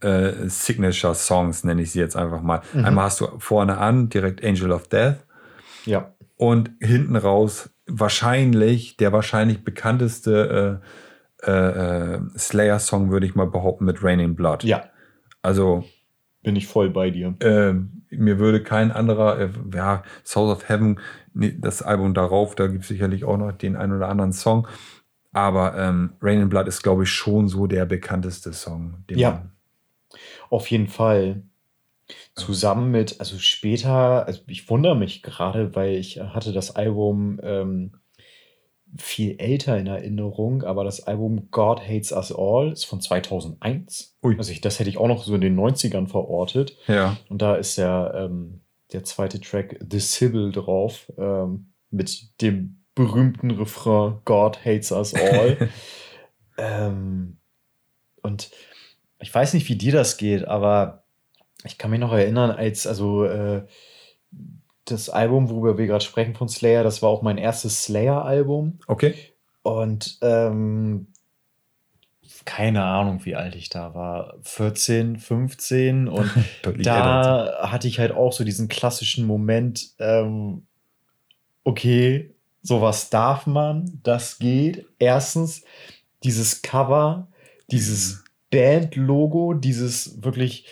äh, 0.00 0.30
Signature-Songs, 0.46 1.64
nenne 1.64 1.82
ich 1.82 1.90
sie 1.92 2.00
jetzt 2.00 2.16
einfach 2.16 2.40
mal. 2.42 2.62
Mhm. 2.72 2.84
Einmal 2.84 3.04
hast 3.06 3.20
du 3.20 3.26
vorne 3.38 3.78
an 3.78 4.08
direkt 4.08 4.44
Angel 4.44 4.70
of 4.72 4.88
Death 4.88 5.16
Ja. 5.88 6.12
und 6.36 6.70
hinten 6.80 7.16
raus 7.16 7.70
wahrscheinlich 7.86 8.96
der 8.96 9.12
wahrscheinlich 9.12 9.64
bekannteste 9.64 10.80
äh, 11.44 11.50
äh, 11.50 12.14
äh, 12.16 12.20
Slayer-Song, 12.36 13.10
würde 13.10 13.26
ich 13.26 13.34
mal 13.34 13.46
behaupten, 13.46 13.84
mit 13.84 14.02
Raining 14.02 14.34
Blood. 14.34 14.64
Ja, 14.64 14.84
Also 15.42 15.84
bin 16.42 16.56
ich 16.56 16.66
voll 16.66 16.90
bei 16.90 17.10
dir. 17.10 17.34
ähm, 17.40 18.02
mir 18.10 18.38
würde 18.38 18.62
kein 18.62 18.90
anderer, 18.90 19.38
äh, 19.40 19.48
ja, 19.74 20.02
Souls 20.24 20.50
of 20.56 20.68
Heaven, 20.68 20.98
nee, 21.34 21.54
das 21.58 21.80
Album 21.82 22.12
darauf, 22.14 22.54
da 22.54 22.66
gibt 22.66 22.82
es 22.82 22.88
sicherlich 22.88 23.24
auch 23.24 23.36
noch 23.36 23.52
den 23.52 23.76
einen 23.76 23.92
oder 23.96 24.08
anderen 24.08 24.32
Song. 24.32 24.66
Aber 25.32 25.76
ähm, 25.76 26.14
Rain 26.22 26.40
in 26.40 26.48
Blood 26.48 26.66
ist, 26.68 26.82
glaube 26.82 27.04
ich, 27.04 27.10
schon 27.10 27.48
so 27.48 27.66
der 27.66 27.84
bekannteste 27.86 28.52
Song. 28.52 29.04
Ja. 29.10 29.30
man- 29.30 29.52
Auf 30.50 30.68
jeden 30.70 30.88
Fall. 30.88 31.42
Zusammen 32.34 32.90
mit, 32.90 33.20
also 33.20 33.38
später, 33.38 34.26
also 34.26 34.40
ich 34.46 34.68
wundere 34.70 34.96
mich 34.96 35.22
gerade, 35.22 35.74
weil 35.74 35.96
ich 35.96 36.20
hatte 36.20 36.52
das 36.52 36.74
Album 36.74 37.38
ähm, 37.42 37.92
viel 38.96 39.38
älter 39.38 39.76
in 39.76 39.86
Erinnerung, 39.86 40.62
aber 40.62 40.84
das 40.84 41.06
Album 41.06 41.48
God 41.50 41.80
Hates 41.80 42.12
Us 42.12 42.32
All 42.32 42.72
ist 42.72 42.84
von 42.84 43.00
2001. 43.00 44.16
Ui. 44.22 44.36
Also 44.38 44.52
ich, 44.52 44.60
das 44.60 44.78
hätte 44.78 44.88
ich 44.88 44.96
auch 44.96 45.08
noch 45.08 45.24
so 45.24 45.34
in 45.34 45.40
den 45.40 45.58
90ern 45.58 46.06
verortet. 46.06 46.76
Ja. 46.86 47.16
Und 47.28 47.42
da 47.42 47.56
ist 47.56 47.76
der, 47.76 48.12
ähm, 48.14 48.60
der 48.92 49.04
zweite 49.04 49.40
Track 49.40 49.78
The 49.90 50.00
Sybil 50.00 50.52
drauf, 50.52 51.12
ähm, 51.18 51.72
mit 51.90 52.40
dem 52.40 52.78
berühmten 52.94 53.50
Refrain 53.50 54.18
God 54.24 54.64
Hates 54.64 54.90
Us 54.90 55.14
All. 55.14 55.68
ähm, 56.58 57.36
und 58.22 58.50
ich 59.20 59.34
weiß 59.34 59.54
nicht, 59.54 59.68
wie 59.68 59.76
dir 59.76 59.92
das 59.92 60.16
geht, 60.16 60.46
aber 60.46 61.04
ich 61.64 61.78
kann 61.78 61.90
mich 61.90 62.00
noch 62.00 62.12
erinnern, 62.12 62.50
als, 62.50 62.86
also, 62.86 63.24
äh, 63.24 63.64
das 64.84 65.10
Album, 65.10 65.50
worüber 65.50 65.76
wir 65.76 65.86
gerade 65.86 66.04
sprechen 66.04 66.34
von 66.34 66.48
Slayer, 66.48 66.82
das 66.82 67.02
war 67.02 67.10
auch 67.10 67.22
mein 67.22 67.38
erstes 67.38 67.84
Slayer-Album. 67.84 68.78
Okay. 68.86 69.14
Und 69.62 70.18
ähm, 70.22 71.08
keine 72.44 72.82
Ahnung, 72.82 73.24
wie 73.24 73.36
alt 73.36 73.54
ich 73.54 73.68
da 73.68 73.94
war. 73.94 74.38
14, 74.42 75.18
15. 75.18 76.08
Und 76.08 76.30
da 76.78 77.58
hatte 77.70 77.88
ich 77.88 77.98
halt 77.98 78.12
auch 78.12 78.32
so 78.32 78.44
diesen 78.44 78.68
klassischen 78.68 79.26
Moment, 79.26 79.90
ähm, 79.98 80.66
okay, 81.64 82.34
sowas 82.62 83.10
darf 83.10 83.46
man, 83.46 84.00
das 84.02 84.38
geht. 84.38 84.86
Erstens, 84.98 85.62
dieses 86.24 86.62
Cover, 86.62 87.28
dieses 87.70 88.24
Band-Logo, 88.50 89.52
dieses 89.52 90.22
wirklich, 90.22 90.66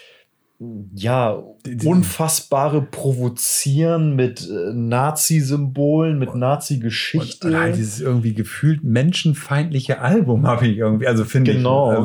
ja, 0.94 1.42
unfassbare 1.84 2.80
Provozieren 2.80 4.16
mit 4.16 4.48
äh, 4.48 4.72
Nazi-Symbolen, 4.72 6.18
mit 6.18 6.34
Nazi-Geschichte. 6.34 7.58
halt 7.58 7.76
dieses 7.76 8.00
irgendwie 8.00 8.32
gefühlt 8.32 8.82
menschenfeindliche 8.82 10.00
Album 10.00 10.46
habe 10.46 10.66
ich 10.66 10.78
irgendwie, 10.78 11.06
also 11.06 11.24
finde 11.24 11.52
Genau. 11.52 11.92
ich. 11.92 11.98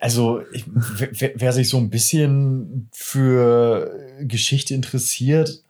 Also, 0.00 0.38
Also, 0.38 0.40
ich, 0.52 0.64
wer, 1.12 1.32
wer 1.34 1.52
sich 1.52 1.68
so 1.68 1.76
ein 1.76 1.90
bisschen 1.90 2.88
für 2.92 3.90
Geschichte 4.22 4.74
interessiert, 4.74 5.62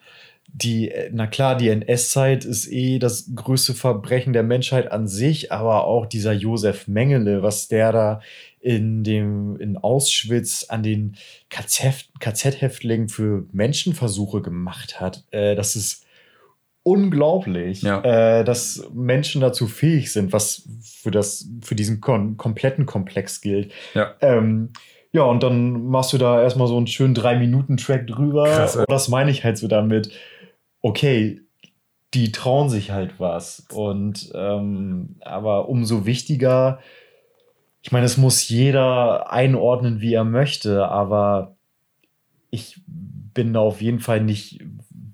die, 0.50 0.90
na 1.12 1.26
klar, 1.26 1.56
die 1.56 1.68
NS-Zeit 1.68 2.44
ist 2.44 2.68
eh 2.72 2.98
das 2.98 3.30
größte 3.34 3.74
Verbrechen 3.74 4.32
der 4.32 4.42
Menschheit 4.42 4.90
an 4.90 5.06
sich, 5.06 5.52
aber 5.52 5.84
auch 5.84 6.06
dieser 6.06 6.32
Josef 6.32 6.88
Mengele, 6.88 7.42
was 7.42 7.68
der 7.68 7.92
da 7.92 8.20
in 8.60 9.04
dem, 9.04 9.56
in 9.60 9.76
Auschwitz 9.76 10.66
an 10.68 10.82
den 10.82 11.16
KZ 11.50 12.08
KZ-Häftlingen 12.20 13.08
für 13.08 13.46
Menschenversuche 13.52 14.42
gemacht 14.42 15.00
hat, 15.00 15.24
äh, 15.30 15.54
das 15.54 15.76
ist 15.76 16.04
unglaublich, 16.82 17.82
Ja. 17.82 18.00
äh, 18.40 18.44
dass 18.44 18.88
Menschen 18.94 19.40
dazu 19.40 19.66
fähig 19.66 20.12
sind, 20.12 20.32
was 20.32 20.66
für 20.82 21.10
das, 21.10 21.48
für 21.62 21.74
diesen 21.74 22.00
kon 22.00 22.36
kompletten 22.36 22.86
Komplex 22.86 23.40
gilt. 23.40 23.72
ja. 23.94 24.14
Ähm, 24.20 24.70
ja, 25.10 25.22
und 25.22 25.42
dann 25.42 25.86
machst 25.86 26.12
du 26.12 26.18
da 26.18 26.42
erstmal 26.42 26.68
so 26.68 26.76
einen 26.76 26.86
schönen 26.86 27.14
Drei-Minuten-Track 27.14 28.06
drüber. 28.06 28.44
Krass, 28.44 28.76
und 28.76 28.84
das 28.90 29.08
meine 29.08 29.30
ich 29.30 29.42
halt 29.42 29.56
so 29.56 29.66
damit. 29.66 30.10
Okay, 30.82 31.40
die 32.12 32.30
trauen 32.30 32.68
sich 32.68 32.90
halt 32.90 33.18
was. 33.18 33.66
Und 33.72 34.30
ähm, 34.34 35.16
aber 35.22 35.70
umso 35.70 36.04
wichtiger, 36.04 36.80
ich 37.82 37.92
meine, 37.92 38.06
es 38.06 38.16
muss 38.16 38.48
jeder 38.48 39.32
einordnen, 39.32 40.00
wie 40.00 40.14
er 40.14 40.24
möchte, 40.24 40.88
aber 40.88 41.56
ich 42.50 42.82
bin 42.86 43.52
da 43.52 43.60
auf 43.60 43.80
jeden 43.80 44.00
Fall 44.00 44.22
nicht 44.22 44.60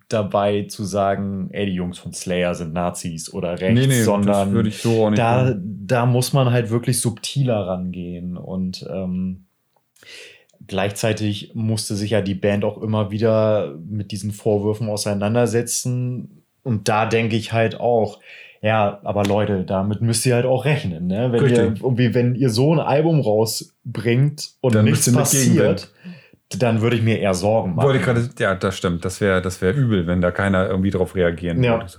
dabei 0.09 0.63
zu 0.65 0.85
sagen, 0.85 1.49
ey, 1.53 1.67
die 1.67 1.75
Jungs 1.75 1.99
von 1.99 2.13
Slayer 2.13 2.55
sind 2.55 2.73
Nazis 2.73 3.33
oder 3.33 3.61
rechts, 3.61 3.81
Nee, 3.81 3.87
nee, 3.87 4.03
sondern 4.03 4.49
das 4.49 4.55
würde 4.55 4.69
ich 4.69 4.79
so 4.79 5.11
da, 5.11 5.47
sagen. 5.49 5.81
da 5.87 6.07
muss 6.07 6.33
man 6.33 6.51
halt 6.51 6.71
wirklich 6.71 7.01
subtiler 7.01 7.67
rangehen. 7.67 8.37
Und 8.37 8.87
ähm, 8.91 9.47
gleichzeitig 10.67 11.53
musste 11.55 11.95
sich 11.97 12.11
ja 12.11 12.21
die 12.21 12.35
Band 12.35 12.65
auch 12.65 12.81
immer 12.81 13.11
wieder 13.11 13.75
mit 13.89 14.13
diesen 14.13 14.31
Vorwürfen 14.31 14.89
auseinandersetzen. 14.89 16.45
Und 16.63 16.89
da 16.89 17.07
denke 17.07 17.37
ich 17.37 17.53
halt 17.53 17.81
auch, 17.81 18.21
ja, 18.65 18.99
aber 19.05 19.25
Leute, 19.25 19.65
damit 19.65 20.01
müsst 20.01 20.25
ihr 20.25 20.35
halt 20.35 20.47
auch 20.47 20.65
rechnen, 20.65 21.07
ne? 21.07 21.31
Wenn 21.31 21.49
ihr, 21.49 21.75
irgendwie, 21.83 22.15
wenn 22.15 22.35
ihr 22.35 22.49
so 22.49 22.73
ein 22.73 22.81
Album 22.81 23.21
rausbringt 23.21 24.53
und 24.63 24.75
Dann 24.75 24.87
nichts 24.87 25.13
passiert, 25.13 25.91
dann 26.49 26.81
würde 26.81 26.97
ich 26.97 27.03
mir 27.03 27.19
eher 27.19 27.35
Sorgen 27.35 27.75
machen. 27.75 27.87
Wollte 27.87 28.01
gerade, 28.03 28.31
ja, 28.39 28.55
das 28.55 28.77
stimmt. 28.77 29.05
Das 29.05 29.21
wäre 29.21 29.43
das 29.43 29.61
wär 29.61 29.75
übel, 29.75 30.07
wenn 30.07 30.23
da 30.23 30.31
keiner 30.31 30.67
irgendwie 30.67 30.91
drauf 30.91 31.15
reagieren 31.15 31.63
Ja. 31.63 31.75
würde. 31.81 31.93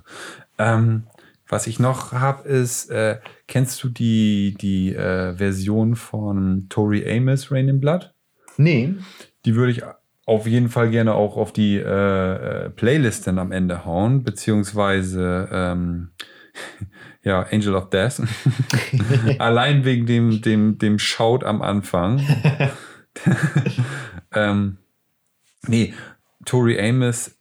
Ähm, 0.58 1.04
was 1.48 1.68
ich 1.68 1.80
noch 1.80 2.14
habe, 2.14 2.48
ist, 2.50 2.90
äh, 2.90 3.20
kennst 3.48 3.84
du 3.84 3.90
die, 3.90 4.56
die 4.60 4.96
äh, 4.96 5.36
Version 5.36 5.96
von 5.96 6.66
Tori 6.70 7.08
Amos, 7.08 7.52
Rain 7.52 7.70
in 7.70 7.80
Blood? 7.80 8.12
nee, 8.58 8.96
Die 9.46 9.56
würde 9.56 9.72
ich 9.72 9.84
auf 10.26 10.48
jeden 10.48 10.70
Fall 10.70 10.90
gerne 10.90 11.14
auch 11.14 11.38
auf 11.38 11.54
die 11.54 11.76
äh, 11.78 11.84
äh, 12.66 12.70
Playlist 12.72 13.28
dann 13.28 13.38
am 13.38 13.52
Ende 13.52 13.86
hauen, 13.86 14.24
beziehungsweise 14.24 15.48
ähm, 15.52 16.10
ja, 17.24 17.46
Angel 17.52 17.76
of 17.76 17.90
Death. 17.90 18.22
Allein 19.40 19.86
wegen 19.86 20.06
dem, 20.06 20.42
dem, 20.42 20.78
dem 20.78 21.00
Shout 21.00 21.44
am 21.44 21.62
Anfang. 21.62 22.22
ähm, 24.34 24.78
nee, 25.68 25.94
Tori 26.46 26.80
Amos 26.80 27.36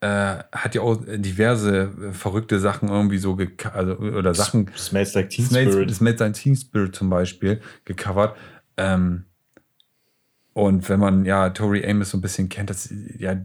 äh, 0.00 0.42
hat 0.52 0.74
ja 0.74 0.82
auch 0.82 0.98
diverse 1.06 1.92
äh, 2.10 2.12
verrückte 2.12 2.58
Sachen 2.58 2.88
irgendwie 2.88 3.18
so 3.18 3.38
also, 3.72 3.96
oder 3.98 4.34
Sachen 4.34 4.70
Smells 4.76 5.14
like 5.14 5.30
Teen 5.30 5.46
Smells, 5.46 5.72
Spirit. 5.72 5.94
Smells 5.94 6.20
Like 6.20 6.34
Teen 6.34 6.56
Spirit 6.56 6.94
zum 6.94 7.08
Beispiel 7.08 7.60
gecovert. 7.84 8.36
Ähm, 8.76 9.26
und 10.54 10.88
wenn 10.88 11.00
man 11.00 11.24
ja 11.24 11.50
Tori 11.50 11.88
Amos 11.88 12.10
so 12.10 12.18
ein 12.18 12.20
bisschen 12.20 12.48
kennt, 12.48 12.68
das, 12.70 12.92
ja, 13.18 13.36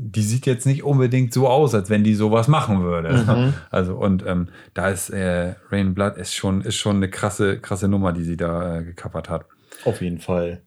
die 0.00 0.22
sieht 0.22 0.46
jetzt 0.46 0.64
nicht 0.64 0.84
unbedingt 0.84 1.32
so 1.32 1.48
aus, 1.48 1.74
als 1.74 1.90
wenn 1.90 2.04
die 2.04 2.14
sowas 2.14 2.46
machen 2.46 2.82
würde. 2.82 3.12
Mhm. 3.12 3.54
Also 3.70 3.96
und 3.96 4.24
ähm, 4.26 4.48
da 4.72 4.88
ist 4.88 5.10
äh, 5.10 5.54
Rain 5.70 5.94
Blood 5.94 6.16
ist 6.16 6.34
schon 6.34 6.60
ist 6.62 6.76
schon 6.76 6.96
eine 6.96 7.10
krasse 7.10 7.58
krasse 7.58 7.88
Nummer, 7.88 8.12
die 8.12 8.22
sie 8.22 8.36
da 8.36 8.78
äh, 8.78 8.84
gecovert 8.84 9.28
hat. 9.28 9.46
Auf 9.84 10.00
jeden 10.00 10.18
Fall. 10.18 10.62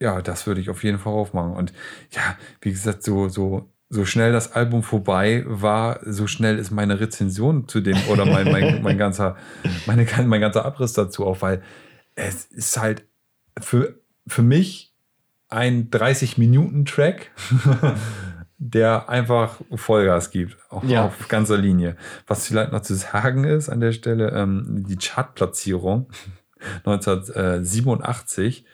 Ja, 0.00 0.22
das 0.22 0.46
würde 0.46 0.60
ich 0.60 0.70
auf 0.70 0.84
jeden 0.84 0.98
Fall 0.98 1.12
aufmachen. 1.12 1.52
Und 1.52 1.72
ja, 2.12 2.36
wie 2.60 2.70
gesagt, 2.70 3.02
so, 3.02 3.28
so, 3.28 3.68
so 3.90 4.04
schnell 4.04 4.32
das 4.32 4.52
Album 4.52 4.82
vorbei 4.82 5.44
war, 5.46 6.00
so 6.04 6.26
schnell 6.26 6.58
ist 6.58 6.70
meine 6.70 7.00
Rezension 7.00 7.66
zu 7.66 7.80
dem 7.80 7.96
oder 8.08 8.24
mein, 8.24 8.50
mein, 8.50 8.82
mein, 8.82 8.96
ganzer, 8.96 9.36
meine, 9.86 10.06
mein 10.24 10.40
ganzer 10.40 10.64
Abriss 10.64 10.92
dazu 10.92 11.26
auch, 11.26 11.42
weil 11.42 11.62
es 12.14 12.44
ist 12.46 12.80
halt 12.80 13.06
für, 13.60 13.98
für 14.26 14.42
mich 14.42 14.94
ein 15.48 15.90
30-Minuten-Track, 15.90 17.30
der 18.60 19.08
einfach 19.08 19.60
Vollgas 19.74 20.30
gibt, 20.30 20.56
auf, 20.68 20.82
Ja. 20.84 21.06
auf 21.06 21.28
ganzer 21.28 21.56
Linie. 21.56 21.96
Was 22.26 22.46
vielleicht 22.48 22.72
noch 22.72 22.82
zu 22.82 22.94
sagen 22.94 23.44
ist 23.44 23.68
an 23.68 23.80
der 23.80 23.92
Stelle, 23.92 24.30
ähm, 24.32 24.84
die 24.88 24.96
Chartplatzierung 24.96 26.08
1987 26.84 28.64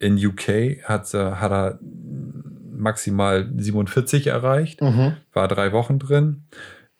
in 0.00 0.16
UK 0.24 0.82
hat, 0.84 1.12
äh, 1.14 1.32
hat 1.32 1.50
er 1.52 1.78
maximal 2.70 3.50
47 3.56 4.28
erreicht, 4.28 4.80
war 5.32 5.48
drei 5.48 5.72
Wochen 5.72 5.98
drin. 5.98 6.44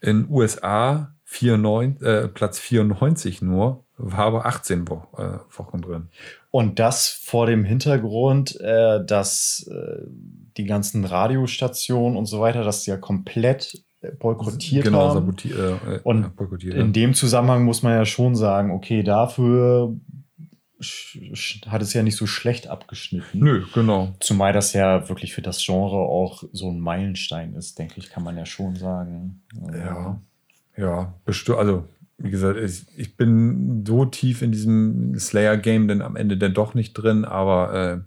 In 0.01 0.29
USA 0.29 1.15
94, 1.25 2.03
äh, 2.03 2.29
Platz 2.29 2.59
94 2.59 3.43
nur, 3.43 3.85
war 3.97 4.27
aber 4.27 4.47
18 4.47 4.89
Wo 4.89 5.07
äh, 5.17 5.39
Wochen 5.57 5.81
drin. 5.83 6.09
Und 6.51 6.79
das 6.79 7.09
vor 7.09 7.47
dem 7.47 7.65
Hintergrund, 7.65 8.59
äh, 8.61 9.05
dass 9.05 9.69
äh, 9.71 10.07
die 10.59 10.65
ganzen 10.65 11.05
Radiostationen 11.05 12.19
und 12.19 12.27
so 12.27 12.41
weiter 12.41 12.65
das 12.65 12.85
ja 12.87 12.97
komplett 12.97 13.83
äh, 14.01 14.11
boykottiert 14.13 14.85
genau, 14.85 15.09
haben. 15.15 15.31
saboti- 15.31 15.55
äh, 15.55 15.97
äh, 15.97 16.01
Und 16.03 16.37
boykottiert. 16.37 16.75
In 16.75 16.87
ja. 16.87 16.93
dem 16.93 17.15
Zusammenhang 17.15 17.65
muss 17.65 17.83
man 17.83 17.95
ja 17.95 18.05
schon 18.05 18.35
sagen, 18.37 18.71
okay, 18.73 19.03
dafür 19.03 19.97
hat 21.67 21.83
es 21.83 21.93
ja 21.93 22.03
nicht 22.05 22.15
so 22.17 22.27
schlecht 22.27 22.69
abgeschnitten. 22.69 23.41
Nö, 23.41 23.65
genau. 23.75 24.15
Zumal 24.21 24.53
das 24.53 24.73
ja 24.75 25.09
wirklich 25.09 25.35
für 25.35 25.43
das 25.43 25.65
Genre 25.65 25.97
auch 25.97 26.45
so 26.53 26.71
ein 26.71 26.79
Meilenstein 26.79 27.55
ist, 27.55 27.79
denke 27.81 27.95
ich, 27.97 28.11
kann 28.11 28.23
man 28.23 28.37
ja 28.37 28.47
schon 28.47 28.77
sagen. 28.77 29.43
Also, 29.67 29.79
Ja, 29.79 30.21
ja, 30.77 31.15
bestimmt. 31.25 31.59
Also, 31.59 31.85
wie 32.19 32.31
gesagt, 32.31 32.61
ich, 32.61 32.87
ich 32.97 33.17
bin 33.17 33.85
so 33.87 34.05
tief 34.05 34.41
in 34.43 34.53
diesem 34.53 35.19
Slayer-Game 35.19 35.89
dann 35.89 36.01
am 36.01 36.15
Ende 36.15 36.37
dann 36.37 36.55
doch 36.55 36.75
nicht 36.75 36.93
drin, 36.95 37.25
aber 37.25 37.75
äh, 37.75 38.01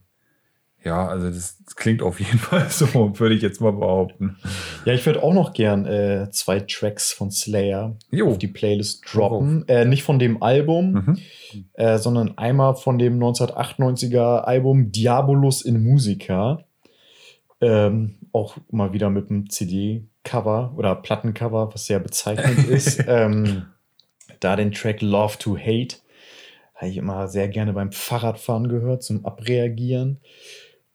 ja, 0.84 1.08
also 1.08 1.28
das, 1.30 1.58
das 1.64 1.76
klingt 1.76 2.02
auf 2.02 2.20
jeden 2.20 2.38
Fall 2.40 2.70
so, 2.70 2.88
würde 3.20 3.36
ich 3.36 3.42
jetzt 3.42 3.62
mal 3.62 3.72
behaupten. 3.74 4.38
Ja, 4.86 4.94
ich 4.94 5.06
würde 5.06 5.22
auch 5.22 5.34
noch 5.34 5.54
gern 5.54 5.86
äh, 5.86 6.30
zwei 6.32 6.60
Tracks 6.62 7.12
von 7.14 7.30
Slayer 7.32 7.96
Jo. 8.12 8.30
auf 8.32 8.38
die 8.40 8.48
Playlist 8.48 9.04
droppen. 9.14 9.68
Äh, 9.68 9.86
nicht 9.86 10.04
von 10.04 10.18
dem 10.20 10.42
Album, 10.42 10.92
Mhm. 10.94 11.18
äh, 11.74 11.98
sondern 11.98 12.38
einmal 12.38 12.76
von 12.76 12.98
dem 12.98 13.20
1998er 13.20 14.40
Album 14.46 14.92
Diabolus 14.92 15.62
in 15.62 15.84
Musica. 15.84 16.64
Ähm, 17.60 18.16
auch 18.32 18.58
mal 18.72 18.92
wieder 18.94 19.10
mit 19.10 19.30
einem 19.30 19.50
CD-Cover 19.50 20.74
oder 20.78 20.96
Plattencover, 20.96 21.70
was 21.74 21.86
sehr 21.86 22.00
bezeichnend 22.00 22.68
ist. 22.70 23.04
Ähm, 23.08 23.68
da 24.40 24.56
den 24.56 24.72
Track 24.72 25.02
Love 25.02 25.38
to 25.38 25.58
Hate 25.58 25.98
habe 26.74 26.90
ich 26.90 26.98
immer 26.98 27.28
sehr 27.28 27.48
gerne 27.48 27.74
beim 27.74 27.92
Fahrradfahren 27.92 28.68
gehört, 28.68 29.04
zum 29.04 29.24
Abreagieren. 29.26 30.18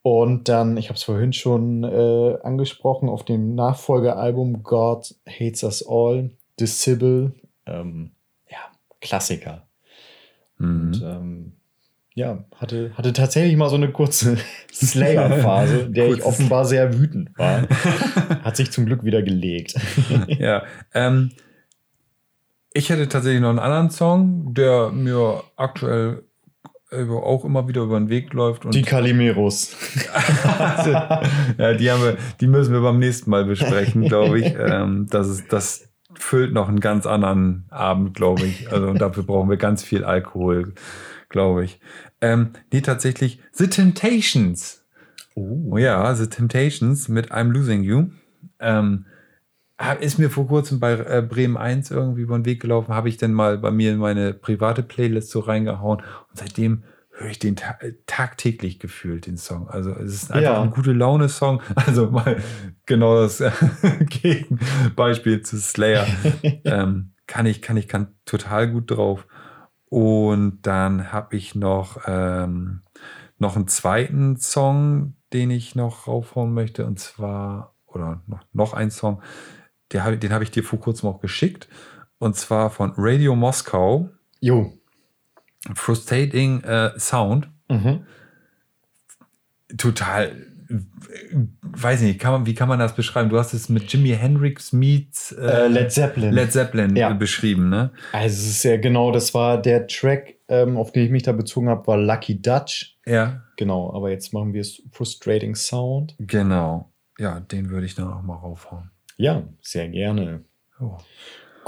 Und 0.09 0.49
dann, 0.49 0.77
ich 0.77 0.89
habe 0.89 0.95
es 0.95 1.03
vorhin 1.03 1.33
schon 1.33 1.83
äh, 1.83 2.37
angesprochen, 2.45 3.09
auf 3.09 3.25
dem 3.25 3.57
Nachfolgealbum 3.57 4.63
God 4.63 5.13
Hates 5.29 5.65
Us 5.65 5.85
All, 5.85 6.31
The 6.61 6.67
Sybil, 6.67 7.33
ähm, 7.67 8.13
ja, 8.49 8.59
Klassiker. 9.01 9.67
Und 10.61 11.01
Mhm. 11.01 11.03
ähm, 11.05 11.53
ja, 12.15 12.45
hatte, 12.55 12.93
hatte 12.97 13.13
tatsächlich 13.15 13.57
mal 13.57 13.69
so 13.69 13.75
eine 13.75 13.91
kurze 13.91 14.37
Slayer-Phase, 14.73 15.81
in 15.81 15.93
der 15.95 16.05
ich 16.07 16.21
Kurzes- 16.21 16.25
offenbar 16.27 16.65
sehr 16.67 16.97
wütend 17.01 17.37
war. 17.37 17.63
Hat 18.45 18.55
sich 18.57 18.71
zum 18.71 18.87
Glück 18.87 19.03
wieder 19.03 19.23
gelegt. 19.23 19.75
ja, 20.29 20.63
ähm, 20.95 21.33
ich 22.73 22.91
hätte 22.91 23.09
tatsächlich 23.09 23.41
noch 23.41 23.51
einen 23.51 23.59
anderen 23.59 23.91
Song, 23.91 24.55
der 24.55 24.91
mir 24.91 25.43
aktuell 25.57 26.23
auch 26.93 27.45
immer 27.45 27.69
wieder 27.69 27.83
über 27.83 27.99
den 27.99 28.09
Weg 28.09 28.33
läuft. 28.33 28.65
Und 28.65 28.75
Die 28.75 28.83
Calimeros. 28.83 29.77
ja, 31.59 31.75
die, 31.75 31.91
haben 31.91 32.03
wir, 32.03 32.17
die 32.41 32.47
müssen 32.47 32.73
wir 32.73 32.81
beim 32.81 32.99
nächsten 32.99 33.31
Mal 33.31 33.45
besprechen, 33.45 34.03
glaube 34.05 34.41
ich. 34.41 34.55
Ähm, 34.59 35.07
das, 35.11 35.29
ist, 35.29 35.53
das 35.53 35.89
füllt 36.15 36.53
noch 36.53 36.69
einen 36.69 36.81
ganz 36.81 37.07
anderen 37.07 37.67
Abend, 37.71 38.15
glaube 38.15 38.47
ich. 38.47 38.71
Also 38.71 38.89
und 38.89 39.01
dafür 39.01 39.25
brauchen 39.25 39.51
wir 39.51 39.57
ganz 39.57 39.83
viel 39.83 40.05
Alkohol, 40.05 40.75
glaube 41.29 41.65
ich. 41.65 41.81
Ähm, 42.21 42.51
nee, 42.73 42.81
tatsächlich 42.81 43.41
The 43.53 43.67
Temptations. 43.69 44.85
Oh 45.35 45.77
ja, 45.77 46.15
The 46.15 46.29
Temptations 46.29 47.09
mit 47.09 47.33
I'm 47.33 47.51
Losing 47.51 47.83
You. 47.83 48.11
Ähm, 48.61 49.07
ist 50.01 50.19
mir 50.19 50.31
vor 50.31 50.47
kurzem 50.47 50.81
bei 50.81 50.93
äh, 50.95 51.23
Bremen 51.29 51.57
1 51.57 51.91
irgendwie 51.91 52.23
über 52.23 52.39
den 52.39 52.45
Weg 52.47 52.61
gelaufen, 52.61 52.95
habe 52.95 53.09
ich 53.09 53.17
dann 53.19 53.33
mal 53.33 53.59
bei 53.59 53.71
mir 53.71 53.93
in 53.93 53.99
meine 53.99 54.33
private 54.33 54.83
Playlist 54.83 55.31
so 55.31 55.41
reingehauen 55.41 56.01
und 56.01 56.39
seitdem 56.39 56.85
höre 57.19 57.31
ich 57.31 57.39
den 57.39 57.57
ta 57.57 57.79
tagtäglich 58.07 58.79
gefühlt, 58.79 59.27
den 59.27 59.39
Song. 59.39 59.69
Also 59.69 59.91
es 59.93 60.13
ist 60.15 60.31
einfach 60.31 60.43
Ja. 60.43 60.63
ein 60.63 60.71
gute 60.71 60.93
Laune-Song. 60.93 61.63
Also 61.75 62.11
mal 62.11 62.43
genau 62.85 63.17
das 63.23 63.43
Gegenbeispiel 64.23 65.43
zu 65.43 65.59
Slayer. 65.59 66.07
ähm, 66.65 67.13
kann 67.27 67.47
ich, 67.47 67.63
kann 67.63 67.77
ich, 67.77 67.89
kann 67.89 68.15
total 68.25 68.71
gut 68.71 68.91
drauf. 68.91 69.27
Und 69.89 70.59
dann 70.63 71.13
habe 71.13 71.37
ich 71.37 71.55
noch, 71.55 72.01
ähm, 72.07 72.83
noch 73.39 73.57
einen 73.57 73.69
zweiten 73.69 74.37
Song, 74.37 75.15
den 75.33 75.51
ich 75.51 75.75
noch 75.75 76.07
raufhauen 76.07 76.53
möchte. 76.53 76.85
Und 76.87 76.99
zwar, 76.99 77.75
oder 77.87 78.23
noch, 78.27 78.41
noch 78.53 78.75
ein 78.75 78.91
Song, 78.91 79.23
der, 79.93 80.17
den 80.17 80.33
habe 80.33 80.45
ich 80.45 80.51
dir 80.51 80.63
vor 80.65 80.81
kurzem 80.81 81.09
auch 81.09 81.21
geschickt. 81.21 81.69
Und 82.19 82.37
zwar 82.37 82.71
von 82.71 82.93
Radio 82.97 83.37
Moskau, 83.37 84.11
Jo. 84.41 84.73
Frustrating 85.75 86.63
äh, 86.65 86.99
Sound. 86.99 87.49
Mhm. 87.69 88.07
Total, 89.77 90.29
äh, 90.71 90.75
weiß 91.63 92.03
nicht, 92.03 92.21
kann 92.21 92.33
man, 92.33 92.47
wie 92.47 92.55
kann 92.55 92.69
man 92.69 92.79
das 92.79 92.95
beschreiben? 92.95 93.29
Du 93.31 93.39
hast 93.39 93.53
es 93.53 93.69
mit 93.69 93.93
Jimi 93.93 94.11
Hendrix 94.11 94.73
meets 94.73 95.33
Äh, 95.33 95.67
Led 95.67 95.91
Zeppelin. 95.93 96.33
Led 96.33 96.53
Zeppelin 96.53 96.95
Ja. 96.97 97.11
äh, 97.11 97.15
beschrieben, 97.15 97.69
ne? 97.69 97.91
Also 98.13 98.35
es 98.37 98.47
ist 98.49 98.63
ja 98.63 98.77
genau, 98.77 99.11
das 99.11 99.35
war 99.35 99.61
der 99.61 99.87
Track, 99.89 100.37
ähm, 100.49 100.77
auf 100.77 100.93
den 100.93 101.05
ich 101.07 101.11
mich 101.11 101.25
da 101.25 101.33
bezogen 101.33 101.69
habe, 101.69 101.87
war 101.87 101.97
Lucky 101.99 102.41
Dutch. 102.41 102.97
Ja, 103.07 103.43
Genau, 103.59 103.93
aber 103.95 104.11
jetzt 104.11 104.33
machen 104.35 104.53
wir 104.53 104.61
es 104.61 104.83
Frustrating 104.93 105.55
Sound. 105.55 106.15
genau. 106.21 106.93
Ja, 107.19 107.41
den 107.41 107.71
würde 107.71 107.87
ich 107.87 107.95
dann 107.95 108.13
auch 108.13 108.21
mal 108.23 108.35
raufhauen. 108.37 108.91
Ja, 109.17 109.43
sehr 109.61 109.89
gerne. 109.89 110.45
Oh. 110.81 110.99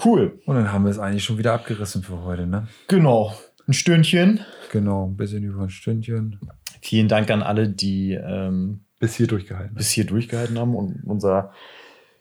Cool. 0.04 0.40
Und 0.46 0.54
dann 0.54 0.72
haben 0.72 0.84
wir 0.84 0.90
es 0.90 0.98
eigentlich 0.98 1.24
schon 1.24 1.38
wieder 1.38 1.54
abgerissen 1.54 2.02
für 2.02 2.22
heute, 2.22 2.46
ne? 2.46 2.68
Genau. 2.86 3.34
Ein 3.66 3.72
Stündchen. 3.72 4.40
Genau, 4.72 5.06
ein 5.06 5.16
bisschen 5.16 5.42
über 5.42 5.62
ein 5.62 5.70
Stündchen. 5.70 6.38
Vielen 6.80 7.08
Dank 7.08 7.30
an 7.30 7.42
alle, 7.42 7.68
die 7.68 8.12
ähm, 8.12 8.84
Bis 9.00 9.16
hier 9.16 9.26
durchgehalten. 9.26 9.74
bis 9.74 9.90
hier 9.90 10.06
durchgehalten 10.06 10.58
haben 10.58 10.74
und 10.74 11.02
unser 11.04 11.52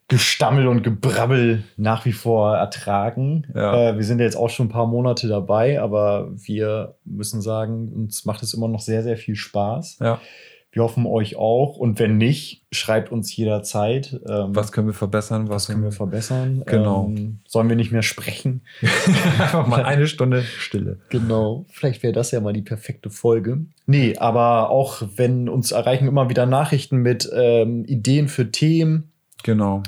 Gestammel 0.10 0.68
und 0.68 0.84
Gebrabbel 0.84 1.64
nach 1.76 2.06
wie 2.06 2.14
vor 2.14 2.56
ertragen. 2.56 3.46
Ja. 3.54 3.90
Äh, 3.90 3.98
wir 3.98 4.04
sind 4.06 4.20
jetzt 4.20 4.38
auch 4.38 4.50
schon 4.50 4.68
ein 4.68 4.72
paar 4.72 4.88
Monate 4.88 5.28
dabei, 5.28 5.82
aber 5.82 6.32
wir 6.34 6.96
müssen 7.04 7.42
sagen, 7.42 7.92
uns 7.94 8.26
macht 8.26 8.42
es 8.42 8.54
immer 8.54 8.68
noch 8.70 8.80
sehr, 8.80 9.04
sehr 9.04 9.18
viel 9.18 9.36
Spaß. 9.36 10.00
Ja. 10.00 10.20
Wir 10.78 10.84
hoffen 10.84 11.08
euch 11.08 11.38
auch. 11.38 11.78
Und 11.78 11.98
wenn 11.98 12.20
nicht, 12.20 12.64
schreibt 12.72 13.12
uns 13.12 13.36
jederzeit. 13.36 14.14
Ähm, 14.30 14.56
Was 14.56 14.72
können 14.72 14.86
wir 14.86 14.94
verbessern? 14.94 15.50
Was, 15.50 15.56
was 15.56 15.68
können 15.70 15.82
wir 15.84 15.92
verbessern? 15.92 16.62
Genau. 16.68 17.08
Ähm, 17.08 17.40
sollen 17.48 17.68
wir 17.68 17.76
nicht 17.76 17.92
mehr 17.92 18.04
sprechen? 18.04 18.62
Einfach 19.40 19.66
mal 19.66 19.84
eine 19.84 20.06
Stunde 20.06 20.44
Stille. 20.44 21.00
Genau, 21.10 21.66
vielleicht 21.72 22.04
wäre 22.04 22.14
das 22.14 22.30
ja 22.30 22.42
mal 22.42 22.54
die 22.54 22.62
perfekte 22.62 23.10
Folge. 23.10 23.66
Nee, 23.88 24.18
aber 24.18 24.70
auch 24.70 25.02
wenn 25.16 25.50
uns 25.50 25.72
erreichen 25.72 26.08
immer 26.08 26.30
wieder 26.30 26.46
Nachrichten 26.46 26.98
mit 26.98 27.28
ähm, 27.34 27.84
Ideen 27.86 28.28
für 28.28 28.52
Themen, 28.52 29.12
Genau. 29.42 29.82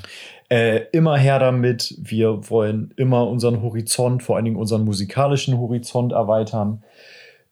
äh, 0.48 0.86
immer 0.90 1.16
her 1.16 1.38
damit. 1.38 1.94
Wir 2.00 2.50
wollen 2.50 2.92
immer 2.96 3.28
unseren 3.28 3.62
Horizont, 3.62 4.24
vor 4.24 4.34
allen 4.34 4.44
Dingen 4.44 4.56
unseren 4.56 4.84
musikalischen 4.84 5.56
Horizont 5.56 6.10
erweitern. 6.10 6.82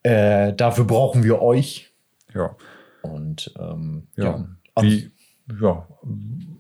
Äh, 0.03 0.55
dafür 0.55 0.87
brauchen 0.87 1.23
wir 1.23 1.41
euch. 1.41 1.85
Ja. 2.35 2.57
Und 3.09 3.53
ähm, 3.59 4.09
Ja. 4.17 4.45
ja, 4.77 4.83
Wie, 4.83 5.11
ja. 5.61 5.87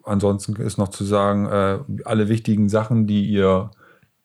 Ansonsten 0.04 0.56
ist 0.56 0.78
noch 0.78 0.88
zu 0.88 1.04
sagen, 1.04 1.46
äh, 1.46 1.78
alle 2.04 2.28
wichtigen 2.28 2.68
Sachen, 2.68 3.06
die 3.06 3.26
ihr 3.26 3.70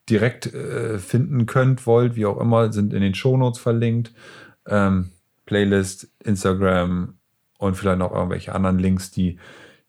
direkt 0.09 0.53
äh, 0.53 0.99
finden 0.99 1.45
könnt, 1.45 1.85
wollt, 1.85 2.15
wie 2.15 2.25
auch 2.25 2.39
immer, 2.39 2.71
sind 2.71 2.93
in 2.93 3.01
den 3.01 3.15
Shownotes 3.15 3.59
verlinkt. 3.59 4.13
Ähm, 4.65 5.11
Playlist, 5.45 6.09
Instagram 6.23 7.17
und 7.57 7.75
vielleicht 7.75 7.99
noch 7.99 8.13
irgendwelche 8.13 8.55
anderen 8.55 8.79
Links, 8.79 9.11
die 9.11 9.39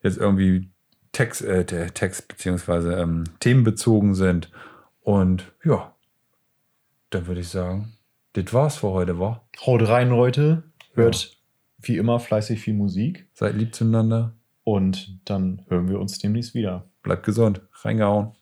jetzt 0.02 0.18
irgendwie 0.18 0.70
Text, 1.12 1.42
äh, 1.42 1.64
Text 1.64 2.28
beziehungsweise 2.28 2.94
ähm, 2.94 3.24
themenbezogen 3.40 4.14
sind. 4.14 4.50
Und 5.00 5.52
ja, 5.64 5.94
dann 7.10 7.26
würde 7.26 7.40
ich 7.40 7.48
sagen, 7.48 7.92
das 8.32 8.52
war's 8.52 8.78
für 8.78 8.88
heute, 8.88 9.18
war. 9.18 9.48
haut 9.64 9.86
rein, 9.88 10.10
Leute. 10.10 10.64
Hört 10.94 11.33
wie 11.88 11.96
immer 11.96 12.20
fleißig 12.20 12.60
viel 12.60 12.74
Musik. 12.74 13.28
Seid 13.32 13.56
lieb 13.56 13.74
zueinander, 13.74 14.36
Und 14.62 15.20
dann 15.24 15.62
hören 15.68 15.88
wir 15.88 16.00
uns 16.00 16.18
demnächst 16.18 16.54
wieder. 16.54 16.90
bleibt 17.02 17.24
gesund, 17.24 17.60
reingehauen. 17.82 18.32